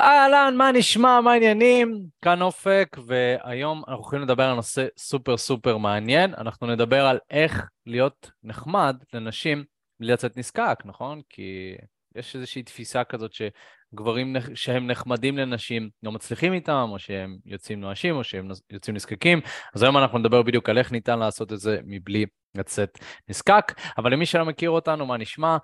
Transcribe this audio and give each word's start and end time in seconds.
אהלן, 0.00 0.54
מה 0.56 0.72
נשמע, 0.72 1.20
מה 1.20 1.32
העניינים? 1.32 2.02
כאן 2.22 2.42
אופק, 2.42 2.96
והיום 3.06 3.82
אנחנו 3.88 4.02
הולכים 4.02 4.20
לדבר 4.20 4.44
על 4.44 4.54
נושא 4.54 4.86
סופר 4.96 5.36
סופר 5.36 5.76
מעניין. 5.76 6.34
אנחנו 6.34 6.66
נדבר 6.66 7.06
על 7.06 7.18
איך 7.30 7.68
להיות 7.86 8.30
נחמד 8.42 8.96
לנשים 9.12 9.64
בלי 10.00 10.12
לצאת 10.12 10.36
נזקק, 10.36 10.78
נכון? 10.84 11.20
כי 11.28 11.74
יש 12.14 12.36
איזושהי 12.36 12.62
תפיסה 12.62 13.04
כזאת 13.04 13.30
שגברים 13.32 14.36
שהם 14.54 14.86
נחמדים 14.86 15.38
לנשים 15.38 15.90
לא 16.02 16.12
מצליחים 16.12 16.52
איתם, 16.52 16.88
או 16.90 16.98
שהם 16.98 17.36
יוצאים 17.46 17.80
נואשים, 17.80 18.16
או 18.16 18.24
שהם 18.24 18.48
יוצאים 18.70 18.96
נזקקים. 18.96 19.40
אז 19.74 19.82
היום 19.82 19.96
אנחנו 19.98 20.18
נדבר 20.18 20.42
בדיוק 20.42 20.68
על 20.68 20.78
איך 20.78 20.92
ניתן 20.92 21.18
לעשות 21.18 21.52
את 21.52 21.58
זה 21.58 21.78
מבלי 21.84 22.26
לצאת 22.54 22.98
נזקק. 23.28 23.72
אבל 23.98 24.12
למי 24.12 24.26
שלא 24.26 24.44
מכיר 24.44 24.70
אותנו, 24.70 25.06
מה 25.06 25.16
נשמע? 25.16 25.56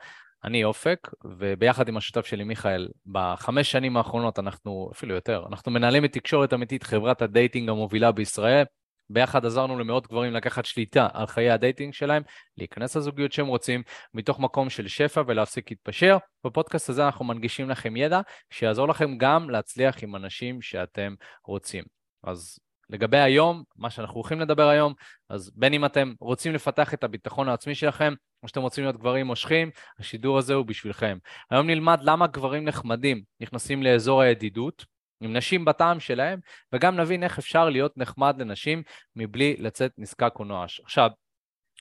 אני 0.44 0.64
אופק, 0.64 1.08
וביחד 1.24 1.88
עם 1.88 1.96
השותף 1.96 2.26
שלי 2.26 2.44
מיכאל, 2.44 2.88
בחמש 3.06 3.70
שנים 3.70 3.96
האחרונות 3.96 4.38
אנחנו, 4.38 4.90
אפילו 4.92 5.14
יותר, 5.14 5.44
אנחנו 5.48 5.72
מנהלים 5.72 6.04
את 6.04 6.12
תקשורת 6.12 6.54
אמיתית, 6.54 6.82
חברת 6.82 7.22
ה 7.22 7.29
dating 7.29 7.68
המובילה 7.68 8.12
בישראל. 8.12 8.64
ביחד 9.10 9.46
עזרנו 9.46 9.78
למאות 9.78 10.06
גברים 10.06 10.32
לקחת 10.32 10.64
שליטה 10.64 11.08
על 11.12 11.26
חיי 11.26 11.50
ה 11.50 11.57
dating 11.57 11.94
שלהם, 11.94 12.22
להיכנס 12.58 12.96
לזוגיות 12.96 13.32
שהם 13.32 13.46
רוצים, 13.46 13.82
מתוך 14.14 14.40
מקום 14.40 14.70
של 14.70 14.88
שפע 14.88 15.22
ולהפסיק 15.26 15.70
להתפשר. 15.70 16.16
בפודקאסט 16.46 16.88
הזה 16.88 17.04
אנחנו 17.04 17.24
מנגישים 17.24 17.70
לכם 17.70 17.96
ידע 17.96 18.20
שיעזור 18.50 18.88
לכם 18.88 19.18
גם 19.18 19.50
להצליח 19.50 20.02
עם 20.02 20.16
אנשים 20.16 20.62
שאתם 20.62 21.14
רוצים. 21.44 21.84
אז 22.24 22.58
לגבי 22.90 23.18
היום, 23.18 23.62
מה 23.76 23.90
שאנחנו 23.90 24.14
הולכים 24.14 24.40
לדבר 24.40 24.68
היום, 24.68 24.94
אז 25.28 25.50
בין 25.54 25.72
אם 25.72 25.84
אתם 25.84 26.12
רוצים 26.20 26.54
לפתח 26.54 26.94
את 26.94 27.04
הביטחון 27.04 27.48
העצמי 27.48 27.74
שלכם, 27.74 28.14
או 28.42 28.48
שאתם 28.48 28.60
רוצים 28.60 28.84
להיות 28.84 28.96
גברים 28.96 29.26
מושכים, 29.26 29.70
השידור 29.98 30.38
הזה 30.38 30.54
הוא 30.54 30.66
בשבילכם. 30.66 31.18
היום 31.50 31.66
נלמד 31.66 31.98
למה 32.02 32.26
גברים 32.26 32.64
נחמדים 32.64 33.22
נכנסים 33.40 33.82
לאזור 33.82 34.22
הידידות, 34.22 34.84
עם 35.20 35.36
נשים 35.36 35.64
בטעם 35.64 36.00
שלהם, 36.00 36.38
וגם 36.72 36.96
נבין 36.96 37.22
איך 37.22 37.38
אפשר 37.38 37.68
להיות 37.68 37.96
נחמד 37.96 38.34
לנשים 38.38 38.82
מבלי 39.16 39.56
לצאת 39.58 39.92
נזקק 39.98 40.32
או 40.38 40.44
נואש. 40.44 40.80
עכשיו, 40.80 41.10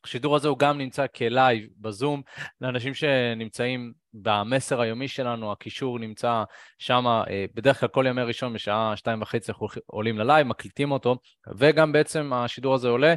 השידור 0.03 0.35
הזה 0.35 0.47
הוא 0.47 0.57
גם 0.57 0.77
נמצא 0.77 1.05
כלייב 1.15 1.69
בזום, 1.77 2.21
לאנשים 2.61 2.93
שנמצאים 2.93 3.93
במסר 4.13 4.81
היומי 4.81 5.07
שלנו, 5.07 5.51
הקישור 5.51 5.99
נמצא 5.99 6.43
שם, 6.77 7.05
אה, 7.07 7.45
בדרך 7.53 7.79
כלל 7.79 7.89
כל 7.89 8.05
ימי 8.07 8.21
ראשון 8.21 8.53
בשעה 8.53 8.93
שתיים 8.95 9.21
וחצי 9.21 9.51
אנחנו 9.51 9.67
עולים 9.85 10.17
ללייב, 10.17 10.47
מקליטים 10.47 10.91
אותו, 10.91 11.17
וגם 11.57 11.91
בעצם 11.91 12.33
השידור 12.33 12.73
הזה 12.73 12.87
עולה 12.87 13.13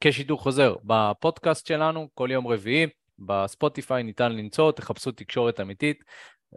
כשידור 0.00 0.38
חוזר 0.38 0.74
בפודקאסט 0.84 1.66
שלנו 1.66 2.08
כל 2.14 2.28
יום 2.32 2.46
רביעי, 2.46 2.86
בספוטיפיי 3.18 4.02
ניתן 4.02 4.32
למצוא, 4.32 4.72
תחפשו 4.72 5.12
תקשורת 5.12 5.60
אמיתית, 5.60 6.04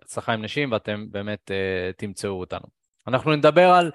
הצלחה 0.01 0.33
עם 0.33 0.41
נשים 0.41 0.71
ואתם 0.71 1.05
באמת 1.11 1.51
uh, 1.51 1.97
תמצאו 1.97 2.39
אותנו. 2.39 2.65
אנחנו 3.07 3.35
נדבר 3.35 3.69
על 3.69 3.91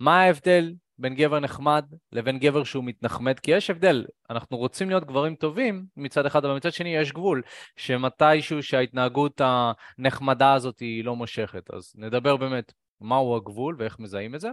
מה 0.00 0.20
ההבדל 0.20 0.72
בין 1.00 1.14
גבר 1.14 1.40
נחמד 1.40 1.84
לבין 2.12 2.38
גבר 2.38 2.64
שהוא 2.64 2.84
מתנחמד, 2.84 3.38
כי 3.38 3.50
יש 3.50 3.70
הבדל, 3.70 4.06
אנחנו 4.30 4.56
רוצים 4.56 4.88
להיות 4.88 5.04
גברים 5.04 5.34
טובים 5.34 5.86
מצד 5.96 6.26
אחד, 6.26 6.44
אבל 6.44 6.56
מצד 6.56 6.72
שני 6.72 6.96
יש 6.96 7.12
גבול, 7.12 7.42
שמתישהו 7.76 8.62
שההתנהגות 8.62 9.40
הנחמדה 9.44 10.52
הזאת 10.52 10.78
היא 10.78 11.04
לא 11.04 11.16
מושכת. 11.16 11.70
אז 11.74 11.92
נדבר 11.96 12.36
באמת 12.36 12.72
מהו 13.00 13.36
הגבול 13.36 13.76
ואיך 13.78 13.98
מזהים 13.98 14.34
את 14.34 14.40
זה. 14.40 14.50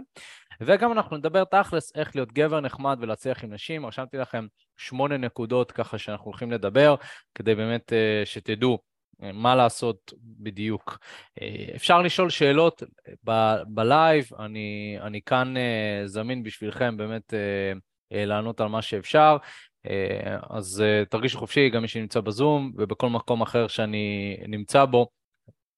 וגם 0.60 0.92
אנחנו 0.92 1.16
נדבר 1.16 1.44
תכלס 1.44 1.92
איך 1.96 2.16
להיות 2.16 2.32
גבר 2.32 2.60
נחמד 2.60 2.98
ולהצליח 3.00 3.44
עם 3.44 3.52
נשים. 3.52 3.86
רשמתי 3.86 4.16
לכם 4.16 4.46
שמונה 4.76 5.16
נקודות 5.16 5.72
ככה 5.72 5.98
שאנחנו 5.98 6.24
הולכים 6.24 6.52
לדבר, 6.52 6.94
כדי 7.34 7.54
באמת 7.54 7.92
אה, 7.92 8.22
שתדעו 8.24 8.78
מה 9.20 9.54
לעשות 9.54 10.12
בדיוק. 10.22 10.98
אה, 11.42 11.66
אפשר 11.76 12.02
לשאול 12.02 12.30
שאלות 12.30 12.82
בלייב, 13.66 14.30
אני, 14.38 14.98
אני 15.00 15.20
כאן 15.22 15.56
אה, 15.56 16.02
זמין 16.06 16.42
בשבילכם 16.42 16.96
באמת 16.96 17.34
אה, 17.34 18.24
לענות 18.24 18.60
על 18.60 18.68
מה 18.68 18.82
שאפשר. 18.82 19.36
אז 20.50 20.84
תרגישו 21.10 21.38
חופשי, 21.38 21.70
גם 21.70 21.82
מי 21.82 21.88
שנמצא 21.88 22.20
בזום 22.20 22.72
ובכל 22.76 23.08
מקום 23.08 23.42
אחר 23.42 23.68
שאני 23.68 24.36
נמצא 24.48 24.84
בו. 24.84 25.08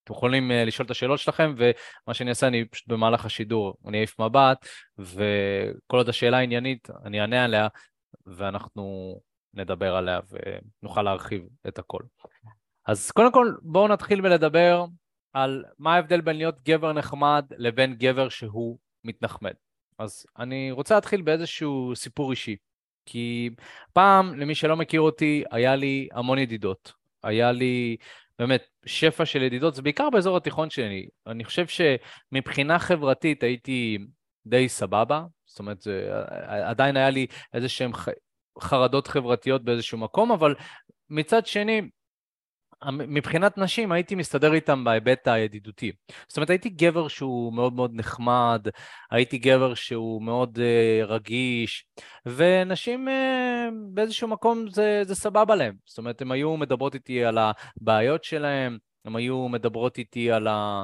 אתם 0.03 0.13
יכולים 0.13 0.51
לשאול 0.51 0.85
את 0.85 0.91
השאלות 0.91 1.19
שלכם, 1.19 1.55
ומה 1.57 2.13
שאני 2.13 2.29
אעשה, 2.29 2.47
אני 2.47 2.65
פשוט 2.65 2.87
במהלך 2.87 3.25
השידור, 3.25 3.73
אני 3.87 3.97
אעיף 3.97 4.19
מבט, 4.19 4.65
וכל 4.97 5.97
עוד 5.97 6.09
השאלה 6.09 6.39
עניינית, 6.39 6.89
אני 7.05 7.21
אענה 7.21 7.43
עליה, 7.43 7.67
ואנחנו 8.25 9.15
נדבר 9.53 9.95
עליה 9.95 10.19
ונוכל 10.83 11.01
להרחיב 11.01 11.43
את 11.67 11.79
הכל. 11.79 12.03
אז 12.85 13.11
קודם 13.11 13.31
כל 13.31 13.53
בואו 13.61 13.87
נתחיל 13.87 14.21
בלדבר 14.21 14.85
על 15.33 15.63
מה 15.79 15.95
ההבדל 15.95 16.21
בין 16.21 16.37
להיות 16.37 16.61
גבר 16.61 16.93
נחמד 16.93 17.45
לבין 17.57 17.95
גבר 17.95 18.29
שהוא 18.29 18.77
מתנחמד. 19.03 19.53
אז 19.99 20.25
אני 20.39 20.71
רוצה 20.71 20.95
להתחיל 20.95 21.21
באיזשהו 21.21 21.91
סיפור 21.95 22.31
אישי. 22.31 22.55
כי 23.05 23.49
פעם, 23.93 24.39
למי 24.39 24.55
שלא 24.55 24.77
מכיר 24.77 25.01
אותי, 25.01 25.43
היה 25.51 25.75
לי 25.75 26.07
המון 26.11 26.37
ידידות. 26.37 26.93
היה 27.23 27.51
לי 27.51 27.97
באמת 28.39 28.63
שפע 28.85 29.25
של 29.25 29.41
ידידות, 29.41 29.75
זה 29.75 29.81
בעיקר 29.81 30.09
באזור 30.09 30.37
התיכון 30.37 30.69
שלי. 30.69 31.07
אני 31.27 31.43
חושב 31.43 31.65
שמבחינה 31.67 32.79
חברתית 32.79 33.43
הייתי 33.43 33.97
די 34.45 34.69
סבבה, 34.69 35.23
זאת 35.45 35.59
אומרת, 35.59 35.81
זה, 35.81 36.09
עדיין 36.67 36.97
היה 36.97 37.09
לי 37.09 37.27
איזה 37.53 37.69
שהן 37.69 37.91
חרדות 38.59 39.07
חברתיות 39.07 39.63
באיזשהו 39.63 39.97
מקום, 39.97 40.31
אבל 40.31 40.55
מצד 41.09 41.45
שני, 41.45 41.81
מבחינת 42.89 43.57
נשים 43.57 43.91
הייתי 43.91 44.15
מסתדר 44.15 44.53
איתם 44.53 44.83
בהיבט 44.83 45.27
הידידותי. 45.27 45.91
זאת 46.27 46.37
אומרת, 46.37 46.49
הייתי 46.49 46.69
גבר 46.69 47.07
שהוא 47.07 47.53
מאוד 47.53 47.73
מאוד 47.73 47.91
נחמד, 47.93 48.67
הייתי 49.11 49.37
גבר 49.37 49.73
שהוא 49.73 50.21
מאוד 50.21 50.59
uh, 50.59 51.05
רגיש, 51.05 51.85
ונשים 52.25 53.07
uh, 53.07 53.11
באיזשהו 53.93 54.27
מקום 54.27 54.69
זה, 54.69 55.01
זה 55.05 55.15
סבבה 55.15 55.55
להם. 55.55 55.73
זאת 55.85 55.97
אומרת, 55.97 56.21
הן 56.21 56.31
היו 56.31 56.57
מדברות 56.57 56.95
איתי 56.95 57.25
על 57.25 57.37
הבעיות 57.37 58.23
שלהם, 58.23 58.77
הן 59.05 59.15
היו 59.15 59.47
מדברות 59.49 59.97
איתי 59.97 60.31
על 60.31 60.47
ה... 60.47 60.83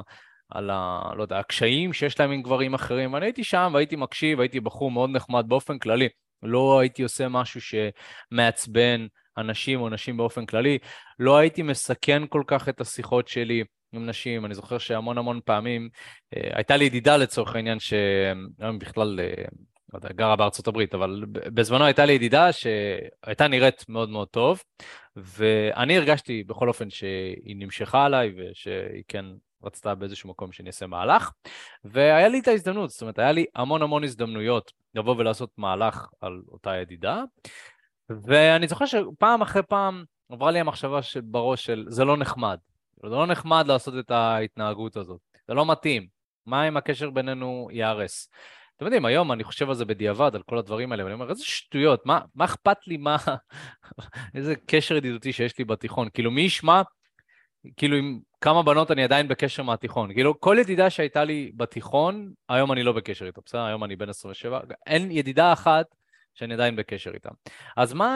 על 0.50 0.70
ה... 0.70 1.00
לא 1.16 1.22
יודע, 1.22 1.38
הקשיים 1.38 1.92
שיש 1.92 2.20
להם 2.20 2.30
עם 2.30 2.42
גברים 2.42 2.74
אחרים, 2.74 3.12
ואני 3.12 3.26
הייתי 3.26 3.44
שם 3.44 3.70
והייתי 3.74 3.96
מקשיב, 3.96 4.40
הייתי 4.40 4.60
בחור 4.60 4.90
מאוד 4.90 5.10
נחמד 5.10 5.44
באופן 5.48 5.78
כללי. 5.78 6.08
לא 6.42 6.78
הייתי 6.80 7.02
עושה 7.02 7.28
משהו 7.28 7.60
שמעצבן 7.60 9.06
אנשים 9.38 9.80
או 9.80 9.88
נשים 9.88 10.16
באופן 10.16 10.46
כללי. 10.46 10.78
לא 11.18 11.36
הייתי 11.36 11.62
מסכן 11.62 12.22
כל 12.28 12.42
כך 12.46 12.68
את 12.68 12.80
השיחות 12.80 13.28
שלי 13.28 13.64
עם 13.92 14.06
נשים. 14.06 14.44
אני 14.44 14.54
זוכר 14.54 14.78
שהמון 14.78 15.18
המון 15.18 15.40
פעמים, 15.44 15.88
אה, 16.36 16.50
הייתה 16.52 16.76
לי 16.76 16.84
ידידה 16.84 17.16
לצורך 17.16 17.54
העניין, 17.54 17.78
שהיום 17.80 18.78
בכלל, 18.78 19.20
אה, 19.20 19.44
לא 19.92 19.98
יודע, 19.98 20.08
גרה 20.12 20.36
בארצות 20.36 20.68
הברית, 20.68 20.94
אבל 20.94 21.24
בזמנו 21.30 21.84
הייתה 21.84 22.04
לי 22.04 22.12
ידידה 22.12 22.52
שהייתה 22.52 23.48
נראית 23.48 23.84
מאוד 23.88 24.10
מאוד 24.10 24.28
טוב, 24.28 24.62
ואני 25.16 25.96
הרגשתי 25.96 26.44
בכל 26.44 26.68
אופן 26.68 26.90
שהיא 26.90 27.56
נמשכה 27.56 28.04
עליי 28.04 28.32
ושהיא 28.36 29.02
כן 29.08 29.24
רצתה 29.64 29.94
באיזשהו 29.94 30.30
מקום 30.30 30.52
שאני 30.52 30.66
אעשה 30.66 30.86
מהלך, 30.86 31.30
והיה 31.84 32.28
לי 32.28 32.38
את 32.38 32.48
ההזדמנות, 32.48 32.90
זאת 32.90 33.02
אומרת, 33.02 33.18
היה 33.18 33.32
לי 33.32 33.44
המון 33.54 33.82
המון 33.82 34.04
הזדמנויות 34.04 34.72
לבוא 34.94 35.14
ולעשות 35.18 35.50
מהלך 35.56 36.08
על 36.20 36.42
אותה 36.48 36.76
ידידה, 36.76 37.22
ואני 38.10 38.68
זוכר 38.68 38.86
שפעם 38.86 39.42
אחרי 39.42 39.62
פעם 39.62 40.04
עברה 40.32 40.50
לי 40.50 40.60
המחשבה 40.60 41.00
בראש 41.24 41.64
של 41.64 41.84
זה 41.88 42.04
לא 42.04 42.16
נחמד. 42.16 42.58
זה 43.02 43.08
לא 43.08 43.26
נחמד 43.26 43.64
לעשות 43.66 43.94
את 43.98 44.10
ההתנהגות 44.10 44.96
הזאת. 44.96 45.20
זה 45.48 45.54
לא 45.54 45.66
מתאים. 45.66 46.06
מה 46.46 46.68
אם 46.68 46.76
הקשר 46.76 47.10
בינינו 47.10 47.68
ייהרס? 47.72 48.28
אתם 48.76 48.84
יודעים, 48.84 49.04
היום 49.04 49.32
אני 49.32 49.44
חושב 49.44 49.68
על 49.68 49.74
זה 49.74 49.84
בדיעבד, 49.84 50.30
על 50.34 50.42
כל 50.42 50.58
הדברים 50.58 50.92
האלה, 50.92 51.04
ואני 51.04 51.14
אומר, 51.14 51.30
איזה 51.30 51.44
שטויות, 51.44 52.06
מה, 52.06 52.20
מה 52.34 52.44
אכפת 52.44 52.86
לי, 52.86 52.96
מה... 52.96 53.16
איזה 54.34 54.54
קשר 54.66 54.96
ידידותי 54.96 55.32
שיש 55.32 55.58
לי 55.58 55.64
בתיכון. 55.64 56.08
כאילו, 56.14 56.30
מי 56.30 56.40
ישמע, 56.40 56.82
כאילו, 57.76 57.96
עם 57.96 58.18
כמה 58.40 58.62
בנות 58.62 58.90
אני 58.90 59.04
עדיין 59.04 59.28
בקשר 59.28 59.62
מהתיכון. 59.62 60.12
כאילו, 60.12 60.40
כל 60.40 60.56
ידידה 60.60 60.90
שהייתה 60.90 61.24
לי 61.24 61.52
בתיכון, 61.56 62.32
היום 62.48 62.72
אני 62.72 62.82
לא 62.82 62.92
בקשר 62.92 63.26
איתה, 63.26 63.40
בסדר? 63.46 63.60
היום 63.60 63.84
אני 63.84 63.96
בן 63.96 64.08
27. 64.08 64.60
אין 64.86 65.10
ידידה 65.10 65.52
אחת 65.52 65.86
שאני 66.38 66.54
עדיין 66.54 66.76
בקשר 66.76 67.10
איתם. 67.14 67.30
אז 67.76 67.92
מה 67.92 68.10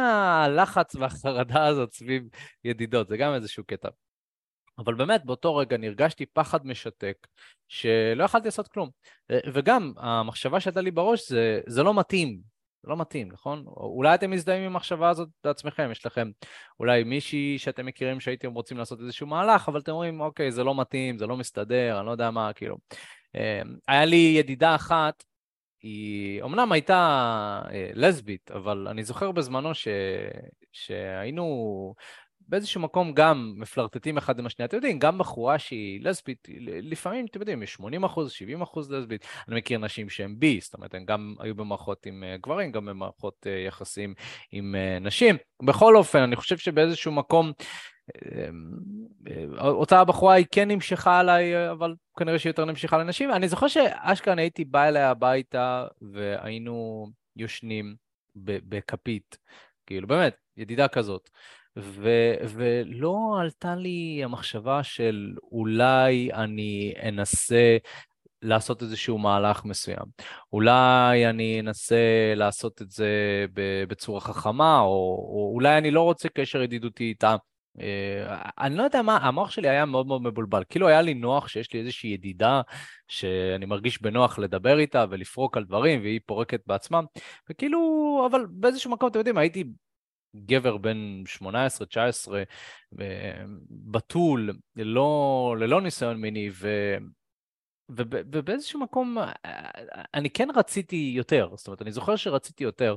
הלחץ 0.44 0.94
והחרדה 0.94 1.66
הזאת 1.66 1.92
סביב 1.92 2.22
ידידות? 2.64 3.08
זה 3.08 3.16
גם 3.16 3.34
איזשהו 3.34 3.64
קטע. 3.66 3.88
אבל 4.78 4.94
באמת, 4.94 5.24
באותו 5.24 5.56
רגע 5.56 5.76
נרגשתי 5.76 6.26
פחד 6.26 6.66
משתק, 6.66 7.26
שלא 7.68 8.24
יכלתי 8.24 8.44
לעשות 8.44 8.68
כלום. 8.68 8.88
וגם, 9.54 9.92
המחשבה 9.96 10.60
שהייתה 10.60 10.80
לי 10.80 10.90
בראש 10.90 11.28
זה, 11.28 11.60
זה 11.66 11.82
לא 11.82 11.94
מתאים. 11.94 12.52
זה 12.82 12.88
לא 12.88 12.96
מתאים, 12.96 13.28
נכון? 13.32 13.64
אולי 13.66 14.14
אתם 14.14 14.30
מזדהים 14.30 14.62
עם 14.62 14.70
המחשבה 14.70 15.10
הזאת 15.10 15.28
בעצמכם, 15.44 15.88
יש 15.92 16.06
לכם 16.06 16.30
אולי 16.80 17.04
מישהי 17.04 17.58
שאתם 17.58 17.86
מכירים 17.86 18.20
שהייתם 18.20 18.52
רוצים 18.52 18.78
לעשות 18.78 19.00
איזשהו 19.00 19.26
מהלך, 19.26 19.68
אבל 19.68 19.80
אתם 19.80 19.92
אומרים, 19.92 20.20
אוקיי, 20.20 20.52
זה 20.52 20.64
לא 20.64 20.80
מתאים, 20.80 21.18
זה 21.18 21.26
לא 21.26 21.36
מסתדר, 21.36 21.98
אני 21.98 22.06
לא 22.06 22.10
יודע 22.10 22.30
מה, 22.30 22.52
כאילו. 22.52 22.76
אה, 23.36 23.62
היה 23.88 24.04
לי 24.04 24.34
ידידה 24.38 24.74
אחת 24.74 25.24
היא 25.82 26.42
אמנם 26.42 26.72
הייתה 26.72 27.62
אה, 27.70 27.90
לסבית, 27.94 28.50
אבל 28.50 28.88
אני 28.88 29.04
זוכר 29.04 29.32
בזמנו 29.32 29.74
ש... 29.74 29.88
שהיינו 30.72 31.94
באיזשהו 32.48 32.80
מקום 32.80 33.12
גם 33.12 33.54
מפלרטטים 33.56 34.16
אחד 34.16 34.38
עם 34.38 34.46
השנייה. 34.46 34.66
אתם 34.66 34.76
יודעים, 34.76 34.98
גם 34.98 35.18
בחורה 35.18 35.58
שהיא 35.58 36.00
לסבית, 36.02 36.48
לפעמים, 36.82 37.26
אתם 37.30 37.40
יודעים, 37.40 37.62
יש 37.62 37.72
80 37.72 38.04
אחוז, 38.04 38.32
70 38.32 38.62
אחוז 38.62 38.92
לסבית. 38.92 39.26
אני 39.48 39.56
מכיר 39.56 39.78
נשים 39.78 40.08
שהן 40.08 40.34
בי, 40.38 40.60
זאת 40.60 40.74
אומרת, 40.74 40.94
הן 40.94 41.04
גם 41.04 41.34
היו 41.38 41.54
במערכות 41.54 42.06
עם 42.06 42.24
אה, 42.24 42.36
גברים, 42.36 42.72
גם 42.72 42.84
במערכות 42.84 43.46
אה, 43.46 43.64
יחסים 43.66 44.14
עם 44.52 44.74
נשים. 45.00 45.36
בכל 45.62 45.96
אופן, 45.96 46.18
אני 46.18 46.36
חושב 46.36 46.58
שבאיזשהו 46.58 47.12
מקום... 47.12 47.52
אותה 49.58 50.04
בחורה 50.04 50.34
היא 50.34 50.46
כן 50.50 50.70
נמשכה 50.70 51.18
עליי, 51.18 51.70
אבל 51.70 51.94
כנראה 52.18 52.38
שהיא 52.38 52.50
יותר 52.50 52.64
נמשכה 52.64 52.98
לנשים. 52.98 53.32
אני 53.32 53.48
זוכר 53.48 53.68
שאשכרה 53.68 54.34
הייתי 54.38 54.64
בא 54.64 54.88
אליה 54.88 55.10
הביתה 55.10 55.86
והיינו 56.12 57.06
יושנים 57.36 57.94
בכפית, 58.36 59.38
כאילו 59.86 60.08
באמת, 60.08 60.34
ידידה 60.56 60.88
כזאת. 60.88 61.30
ו- 61.78 62.34
ולא 62.48 63.16
עלתה 63.40 63.74
לי 63.74 64.20
המחשבה 64.24 64.82
של 64.82 65.34
אולי 65.52 66.32
אני 66.32 66.94
אנסה 67.08 67.76
לעשות 68.42 68.82
איזשהו 68.82 69.18
מהלך 69.18 69.64
מסוים. 69.64 70.04
אולי 70.52 71.26
אני 71.30 71.60
אנסה 71.60 72.32
לעשות 72.36 72.82
את 72.82 72.90
זה 72.90 73.46
בצורה 73.88 74.20
חכמה, 74.20 74.80
או, 74.80 75.28
או 75.32 75.50
אולי 75.54 75.78
אני 75.78 75.90
לא 75.90 76.02
רוצה 76.02 76.28
קשר 76.28 76.62
ידידותי 76.62 77.04
איתה. 77.04 77.36
אה, 77.80 78.50
אני 78.58 78.76
לא 78.76 78.82
יודע 78.82 79.02
מה, 79.02 79.16
המוח 79.16 79.50
שלי 79.50 79.68
היה 79.68 79.84
מאוד 79.84 80.06
מאוד 80.06 80.22
מבולבל. 80.22 80.62
כאילו 80.68 80.88
היה 80.88 81.02
לי 81.02 81.14
נוח 81.14 81.48
שיש 81.48 81.72
לי 81.72 81.80
איזושהי 81.80 82.10
ידידה 82.10 82.60
שאני 83.08 83.66
מרגיש 83.66 84.02
בנוח 84.02 84.38
לדבר 84.38 84.78
איתה 84.78 85.04
ולפרוק 85.10 85.56
על 85.56 85.64
דברים, 85.64 86.00
והיא 86.00 86.20
פורקת 86.26 86.60
בעצמה. 86.66 87.00
וכאילו, 87.50 87.78
אבל 88.30 88.46
באיזשהו 88.50 88.90
מקום, 88.90 89.08
אתם 89.08 89.18
יודעים, 89.18 89.38
הייתי 89.38 89.64
גבר 90.36 90.76
בן 90.76 91.22
18-19, 91.26 92.32
בתול, 93.70 94.50
ללא, 94.76 95.56
ללא 95.58 95.80
ניסיון 95.80 96.16
מיני, 96.16 96.50
ו... 96.52 96.96
ובאיזשהו 97.88 98.80
מקום 98.80 99.18
אני 100.14 100.30
כן 100.30 100.48
רציתי 100.54 101.12
יותר, 101.16 101.48
זאת 101.56 101.66
אומרת, 101.66 101.82
אני 101.82 101.92
זוכר 101.92 102.16
שרציתי 102.16 102.64
יותר. 102.64 102.94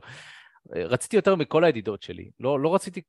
רציתי 0.76 1.16
יותר 1.16 1.36
מכל 1.36 1.64
הידידות 1.64 2.02
שלי, 2.02 2.30
לא, 2.40 2.60
לא 2.60 2.76
רציתי 2.76 3.02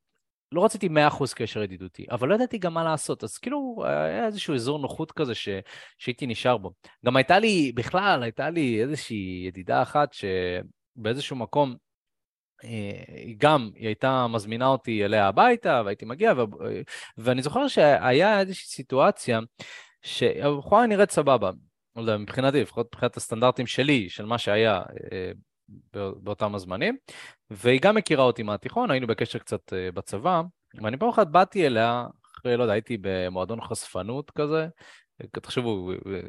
לא 0.52 0.64
רציתי 0.64 0.88
100% 0.88 0.90
קשר 1.34 1.62
ידידותי, 1.62 2.06
אבל 2.10 2.28
לא 2.28 2.34
ידעתי 2.34 2.58
גם 2.58 2.74
מה 2.74 2.84
לעשות, 2.84 3.24
אז 3.24 3.38
כאילו 3.38 3.82
היה 3.86 4.26
איזשהו 4.26 4.54
אזור 4.54 4.78
נוחות 4.78 5.12
כזה 5.12 5.34
ש... 5.34 5.48
שהייתי 5.98 6.26
נשאר 6.26 6.56
בו. 6.56 6.72
גם 7.06 7.16
הייתה 7.16 7.38
לי, 7.38 7.72
בכלל, 7.74 8.22
הייתה 8.22 8.50
לי 8.50 8.82
איזושהי 8.82 9.44
ידידה 9.48 9.82
אחת 9.82 10.12
שבאיזשהו 10.12 11.36
מקום 11.36 11.76
היא 12.62 13.36
גם, 13.38 13.70
היא 13.74 13.86
הייתה 13.86 14.26
מזמינה 14.26 14.66
אותי 14.66 15.04
אליה 15.04 15.28
הביתה, 15.28 15.82
והייתי 15.84 16.04
מגיע, 16.04 16.32
ו... 16.32 16.42
ואני 17.18 17.42
זוכר 17.42 17.68
שהיה 17.68 18.40
איזושהי 18.40 18.68
סיטואציה 18.68 19.40
שהבחורה 20.02 20.86
נראית 20.86 21.10
סבבה, 21.10 21.50
לא 21.96 22.00
יודע, 22.00 22.16
מבחינתי, 22.16 22.60
לפחות 22.60 22.86
מבחינת 22.86 23.16
הסטנדרטים 23.16 23.66
שלי, 23.66 24.08
של 24.08 24.24
מה 24.24 24.38
שהיה 24.38 24.82
אה, 25.12 25.30
באותם 25.92 26.54
הזמנים, 26.54 26.96
והיא 27.50 27.80
גם 27.82 27.94
מכירה 27.94 28.24
אותי 28.24 28.42
מהתיכון, 28.42 28.90
היינו 28.90 29.06
בקשר 29.06 29.38
קצת 29.38 29.72
אה, 29.72 29.92
בצבא, 29.92 30.42
ואני 30.82 30.96
פעם 30.96 31.08
אחת 31.08 31.26
באתי 31.26 31.66
אליה, 31.66 32.06
אחרי, 32.36 32.56
לא 32.56 32.62
יודע, 32.62 32.72
הייתי 32.72 32.98
במועדון 33.00 33.60
חשפנות 33.60 34.30
כזה, 34.30 34.68
תחשבו, 35.32 35.92
אה, 35.92 36.20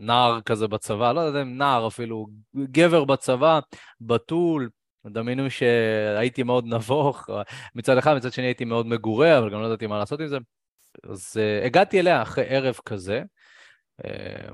נער 0.00 0.40
כזה 0.40 0.68
בצבא, 0.68 1.12
לא 1.12 1.20
יודע 1.20 1.42
אם 1.42 1.58
נער 1.58 1.86
אפילו, 1.86 2.26
גבר 2.56 3.04
בצבא, 3.04 3.60
בתול, 4.00 4.70
דמיינו 5.06 5.50
שהייתי 5.50 6.42
מאוד 6.42 6.66
נבוך, 6.66 7.30
מצד 7.74 7.98
אחד, 7.98 8.16
מצד 8.16 8.32
שני 8.32 8.44
הייתי 8.44 8.64
מאוד 8.64 8.86
מגורה, 8.86 9.38
אבל 9.38 9.50
גם 9.50 9.60
לא 9.60 9.66
ידעתי 9.66 9.86
מה 9.86 9.98
לעשות 9.98 10.20
עם 10.20 10.26
זה. 10.26 10.38
אז 11.10 11.36
uh, 11.36 11.66
הגעתי 11.66 12.00
אליה 12.00 12.22
אחרי 12.22 12.44
ערב 12.48 12.74
כזה, 12.86 13.22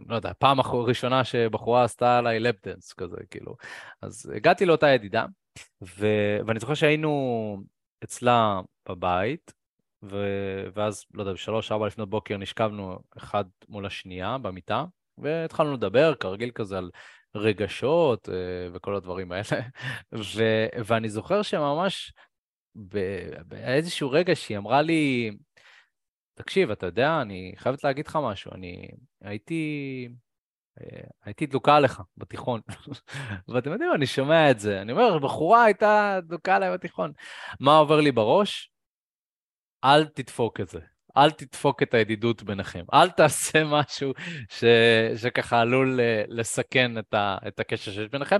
לא 0.09 0.17
יודע, 0.17 0.33
פעם 0.39 0.61
ראשונה 0.61 1.25
שבחורה 1.25 1.85
עשתה 1.85 2.19
עליי 2.19 2.41
לפדנס 2.41 2.93
כזה, 2.93 3.17
כאילו. 3.31 3.57
אז 4.03 4.33
הגעתי 4.37 4.67
לאותה 4.67 4.89
ידידה, 4.89 5.27
ו... 5.83 6.07
ואני 6.47 6.61
זוכר 6.61 6.75
שהיינו 6.75 7.57
אצלה 8.05 8.61
בבית, 8.89 9.53
ו... 10.03 10.17
ואז, 10.75 11.05
לא 11.15 11.23
יודע, 11.23 11.33
בשלוש, 11.33 11.73
ארבע 11.73 11.87
לפנות 11.87 12.11
בוקר 12.11 12.37
נשכבנו 12.37 12.99
אחד 13.17 13.45
מול 13.69 13.87
השנייה 13.87 14.39
במיטה, 14.39 14.85
והתחלנו 15.19 15.75
לדבר, 15.75 16.15
כרגיל 16.15 16.51
כזה, 16.51 16.79
על 16.79 16.91
רגשות 17.35 18.29
אה, 18.29 18.35
וכל 18.73 18.95
הדברים 18.95 19.33
האלה. 19.33 19.63
ו- 20.35 20.67
ואני 20.85 21.09
זוכר 21.09 21.43
שממש 21.43 22.13
באיזשהו 23.45 24.11
רגע 24.11 24.37
שהיא 24.37 24.59
אמרה 24.59 24.83
לי, 24.83 25.31
תקשיב, 26.39 26.71
אתה 26.71 26.87
יודע, 26.87 27.21
אני 27.23 27.53
חייבת 27.57 27.85
להגיד 27.85 28.07
לך 28.07 28.19
משהו, 28.23 28.53
אני 28.55 28.89
הייתי... 29.23 30.09
אה, 30.81 31.01
הייתי 31.25 31.47
דלוקה 31.47 31.77
עליך 31.77 32.03
בתיכון. 32.17 32.61
ואתם 33.49 33.73
יודעים, 33.73 33.91
אני 33.95 34.07
שומע 34.07 34.51
את 34.51 34.61
זה. 34.61 34.81
אני 34.83 34.93
אומר, 34.93 35.19
בחורה 35.19 35.65
הייתה 35.65 36.19
דלוקה 36.23 36.57
עליי 36.57 36.73
בתיכון. 36.73 37.13
מה 37.61 37.77
עובר 37.77 38.01
לי 38.01 38.13
בראש? 38.13 38.71
אל 39.85 40.07
תדפוק 40.07 40.61
את 40.61 40.69
זה. 40.69 40.81
אל 41.17 41.31
תדפוק 41.31 41.83
את 41.83 41.95
הידידות 41.95 42.43
ביניכם, 42.43 42.85
אל 42.95 43.11
תעשה 43.11 43.65
משהו 43.81 44.13
ש, 44.49 44.65
שככה 45.17 45.61
עלול 45.61 46.01
אה, 46.01 46.23
לסכן 46.29 46.99
את, 46.99 47.15
ה, 47.15 47.39
את 47.49 47.61
הקשר 47.61 47.93
שיש 47.93 48.09
ביניכם. 48.09 48.39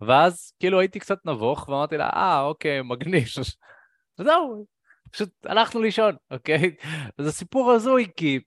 ואז 0.00 0.52
כאילו 0.60 0.80
הייתי 0.80 0.98
קצת 0.98 1.18
נבוך, 1.24 1.68
ואמרתי 1.68 1.96
לה, 1.96 2.10
אה, 2.10 2.40
אוקיי, 2.40 2.82
מגניב. 2.82 3.24
וזהו, 4.18 4.66
פשוט 5.10 5.46
הלכנו 5.46 5.82
לישון, 5.82 6.16
אוקיי? 6.30 6.74
זה 7.18 7.32
סיפור 7.32 7.72
הזוי, 7.72 8.06
כי 8.16 8.40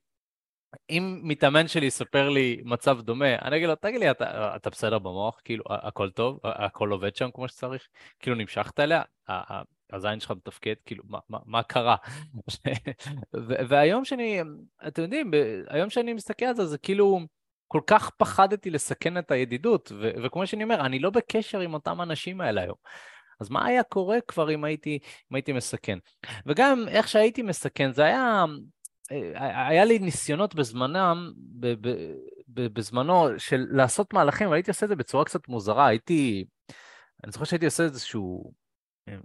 אם 0.89 1.19
מתאמן 1.24 1.68
שלי 1.68 1.86
יספר 1.86 2.30
לי 2.30 2.62
מצב 2.65 3.01
דומה, 3.01 3.36
אני 3.36 3.57
אגיד 3.57 3.68
לו, 3.68 3.75
תגיד 3.75 4.00
לי, 4.00 4.12
אתה, 4.12 4.56
אתה 4.56 4.69
בסדר 4.69 5.00
במוח? 5.00 5.42
כאילו, 5.44 5.63
הכל 5.69 6.10
טוב? 6.10 6.39
הכל 6.44 6.89
עובד 6.89 7.15
שם 7.15 7.30
כמו 7.33 7.48
שצריך? 7.48 7.88
כאילו, 8.19 8.36
נמשכת 8.36 8.80
אליה? 8.80 9.01
הזין 9.94 10.19
שלך 10.19 10.31
מתפקד, 10.31 10.74
כאילו, 10.86 11.04
מה, 11.07 11.19
מה, 11.30 11.38
מה 11.45 11.63
קרה? 11.63 11.95
והיום 13.69 14.06
שאני, 14.06 14.42
אתם 14.88 15.01
יודעים, 15.01 15.31
היום 15.68 15.89
שאני 15.89 16.13
מסתכל 16.13 16.45
על 16.45 16.56
זה, 16.56 16.65
זה 16.65 16.77
כאילו, 16.77 17.19
כל 17.68 17.81
כך 17.88 18.10
פחדתי 18.10 18.69
לסכן 18.69 19.18
את 19.18 19.31
הידידות, 19.31 19.92
וכמו 20.24 20.48
שאני 20.48 20.63
אומר, 20.63 20.86
אני 20.86 21.00
לא 21.00 21.10
בקשר 21.10 21.60
עם 21.60 21.74
אותם 21.74 22.01
אנשים 22.01 22.42
האלה 22.42 22.62
היום. 22.62 22.75
אז 23.43 23.49
מה 23.49 23.65
היה 23.65 23.83
קורה 23.83 24.17
כבר 24.27 24.51
אם 24.51 24.63
הייתי, 24.63 24.99
אם 25.31 25.35
הייתי 25.35 25.53
מסכן? 25.53 25.97
וגם 26.45 26.85
איך 26.87 27.07
שהייתי 27.07 27.41
מסכן, 27.41 27.91
זה 27.91 28.03
היה, 28.03 28.45
היה 29.67 29.85
לי 29.85 29.99
ניסיונות 29.99 30.55
בזמנם, 30.55 31.31
בזמנו, 32.47 33.39
של 33.39 33.65
לעשות 33.69 34.13
מהלכים, 34.13 34.50
והייתי 34.50 34.71
עושה 34.71 34.85
את 34.85 34.89
זה 34.89 34.95
בצורה 34.95 35.25
קצת 35.25 35.47
מוזרה, 35.47 35.88
הייתי, 35.88 36.45
אני 37.23 37.31
זוכר 37.31 37.45
שהייתי 37.45 37.65
עושה 37.65 37.83
איזשהו 37.83 38.53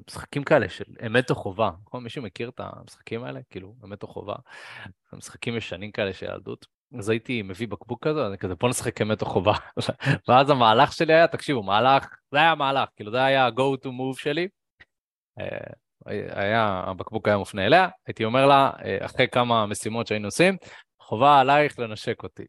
משחקים 0.09 0.45
כאלה 0.45 0.69
של 0.69 0.85
אמת 1.07 1.31
או 1.31 1.35
חובה, 1.35 1.71
נכון? 1.87 2.03
מישהו 2.03 2.23
מכיר 2.23 2.49
את 2.49 2.61
המשחקים 2.61 3.25
האלה? 3.25 3.41
כאילו, 3.51 3.75
אמת 3.85 4.03
או 4.03 4.09
חובה? 4.09 4.35
משחקים 5.13 5.57
ישנים 5.57 5.93
כאלה 5.93 6.13
של 6.13 6.27
ילדות. 6.27 6.67
אז 6.99 7.09
הייתי 7.09 7.43
מביא 7.43 7.69
בקבוק 7.69 8.07
כזה, 8.07 8.27
אני 8.27 8.39
כזה, 8.39 8.55
בוא 8.55 8.69
נשחק 8.69 9.03
אמת 9.03 9.23
או 9.23 9.27
חובה. 9.27 9.53
ואז 10.29 10.51
המהלך 10.51 10.93
שלי 10.93 11.15
היה, 11.15 11.29
תקשיבו, 11.29 11.63
מהלך, 11.63 12.09
זה 12.33 12.39
היה 12.39 12.51
המהלך, 12.51 12.89
כאילו 12.97 13.11
זה 13.11 13.25
היה 13.25 13.47
ה-go 13.47 13.85
to 13.85 13.87
move 13.87 14.19
שלי. 14.19 14.49
אה, 15.41 15.73
היה, 16.31 16.83
הבקבוק 16.87 17.29
היה 17.29 17.37
מופנה 17.37 17.67
אליה, 17.67 17.89
הייתי 18.07 18.25
אומר 18.25 18.47
לה, 18.47 18.71
אה, 18.85 19.07
אחרי 19.07 19.29
כמה 19.29 19.67
משימות 19.67 20.07
שהיינו 20.07 20.29
עושים, 20.29 20.57
חובה 21.01 21.41
עלייך 21.41 21.79
לנשק 21.79 22.23
אותי. 22.23 22.45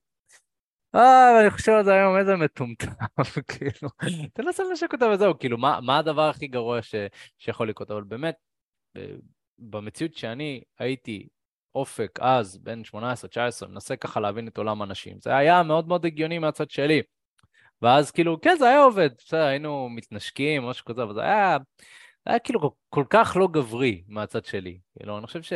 אה, 0.96 1.42
אני 1.42 1.50
חושב 1.50 1.72
על 1.72 1.84
זה 1.84 1.94
היום, 1.94 2.18
איזה 2.18 2.36
מטומטם, 2.36 2.88
כאילו, 3.52 3.90
תנסה 4.34 4.64
לנשק 4.64 4.94
אותה 4.94 5.10
וזהו, 5.10 5.40
כאילו, 5.40 5.58
מה, 5.58 5.80
מה 5.82 5.98
הדבר 5.98 6.30
הכי 6.30 6.48
גרוע 6.48 6.82
ש, 6.82 6.96
שיכול 7.38 7.70
לקרות? 7.70 7.92
אבל 7.92 8.04
באמת, 8.04 8.36
במציאות 9.60 10.14
שאני 10.16 10.62
הייתי 10.80 11.28
אופק 11.76 12.20
אז, 12.22 12.58
בין 12.58 12.82
18-19, 13.64 13.68
מנסה 13.68 13.96
ככה 13.96 14.20
להבין 14.20 14.48
את 14.48 14.58
עולם 14.58 14.82
הנשים, 14.82 15.18
זה 15.22 15.36
היה 15.36 15.64
מאוד 15.64 15.88
מאוד 15.88 16.06
הגיוני 16.06 16.40
מהצד 16.40 16.70
שלי. 16.70 17.02
ואז 17.82 18.12
כאילו, 18.12 18.42
כן, 18.42 18.56
זה 18.60 18.68
היה 18.70 18.84
עובד, 18.84 19.10
בסדר, 19.18 19.44
היינו 19.44 19.90
מתנשקים, 19.90 20.64
משהו 20.64 20.86
כזה, 20.86 21.04
אבל 21.04 21.14
זה 21.14 21.22
היה, 21.22 21.58
זה 22.26 22.32
היה 22.32 22.40
כאילו 22.40 22.76
כל 22.90 23.04
כך 23.10 23.38
לא 23.40 23.48
גברי 23.48 24.04
מהצד 24.08 24.46
שלי. 24.46 24.80
כאילו, 24.98 25.18
אני 25.18 25.28
חושב 25.28 25.42
ש... 25.42 25.54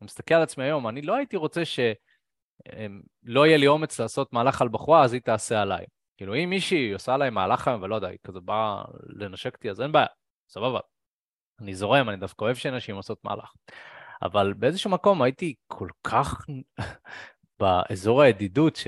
אני 0.00 0.04
מסתכל 0.04 0.34
על 0.34 0.42
עצמי 0.42 0.64
היום, 0.64 0.88
אני 0.88 1.02
לא 1.02 1.16
הייתי 1.16 1.36
רוצה 1.36 1.64
ש... 1.64 1.80
לא 3.22 3.46
יהיה 3.46 3.56
לי 3.56 3.66
אומץ 3.66 4.00
לעשות 4.00 4.32
מהלך 4.32 4.62
על 4.62 4.68
בחורה, 4.68 5.04
אז 5.04 5.12
היא 5.12 5.20
תעשה 5.20 5.62
עליי. 5.62 5.84
כאילו, 6.16 6.34
אם 6.34 6.50
מישהי 6.50 6.92
עושה 6.92 7.14
עליי 7.14 7.30
מהלך 7.30 7.68
היום, 7.68 7.82
ולא 7.82 7.94
יודע, 7.94 8.08
היא 8.08 8.18
כזה 8.24 8.40
באה 8.40 8.84
לנשק 9.06 9.54
אותי, 9.54 9.70
אז 9.70 9.80
אין 9.80 9.92
בעיה, 9.92 10.06
סבבה. 10.48 10.80
אני 11.60 11.74
זורם, 11.74 12.08
אני 12.08 12.16
דווקא 12.16 12.44
אוהב 12.44 12.56
שנשים 12.56 12.96
עושות 12.96 13.18
מהלך. 13.24 13.52
אבל 14.22 14.52
באיזשהו 14.52 14.90
מקום 14.90 15.22
הייתי 15.22 15.54
כל 15.66 15.88
כך 16.04 16.46
באזור 17.60 18.22
הידידות, 18.22 18.76
ש... 18.76 18.86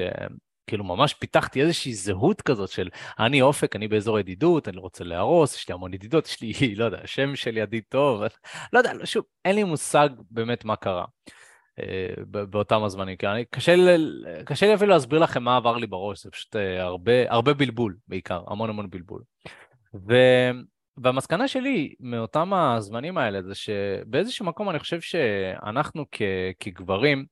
כאילו 0.69 0.85
ממש 0.85 1.15
פיתחתי 1.15 1.63
איזושהי 1.63 1.95
זהות 1.95 2.43
כזאת 2.43 2.69
של 2.69 2.89
אני 3.19 3.43
אופק, 3.43 3.77
אני 3.77 3.89
באזור 3.89 4.19
ידידות, 4.19 4.69
אני 4.69 4.77
רוצה 4.77 5.05
להרוס, 5.05 5.57
יש 5.57 5.69
לי 5.69 5.75
המון 5.75 5.95
ידידות, 5.95 6.27
יש 6.27 6.41
לי, 6.41 6.53
לא 6.79 6.85
יודע, 6.85 6.99
שם 7.07 7.37
של 7.37 7.57
ידיד 7.57 7.85
טוב, 7.89 8.23
לא 8.73 8.79
יודע, 8.79 8.93
שוב, 9.05 9.25
אין 9.45 9.55
לי 9.55 9.65
מושג 9.65 10.09
באמת 10.31 10.65
מה 10.65 10.77
קרה 10.77 11.05
אה, 11.79 12.09
באותם 12.27 12.85
הזמנים, 12.85 13.17
כי 13.17 13.27
אני, 13.27 13.45
קשה, 13.51 13.75
קשה 14.45 14.67
לי 14.67 14.75
אפילו 14.75 14.91
להסביר 14.91 15.19
לכם 15.19 15.43
מה 15.43 15.57
עבר 15.57 15.77
לי 15.77 15.87
בראש, 15.87 16.23
זה 16.25 16.31
פשוט 16.31 16.57
אה, 16.57 16.83
הרבה, 16.83 17.13
הרבה 17.33 17.55
בלבול 17.55 17.97
בעיקר, 18.09 18.43
המון 18.47 18.71
המון 18.71 18.91
בלבול. 18.91 19.23
ו... 20.09 20.15
והמסקנה 21.03 21.49
שלי 21.49 21.95
מאותם 22.01 22.55
הזמנים 22.55 23.19
האלה 23.19 23.43
זה 23.43 23.55
שבאיזשהו 23.55 24.47
מקום 24.47 24.71
אני 24.71 24.79
חושב 24.79 25.01
שאנחנו 25.01 26.05
כ, 26.13 26.23
כגברים, 26.61 27.25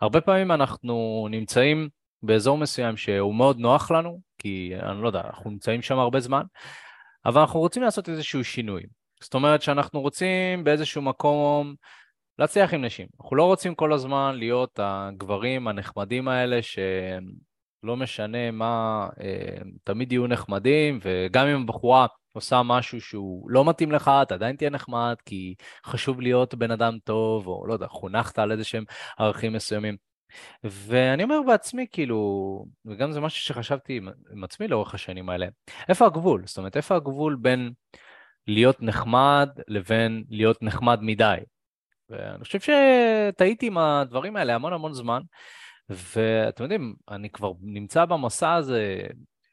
הרבה 0.00 0.20
פעמים 0.20 0.52
אנחנו 0.52 1.28
נמצאים 1.30 1.88
באזור 2.22 2.58
מסוים 2.58 2.96
שהוא 2.96 3.34
מאוד 3.34 3.58
נוח 3.58 3.90
לנו, 3.90 4.20
כי 4.38 4.72
אני 4.82 5.02
לא 5.02 5.06
יודע, 5.06 5.20
אנחנו 5.20 5.50
נמצאים 5.50 5.82
שם 5.82 5.98
הרבה 5.98 6.20
זמן, 6.20 6.42
אבל 7.26 7.40
אנחנו 7.40 7.60
רוצים 7.60 7.82
לעשות 7.82 8.08
איזשהו 8.08 8.44
שינוי. 8.44 8.82
זאת 9.22 9.34
אומרת 9.34 9.62
שאנחנו 9.62 10.00
רוצים 10.00 10.64
באיזשהו 10.64 11.02
מקום 11.02 11.74
להצליח 12.38 12.74
עם 12.74 12.84
נשים. 12.84 13.06
אנחנו 13.20 13.36
לא 13.36 13.44
רוצים 13.44 13.74
כל 13.74 13.92
הזמן 13.92 14.34
להיות 14.38 14.80
הגברים 14.82 15.68
הנחמדים 15.68 16.28
האלה 16.28 16.62
שלא 17.82 17.96
משנה 17.96 18.50
מה, 18.50 19.08
אה, 19.20 19.62
תמיד 19.84 20.12
יהיו 20.12 20.26
נחמדים, 20.26 20.98
וגם 21.02 21.46
אם 21.46 21.62
הבחורה 21.62 22.06
עושה 22.32 22.62
משהו 22.62 23.00
שהוא 23.00 23.50
לא 23.50 23.64
מתאים 23.64 23.92
לך, 23.92 24.10
אתה 24.22 24.34
עדיין 24.34 24.56
תהיה 24.56 24.70
נחמד, 24.70 25.14
כי 25.24 25.54
חשוב 25.84 26.20
להיות 26.20 26.54
בן 26.54 26.70
אדם 26.70 26.98
טוב, 27.04 27.46
או 27.46 27.66
לא 27.66 27.72
יודע, 27.72 27.86
חונכת 27.86 28.38
על 28.38 28.52
איזה 28.52 28.64
שהם 28.64 28.84
ערכים 29.18 29.52
מסוימים. 29.52 29.96
ואני 30.64 31.22
אומר 31.22 31.40
בעצמי, 31.46 31.86
כאילו, 31.92 32.64
וגם 32.84 33.12
זה 33.12 33.20
משהו 33.20 33.40
שחשבתי 33.40 34.00
עם 34.32 34.44
עצמי 34.44 34.68
לאורך 34.68 34.94
השנים 34.94 35.30
האלה, 35.30 35.46
איפה 35.88 36.06
הגבול? 36.06 36.42
זאת 36.46 36.58
אומרת, 36.58 36.76
איפה 36.76 36.96
הגבול 36.96 37.36
בין 37.40 37.72
להיות 38.46 38.82
נחמד 38.82 39.48
לבין 39.68 40.24
להיות 40.30 40.62
נחמד 40.62 40.98
מדי? 41.02 41.36
ואני 42.08 42.44
חושב 42.44 42.58
שטעיתי 42.60 43.66
עם 43.66 43.78
הדברים 43.78 44.36
האלה 44.36 44.54
המון 44.54 44.72
המון 44.72 44.92
זמן, 44.92 45.20
ואתם 45.90 46.62
יודעים, 46.62 46.94
אני 47.10 47.30
כבר 47.30 47.52
נמצא 47.62 48.04
במסע 48.04 48.54
הזה 48.54 49.02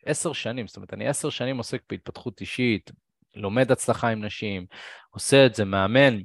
עשר 0.06 0.34
שנים, 0.34 0.68
זאת 0.68 0.76
אומרת, 0.78 0.94
אני 0.94 1.08
עשר 1.08 1.30
שנים 1.30 1.58
עוסק 1.58 1.82
בהתפתחות 1.90 2.42
אישית, 2.42 2.92
לומד 3.36 3.72
הצלחה 3.72 4.08
עם 4.08 4.26
נשים, 4.26 4.66
עושה 5.10 5.46
את 5.46 5.56
זה, 5.56 5.66
מאמן, 5.66 6.20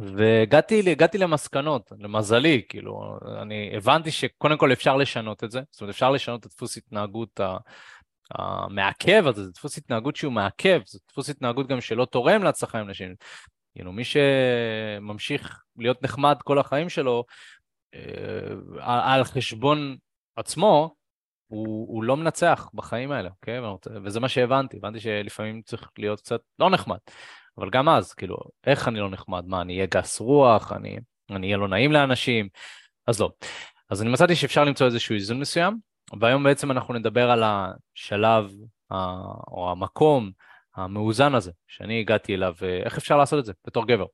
והגעתי 0.00 1.18
למסקנות, 1.18 1.92
למזלי, 1.98 2.62
כאילו, 2.68 3.18
אני 3.42 3.70
הבנתי 3.76 4.10
שקודם 4.10 4.58
כל 4.58 4.72
אפשר 4.72 4.96
לשנות 4.96 5.44
את 5.44 5.50
זה, 5.50 5.60
זאת 5.70 5.80
אומרת, 5.80 5.94
אפשר 5.94 6.10
לשנות 6.10 6.46
את 6.46 6.50
דפוס 6.50 6.76
התנהגות 6.76 7.40
המעכב 8.30 9.26
הזה, 9.26 9.44
זה 9.44 9.52
דפוס 9.52 9.78
התנהגות 9.78 10.16
שהוא 10.16 10.32
מעכב, 10.32 10.80
זה 10.86 10.98
דפוס 11.08 11.30
התנהגות 11.30 11.66
גם 11.66 11.80
שלא 11.80 12.04
תורם 12.04 12.42
להצלחה 12.42 12.78
עם 12.78 12.90
נשים. 12.90 13.14
כאילו, 13.74 13.92
מי 13.92 14.02
שממשיך 14.04 15.62
להיות 15.78 16.02
נחמד 16.02 16.36
כל 16.44 16.58
החיים 16.58 16.88
שלו, 16.88 17.24
על 18.80 19.24
חשבון 19.24 19.96
עצמו, 20.36 20.94
הוא, 21.46 21.88
הוא 21.88 22.04
לא 22.04 22.16
מנצח 22.16 22.70
בחיים 22.74 23.12
האלה, 23.12 23.30
אוקיי? 23.30 23.58
וזה 24.04 24.20
מה 24.20 24.28
שהבנתי, 24.28 24.76
הבנתי 24.76 25.00
שלפעמים 25.00 25.62
צריך 25.62 25.90
להיות 25.98 26.20
קצת 26.20 26.40
לא 26.58 26.70
נחמד. 26.70 26.98
אבל 27.58 27.70
גם 27.70 27.88
אז, 27.88 28.12
כאילו, 28.12 28.36
איך 28.66 28.88
אני 28.88 29.00
לא 29.00 29.10
נחמד? 29.10 29.44
מה, 29.46 29.60
אני 29.60 29.74
אהיה 29.74 29.86
גס 29.86 30.20
רוח? 30.20 30.72
אני 30.72 30.98
אהיה 31.30 31.56
לא 31.56 31.68
נעים 31.68 31.92
לאנשים? 31.92 32.48
אז 33.06 33.20
לא. 33.20 33.30
אז 33.90 34.02
אני 34.02 34.10
מצאתי 34.10 34.36
שאפשר 34.36 34.64
למצוא 34.64 34.86
איזשהו 34.86 35.14
איזון 35.14 35.40
מסוים, 35.40 35.78
והיום 36.20 36.44
בעצם 36.44 36.70
אנחנו 36.70 36.94
נדבר 36.94 37.30
על 37.30 37.42
השלב 37.44 38.50
או 39.48 39.70
המקום 39.70 40.30
המאוזן 40.76 41.34
הזה 41.34 41.52
שאני 41.68 42.00
הגעתי 42.00 42.34
אליו, 42.34 42.54
ואיך 42.60 42.98
אפשר 42.98 43.16
לעשות 43.16 43.38
את 43.38 43.44
זה 43.44 43.52
בתור 43.66 43.86
גבר. 43.86 44.06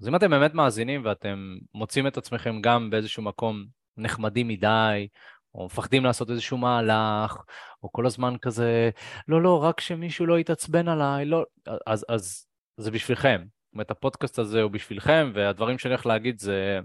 אז 0.00 0.08
אם 0.08 0.16
אתם 0.16 0.30
באמת 0.30 0.54
מאזינים 0.54 1.04
ואתם 1.04 1.56
מוצאים 1.74 2.06
את 2.06 2.16
עצמכם 2.16 2.60
גם 2.60 2.90
באיזשהו 2.90 3.22
מקום 3.22 3.64
נחמדים 3.96 4.48
מדי, 4.48 5.08
או 5.54 5.66
מפחדים 5.66 6.04
לעשות 6.04 6.30
איזשהו 6.30 6.58
מהלך, 6.58 7.36
או 7.82 7.92
כל 7.92 8.06
הזמן 8.06 8.34
כזה, 8.42 8.90
לא, 9.28 9.42
לא, 9.42 9.62
רק 9.62 9.80
שמישהו 9.80 10.26
לא 10.26 10.38
יתעצבן 10.38 10.88
עליי, 10.88 11.24
לא, 11.24 11.44
אז, 11.86 12.04
אז 12.08 12.46
זה 12.76 12.90
בשבילכם. 12.90 13.42
זאת 13.44 13.72
אומרת, 13.72 13.90
הפודקאסט 13.90 14.38
הזה 14.38 14.62
הוא 14.62 14.70
בשבילכם, 14.70 15.32
והדברים 15.34 15.78
שאני 15.78 15.94
הולך 15.94 16.06
להגיד 16.06 16.38
זה, 16.38 16.80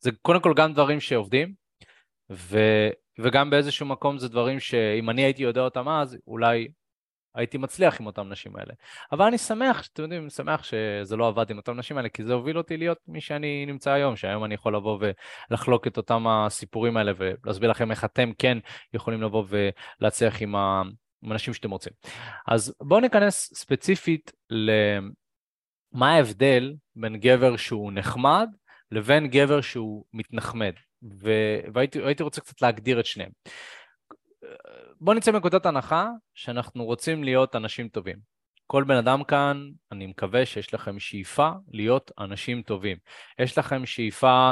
זה 0.00 0.10
קודם 0.22 0.40
כל 0.40 0.54
גם 0.56 0.72
דברים 0.72 1.00
שעובדים, 1.00 1.54
ו, 2.30 2.58
וגם 3.18 3.50
באיזשהו 3.50 3.86
מקום 3.86 4.18
זה 4.18 4.28
דברים 4.28 4.60
שאם 4.60 5.10
אני 5.10 5.22
הייתי 5.22 5.42
יודע 5.42 5.60
אותם 5.60 5.88
אז, 5.88 6.18
אולי 6.26 6.68
הייתי 7.34 7.58
מצליח 7.58 8.00
עם 8.00 8.06
אותם 8.06 8.28
נשים 8.28 8.56
האלה. 8.56 8.74
אבל 9.12 9.26
אני 9.26 9.38
שמח, 9.38 9.88
אתם 9.92 10.02
יודעים, 10.02 10.22
אני 10.22 10.30
שמח 10.30 10.62
שזה 10.62 11.16
לא 11.16 11.28
עבד 11.28 11.50
עם 11.50 11.56
אותם 11.56 11.76
נשים 11.76 11.96
האלה, 11.96 12.08
כי 12.08 12.24
זה 12.24 12.32
הוביל 12.32 12.58
אותי 12.58 12.76
להיות 12.76 12.98
מי 13.08 13.20
שאני 13.20 13.66
נמצא 13.66 13.90
היום, 13.90 14.16
שהיום 14.16 14.44
אני 14.44 14.54
יכול 14.54 14.76
לבוא 14.76 14.98
ולחלוק 15.50 15.86
את 15.86 15.96
אותם 15.96 16.26
הסיפורים 16.26 16.96
האלה 16.96 17.12
ולהסביר 17.16 17.70
לכם 17.70 17.90
איך 17.90 18.04
אתם 18.04 18.32
כן 18.38 18.58
יכולים 18.94 19.22
לבוא 19.22 19.44
ולהצליח 20.00 20.42
עם 20.42 20.54
האנשים 21.24 21.54
שאתם 21.54 21.70
רוצים. 21.70 21.92
אז 22.48 22.74
בואו 22.80 23.00
ניכנס 23.00 23.52
ספציפית 23.54 24.32
למה 24.50 26.14
ההבדל 26.14 26.74
בין 26.96 27.16
גבר 27.16 27.56
שהוא 27.56 27.92
נחמד 27.92 28.48
לבין 28.90 29.26
גבר 29.26 29.60
שהוא 29.60 30.04
מתנחמד. 30.12 30.72
והייתי 31.72 32.22
רוצה 32.22 32.40
קצת 32.40 32.62
להגדיר 32.62 33.00
את 33.00 33.06
שניהם. 33.06 33.30
בוא 35.00 35.14
נצא 35.14 35.32
מנקודת 35.32 35.66
הנחה 35.66 36.08
שאנחנו 36.34 36.84
רוצים 36.84 37.24
להיות 37.24 37.56
אנשים 37.56 37.88
טובים. 37.88 38.16
כל 38.66 38.84
בן 38.84 38.96
אדם 38.96 39.24
כאן, 39.24 39.68
אני 39.92 40.06
מקווה 40.06 40.46
שיש 40.46 40.74
לכם 40.74 40.98
שאיפה 40.98 41.50
להיות 41.72 42.10
אנשים 42.18 42.62
טובים. 42.62 42.96
יש 43.38 43.58
לכם 43.58 43.86
שאיפה 43.86 44.50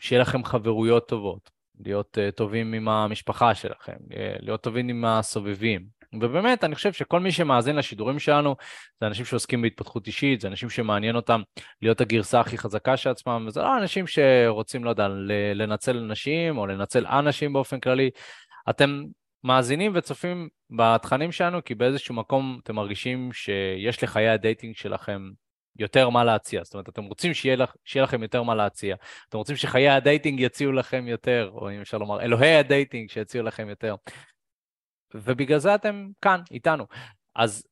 שיהיה 0.00 0.22
לכם 0.22 0.44
חברויות 0.44 1.08
טובות, 1.08 1.50
להיות 1.80 2.18
uh, 2.18 2.30
טובים 2.30 2.72
עם 2.72 2.88
המשפחה 2.88 3.54
שלכם, 3.54 3.96
להיות 4.40 4.62
טובים 4.62 4.88
עם 4.88 5.04
הסובבים. 5.04 6.02
ובאמת, 6.20 6.64
אני 6.64 6.74
חושב 6.74 6.92
שכל 6.92 7.20
מי 7.20 7.32
שמאזין 7.32 7.76
לשידורים 7.76 8.18
שלנו, 8.18 8.56
זה 9.00 9.06
אנשים 9.06 9.24
שעוסקים 9.24 9.62
בהתפתחות 9.62 10.06
אישית, 10.06 10.40
זה 10.40 10.48
אנשים 10.48 10.70
שמעניין 10.70 11.16
אותם 11.16 11.42
להיות 11.82 12.00
הגרסה 12.00 12.40
הכי 12.40 12.58
חזקה 12.58 12.96
של 12.96 13.10
עצמם, 13.10 13.44
וזה 13.48 13.60
לא 13.60 13.78
אנשים 13.78 14.06
שרוצים, 14.06 14.84
לא 14.84 14.90
יודע, 14.90 15.08
לנצל 15.54 16.00
נשים 16.00 16.58
או 16.58 16.66
לנצל 16.66 17.06
אנשים 17.06 17.52
באופן 17.52 17.80
כללי. 17.80 18.10
אתם 18.70 19.04
מאזינים 19.44 19.92
וצופים 19.94 20.48
בתכנים 20.70 21.32
שלנו, 21.32 21.64
כי 21.64 21.74
באיזשהו 21.74 22.14
מקום 22.14 22.60
אתם 22.62 22.74
מרגישים 22.74 23.32
שיש 23.32 24.02
לחיי 24.02 24.28
ה 24.28 24.35
dating 24.35 24.76
שלכם 24.76 25.30
יותר 25.78 26.08
מה 26.08 26.24
להציע. 26.24 26.64
זאת 26.64 26.74
אומרת, 26.74 26.88
אתם 26.88 27.04
רוצים 27.04 27.34
שיהיה, 27.34 27.56
לך, 27.56 27.74
שיהיה 27.84 28.04
לכם 28.04 28.22
יותר 28.22 28.42
מה 28.42 28.54
להציע. 28.54 28.96
אתם 29.28 29.38
רוצים 29.38 29.56
שחיי 29.56 29.88
ה 29.88 29.95
dating 29.95 30.40
יציעו 30.40 30.72
לכם 30.72 31.08
יותר, 31.08 31.50
או 31.52 31.70
אם 31.70 31.80
אפשר 31.80 31.98
לומר, 31.98 32.20
אלוהי 32.20 32.56
ה 32.56 32.64
dating 32.64 33.10
שיציעו 33.10 33.44
לכם 33.44 33.68
יותר. 33.68 33.94
ובגלל 35.14 35.58
זה 35.58 35.74
אתם 35.74 36.08
כאן, 36.20 36.40
איתנו. 36.50 36.86
אז 37.36 37.66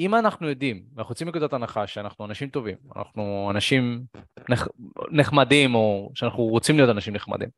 אם 0.00 0.14
אנחנו 0.14 0.48
יודעים, 0.48 0.84
ואנחנו 0.94 1.12
יוצאים 1.12 1.26
מנקודת 1.26 1.52
הנחה 1.52 1.86
שאנחנו 1.86 2.24
אנשים 2.24 2.48
טובים, 2.48 2.76
אנחנו 2.96 3.48
אנשים 3.50 4.04
נח... 4.48 4.68
נחמדים, 5.10 5.74
או 5.74 6.10
שאנחנו 6.14 6.42
רוצים 6.42 6.76
להיות 6.76 6.90
אנשים 6.90 7.14
נחמדים, 7.14 7.48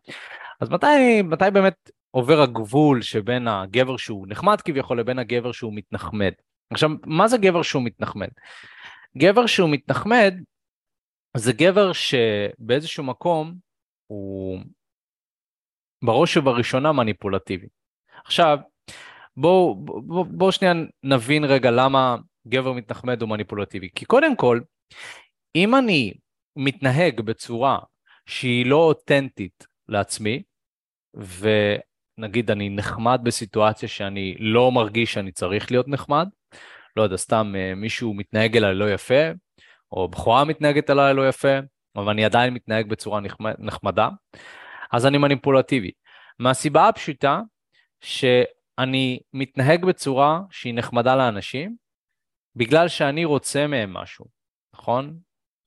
אז 0.60 0.70
מתי, 0.70 1.22
מתי 1.22 1.44
באמת 1.52 1.90
עובר 2.14 2.40
הגבול 2.40 3.02
שבין 3.02 3.48
הגבר 3.48 3.96
שהוא 3.96 4.26
נחמד 4.28 4.60
כביכול 4.60 5.00
לבין 5.00 5.18
הגבר 5.18 5.52
שהוא 5.52 5.72
מתנחמד. 5.74 6.32
עכשיו, 6.70 6.90
מה 7.06 7.28
זה 7.28 7.38
גבר 7.38 7.62
שהוא 7.62 7.82
מתנחמד? 7.82 8.28
גבר 9.18 9.46
שהוא 9.46 9.70
מתנחמד 9.70 10.34
זה 11.36 11.52
גבר 11.52 11.92
שבאיזשהו 11.92 13.04
מקום 13.04 13.54
הוא 14.06 14.58
בראש 16.04 16.36
ובראשונה 16.36 16.92
מניפולטיבי. 16.92 17.66
עכשיו, 18.24 18.58
בואו 19.36 19.74
בוא, 19.84 20.26
בוא 20.30 20.50
שנייה 20.50 20.74
נבין 21.02 21.44
רגע 21.44 21.70
למה 21.70 22.16
גבר 22.48 22.72
מתנחמד 22.72 23.22
הוא 23.22 23.30
מניפולטיבי. 23.30 23.88
כי 23.94 24.04
קודם 24.04 24.36
כל, 24.36 24.60
אם 25.56 25.74
אני 25.74 26.14
מתנהג 26.56 27.20
בצורה 27.20 27.78
שהיא 28.26 28.66
לא 28.66 28.76
אותנטית 28.76 29.66
לעצמי. 29.88 30.42
נגיד 32.18 32.50
אני 32.50 32.70
נחמד 32.70 33.20
בסיטואציה 33.22 33.88
שאני 33.88 34.34
לא 34.38 34.72
מרגיש 34.72 35.12
שאני 35.12 35.32
צריך 35.32 35.70
להיות 35.70 35.88
נחמד, 35.88 36.28
לא 36.96 37.02
יודע, 37.02 37.16
סתם 37.16 37.54
אה, 37.56 37.74
מישהו 37.74 38.14
מתנהג 38.14 38.56
אליי 38.56 38.74
לא 38.74 38.92
יפה, 38.92 39.30
או 39.92 40.08
בחורה 40.08 40.44
מתנהגת 40.44 40.90
אליי 40.90 41.14
לא 41.14 41.28
יפה, 41.28 41.58
אבל 41.96 42.08
אני 42.08 42.24
עדיין 42.24 42.54
מתנהג 42.54 42.88
בצורה 42.88 43.20
נחמד, 43.20 43.54
נחמדה, 43.58 44.08
אז 44.92 45.06
אני 45.06 45.18
מניפולטיבי. 45.18 45.90
מהסיבה 46.38 46.88
הפשוטה 46.88 47.40
שאני 48.00 49.20
מתנהג 49.32 49.84
בצורה 49.84 50.40
שהיא 50.50 50.74
נחמדה 50.74 51.16
לאנשים, 51.16 51.76
בגלל 52.56 52.88
שאני 52.88 53.24
רוצה 53.24 53.66
מהם 53.66 53.92
משהו, 53.92 54.26
נכון? 54.74 55.18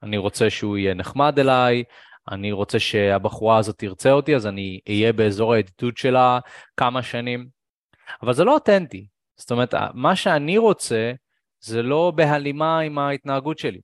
אני 0.03 0.17
רוצה 0.17 0.49
שהוא 0.49 0.77
יהיה 0.77 0.93
נחמד 0.93 1.39
אליי, 1.39 1.83
אני 2.31 2.51
רוצה 2.51 2.79
שהבחורה 2.79 3.57
הזאת 3.57 3.77
תרצה 3.77 4.11
אותי, 4.11 4.35
אז 4.35 4.47
אני 4.47 4.79
אהיה 4.89 5.13
באזור 5.13 5.53
הידידות 5.53 5.97
שלה 5.97 6.39
כמה 6.77 7.03
שנים, 7.03 7.47
אבל 8.21 8.33
זה 8.33 8.43
לא 8.43 8.53
אותנטי. 8.53 9.07
זאת 9.35 9.51
אומרת, 9.51 9.73
מה 9.93 10.15
שאני 10.15 10.57
רוצה 10.57 11.11
זה 11.59 11.81
לא 11.81 12.11
בהלימה 12.15 12.79
עם 12.79 12.99
ההתנהגות 12.99 13.59
שלי. 13.59 13.79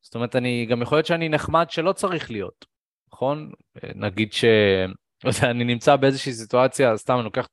זאת 0.00 0.14
אומרת, 0.14 0.36
אני, 0.36 0.66
גם 0.66 0.82
יכול 0.82 0.98
להיות 0.98 1.06
שאני 1.06 1.28
נחמד 1.28 1.70
שלא 1.70 1.92
צריך 1.92 2.30
להיות, 2.30 2.66
נכון? 3.12 3.52
נגיד 3.94 4.32
ש... 4.32 4.44
לא 5.24 5.30
אני 5.42 5.64
נמצא 5.64 5.96
באיזושהי 5.96 6.32
סיטואציה, 6.32 6.96
סתם 6.96 7.14
אני 7.14 7.24
לוקח 7.24 7.48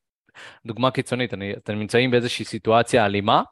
דוגמה 0.65 0.91
קיצונית, 0.91 1.33
אני, 1.33 1.53
אתם 1.53 1.73
נמצאים 1.73 2.11
באיזושהי 2.11 2.45
סיטואציה 2.45 3.05
אלימה, 3.05 3.43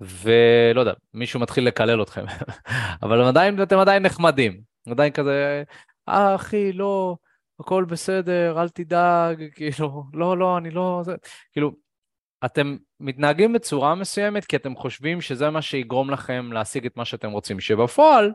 ולא 0.00 0.80
יודע, 0.80 0.92
מישהו 1.14 1.40
מתחיל 1.40 1.66
לקלל 1.66 2.02
אתכם, 2.02 2.24
אבל 3.02 3.22
עדיין, 3.22 3.62
אתם 3.62 3.78
עדיין 3.78 4.02
נחמדים, 4.02 4.60
עדיין 4.90 5.12
כזה, 5.12 5.62
אה 6.08 6.34
אחי, 6.34 6.72
לא, 6.72 7.16
הכל 7.60 7.84
בסדר, 7.84 8.62
אל 8.62 8.68
תדאג, 8.68 9.44
כאילו, 9.54 10.04
לא, 10.12 10.38
לא, 10.38 10.58
אני 10.58 10.70
לא, 10.70 11.00
זה, 11.04 11.14
כאילו, 11.52 11.72
אתם 12.44 12.76
מתנהגים 13.00 13.52
בצורה 13.52 13.94
מסוימת 13.94 14.44
כי 14.44 14.56
אתם 14.56 14.76
חושבים 14.76 15.20
שזה 15.20 15.50
מה 15.50 15.62
שיגרום 15.62 16.10
לכם 16.10 16.52
להשיג 16.52 16.86
את 16.86 16.96
מה 16.96 17.04
שאתם 17.04 17.30
רוצים, 17.30 17.60
שבפועל 17.60 18.32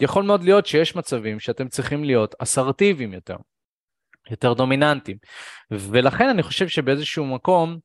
יכול 0.00 0.24
מאוד 0.24 0.44
להיות 0.44 0.66
שיש 0.66 0.96
מצבים 0.96 1.40
שאתם 1.40 1.68
צריכים 1.68 2.04
להיות 2.04 2.34
אסרטיביים 2.38 3.12
יותר, 3.12 3.36
יותר 4.30 4.52
דומיננטיים, 4.52 5.18
ולכן 5.70 6.28
אני 6.28 6.42
חושב 6.42 6.68
שבאיזשהו 6.68 7.26
מקום, 7.26 7.78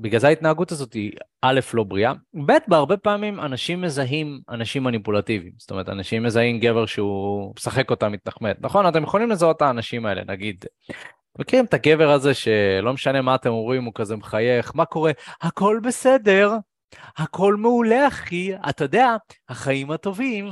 בגלל 0.00 0.20
זה 0.20 0.28
ההתנהגות 0.28 0.72
הזאת 0.72 0.92
היא 0.92 1.12
א', 1.42 1.60
לא 1.74 1.84
בריאה, 1.84 2.12
ב', 2.46 2.52
בהרבה 2.68 2.96
פעמים 2.96 3.40
אנשים 3.40 3.80
מזהים 3.80 4.40
אנשים 4.50 4.84
מניפולטיביים, 4.84 5.52
זאת 5.58 5.70
אומרת, 5.70 5.88
אנשים 5.88 6.22
מזהים 6.22 6.60
גבר 6.60 6.86
שהוא 6.86 7.52
משחק 7.56 7.90
אותה 7.90 8.08
מתנחמד, 8.08 8.54
נכון? 8.60 8.88
אתם 8.88 9.02
יכולים 9.02 9.30
לזהות 9.30 9.56
את 9.56 9.62
האנשים 9.62 10.06
האלה, 10.06 10.22
נגיד, 10.26 10.64
מכירים 11.38 11.64
את 11.64 11.74
הגבר 11.74 12.10
הזה 12.10 12.34
שלא 12.34 12.92
משנה 12.92 13.22
מה 13.22 13.34
אתם 13.34 13.50
אומרים, 13.50 13.84
הוא 13.84 13.92
כזה 13.94 14.16
מחייך, 14.16 14.72
מה 14.74 14.84
קורה? 14.84 15.12
הכל 15.42 15.80
בסדר, 15.82 16.56
הכל 17.16 17.54
מעולה 17.56 18.08
אחי, 18.08 18.52
אתה 18.68 18.84
יודע, 18.84 19.16
החיים 19.48 19.90
הטובים, 19.90 20.48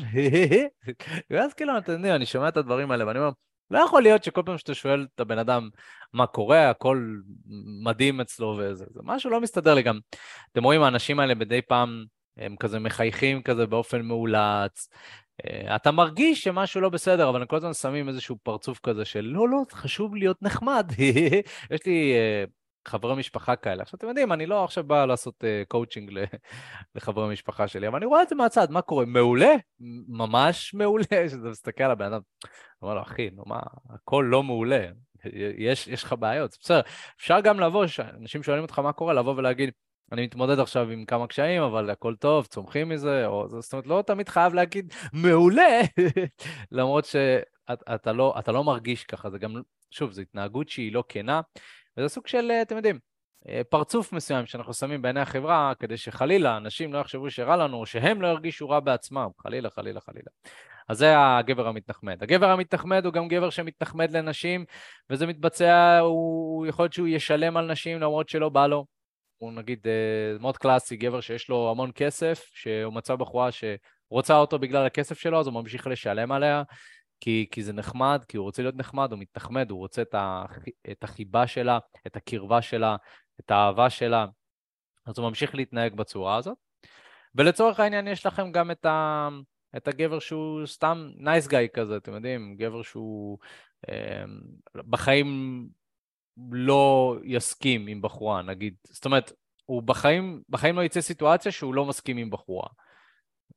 ואז 1.31 1.55
כאילו, 1.55 1.79
אתה 1.79 1.93
יודע, 1.93 2.17
אני 2.17 2.27
שומע 2.27 2.49
את 2.49 2.57
הדברים 2.57 2.91
האלה 2.91 3.07
ואני 3.07 3.19
אומר, 3.19 3.31
לא 3.71 3.79
יכול 3.79 4.03
להיות 4.03 4.25
שכל 4.25 4.43
פעם 4.47 4.59
שאתה 4.59 4.75
שואל 4.75 5.07
את 5.15 5.21
הבן 5.21 5.39
אדם 5.39 5.69
מה 6.13 6.27
קורה, 6.27 6.71
הכל 6.71 7.17
מדהים 7.85 8.21
אצלו 8.21 8.57
וזה, 8.59 8.85
זה 8.91 9.01
משהו 9.05 9.31
לא 9.31 9.41
מסתדר 9.41 9.75
לי 9.75 9.83
גם. 9.83 9.99
אתם 10.53 10.65
רואים, 10.65 10.83
האנשים 10.83 11.21
האלה 11.21 11.35
מדי 11.35 11.63
פעם 11.63 12.05
הם 12.37 12.57
כזה 12.57 12.79
מחייכים 12.79 13.43
כזה 13.43 13.67
באופן 13.67 14.03
מאולץ, 14.03 14.89
אה, 15.45 15.77
אתה 15.77 15.91
מרגיש 15.91 16.45
שמשהו 16.45 16.81
לא 16.81 16.89
בסדר, 16.89 17.29
אבל 17.29 17.41
הם 17.41 17.47
כל 17.47 17.57
הזמן 17.57 17.73
שמים 17.73 18.09
איזשהו 18.09 18.37
פרצוף 18.43 18.81
כזה 18.83 19.05
של 19.05 19.21
לא, 19.21 19.49
לא, 19.49 19.63
חשוב 19.71 20.15
להיות 20.15 20.43
נחמד. 20.43 20.93
יש 21.73 21.87
לי 21.87 22.15
uh, 22.15 22.51
חברי 22.87 23.17
משפחה 23.17 23.57
כאלה. 23.57 23.83
עכשיו, 23.83 23.99
אתם 23.99 24.09
יודעים, 24.09 24.33
אני 24.33 24.47
לא 24.47 24.65
עכשיו 24.65 24.85
בא 24.85 25.05
לעשות 25.05 25.45
coaching 25.69 26.11
uh, 26.11 26.37
לחברי 26.95 27.33
משפחה 27.33 27.69
שלי, 27.69 27.89
אבל 27.89 27.97
אני 27.97 28.07
רואה 28.07 28.23
את 28.23 28.29
זה 28.29 28.35
מהצד, 28.35 28.71
מה 28.71 28.83
קורה? 28.83 29.05
מעולה? 29.05 29.55
ממש 30.09 30.75
מעולה, 30.75 31.05
שזה 31.31 31.49
מסתכל 31.49 31.85
על 31.85 31.91
הבן 31.91 32.05
אדם. 32.05 32.21
אומר 32.83 32.95
לו, 32.95 33.03
אחי, 33.03 33.31
נו 33.31 33.43
מה, 33.47 33.61
הכל 33.91 34.27
לא 34.31 34.43
מעולה. 34.43 34.87
יש, 35.59 35.89
יש 35.89 36.05
לך 36.05 36.15
בעיות, 36.19 36.57
בסדר. 36.61 36.81
אפשר 37.17 37.41
גם 37.41 37.61
לבוא, 37.61 37.85
אנשים 38.21 38.43
שואלים 38.43 38.63
אותך 38.63 38.79
מה 38.79 38.93
קורה, 38.93 39.15
לבוא 39.15 39.35
ולהגיד, 39.37 39.71
אני 40.13 40.25
מתמודד 40.25 40.59
עכשיו 40.59 40.91
עם 40.91 41.05
כמה 41.05 41.27
קשיים, 41.27 41.63
אבל 41.63 41.91
הכל 41.91 42.15
טוב, 42.17 42.47
צומחים 42.47 42.89
מזה, 42.89 43.27
או 43.27 43.61
זאת 43.61 43.73
אומרת, 43.73 43.87
לא 43.87 44.03
תמיד 44.07 44.29
חייב 44.29 44.55
להגיד 44.55 44.93
מעולה, 45.13 45.81
למרות 46.73 47.05
שאתה 47.05 48.13
לא, 48.13 48.35
לא 48.49 48.65
מרגיש 48.65 49.05
ככה, 49.05 49.31
זה 49.31 49.39
גם, 49.39 49.55
שוב, 49.91 50.13
זו 50.13 50.23
התנהגות 50.23 50.69
שהיא 50.69 50.93
לא 50.93 51.05
כנה, 51.09 51.41
וזה 51.99 52.09
סוג 52.09 52.27
של, 52.27 52.51
אתם 52.63 52.77
יודעים, 52.77 52.99
אה, 53.49 53.61
פרצוף 53.69 54.13
מסוים 54.13 54.47
שאנחנו 54.47 54.75
שמים 54.75 55.03
בעיני 55.03 55.21
החברה, 55.21 55.73
כדי 55.79 55.97
שחלילה 55.97 56.57
אנשים 56.57 56.93
לא 56.93 56.99
יחשבו 56.99 57.31
שרע 57.31 57.57
לנו, 57.57 57.77
או 57.77 57.87
שהם 57.87 58.23
לא 58.23 58.27
ירגישו 58.27 58.69
רע 58.69 58.81
בעצמם, 58.81 59.29
חלילה, 59.39 59.71
חלילה, 59.71 60.01
חלילה. 60.01 60.31
אז 60.89 60.99
זה 60.99 61.15
הגבר 61.19 61.69
המתנחמד. 61.69 62.23
הגבר 62.23 62.51
המתנחמד 62.51 63.05
הוא 63.05 63.13
גם 63.13 63.29
גבר 63.29 63.51
שמתנחמד 63.51 64.11
לנשים, 64.11 64.65
וזה 65.11 65.27
מתבצע, 65.27 65.99
הוא 65.99 66.67
יכול 66.67 66.83
להיות 66.83 66.93
שהוא 66.93 67.09
ישלם 67.09 67.57
על 67.57 67.73
נשים 67.73 68.01
למרות 68.01 68.29
שלא 68.29 68.49
בא 68.49 68.67
לו. 68.67 68.87
הוא 69.39 69.53
נגיד 69.53 69.87
אה, 69.87 70.39
מאוד 70.41 70.57
קלאסי, 70.57 70.97
גבר 70.97 71.21
שיש 71.21 71.49
לו 71.49 71.71
המון 71.71 71.91
כסף, 71.95 72.49
שהוא 72.53 72.93
מצא 72.93 73.17
בחורה 73.17 73.49
שרוצה 73.53 74.37
אותו 74.37 74.59
בגלל 74.59 74.87
הכסף 74.87 75.19
שלו, 75.19 75.41
אז 75.41 75.47
הוא 75.47 75.55
ממשיך 75.55 75.87
לשלם 75.87 76.33
עליה, 76.33 76.63
כי, 77.21 77.47
כי 77.51 77.63
זה 77.63 77.73
נחמד, 77.73 78.25
כי 78.29 78.37
הוא 78.37 78.45
רוצה 78.45 78.63
להיות 78.63 78.77
נחמד, 78.77 79.13
הוא 79.13 79.21
מתנחמד, 79.21 79.71
הוא 79.71 79.79
רוצה 79.79 80.03
את, 80.03 80.15
הח, 80.19 80.59
את 80.91 81.05
החיבה 81.05 81.47
שלה, 81.47 81.79
את 82.07 82.17
הקרבה 82.17 82.63
שלה, 82.63 82.97
את 83.41 83.51
האהבה 83.51 83.91
שלה, 83.91 84.27
אז 85.07 85.19
הוא 85.19 85.29
ממשיך 85.29 85.55
להתנהג 85.55 85.95
בצורה 85.95 86.37
הזאת. 86.37 86.59
ולצורך 87.35 87.81
העניין 87.81 88.09
יש 88.09 88.27
לכם 88.27 88.53
גם 88.53 88.71
את, 88.71 88.87
ה, 88.87 89.29
את 89.77 89.89
הגבר 89.89 90.19
שהוא 90.19 90.67
סתם 90.67 91.11
nice 91.19 91.49
גאי 91.49 91.69
כזה, 91.73 91.97
אתם 91.97 92.15
יודעים, 92.15 92.57
גבר 92.57 92.83
שהוא 92.83 93.39
אה, 93.89 94.25
בחיים 94.75 95.69
לא 96.51 97.17
יסכים 97.25 97.87
עם 97.87 98.03
בחורה, 98.03 98.43
נגיד, 98.43 98.75
זאת 98.89 99.05
אומרת, 99.05 99.33
הוא 99.65 99.83
בחיים, 99.83 100.43
בחיים 100.49 100.77
לא 100.77 100.83
יצא 100.83 101.01
סיטואציה 101.01 101.53
שהוא 101.53 101.75
לא 101.75 101.85
מסכים 101.85 102.17
עם 102.17 102.31
בחורה. 102.31 102.69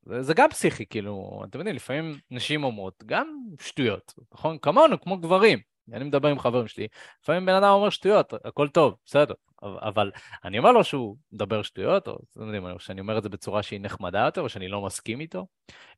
זה, 0.06 0.23
זה 0.23 0.34
גם 0.34 0.49
פסיכי, 0.49 0.86
כאילו, 0.86 1.41
אתם 1.49 1.60
יודעים, 1.60 1.75
לפעמים 1.75 2.19
נשים 2.32 2.63
אומרות, 2.63 3.04
גם 3.06 3.28
שטויות, 3.62 4.13
נכון? 4.34 4.58
כמונו, 4.62 5.02
כמו 5.02 5.17
גברים. 5.17 5.60
אני 5.93 6.04
מדבר 6.04 6.30
עם 6.30 6.39
חברים 6.39 6.67
שלי, 6.67 6.88
לפעמים 7.23 7.45
בן 7.45 7.54
אדם 7.54 7.69
אומר 7.69 7.89
שטויות, 7.89 8.34
הכל 8.45 8.67
טוב, 8.67 8.95
בסדר. 9.06 9.34
אבל 9.63 10.12
אני 10.45 10.58
אומר 10.58 10.71
לו 10.71 10.84
שהוא 10.84 11.15
מדבר 11.32 11.62
שטויות, 11.62 12.08
או 12.08 12.19
אתם 12.32 12.41
יודעים, 12.41 12.80
שאני 12.80 13.02
אומר 13.02 13.17
את 13.17 13.23
זה 13.23 13.30
בצורה 13.30 13.63
שהיא 13.63 13.80
נחמדה 13.80 14.19
יותר, 14.25 14.41
או 14.41 14.49
שאני 14.49 14.67
לא 14.67 14.82
מסכים 14.82 15.19
איתו. 15.19 15.47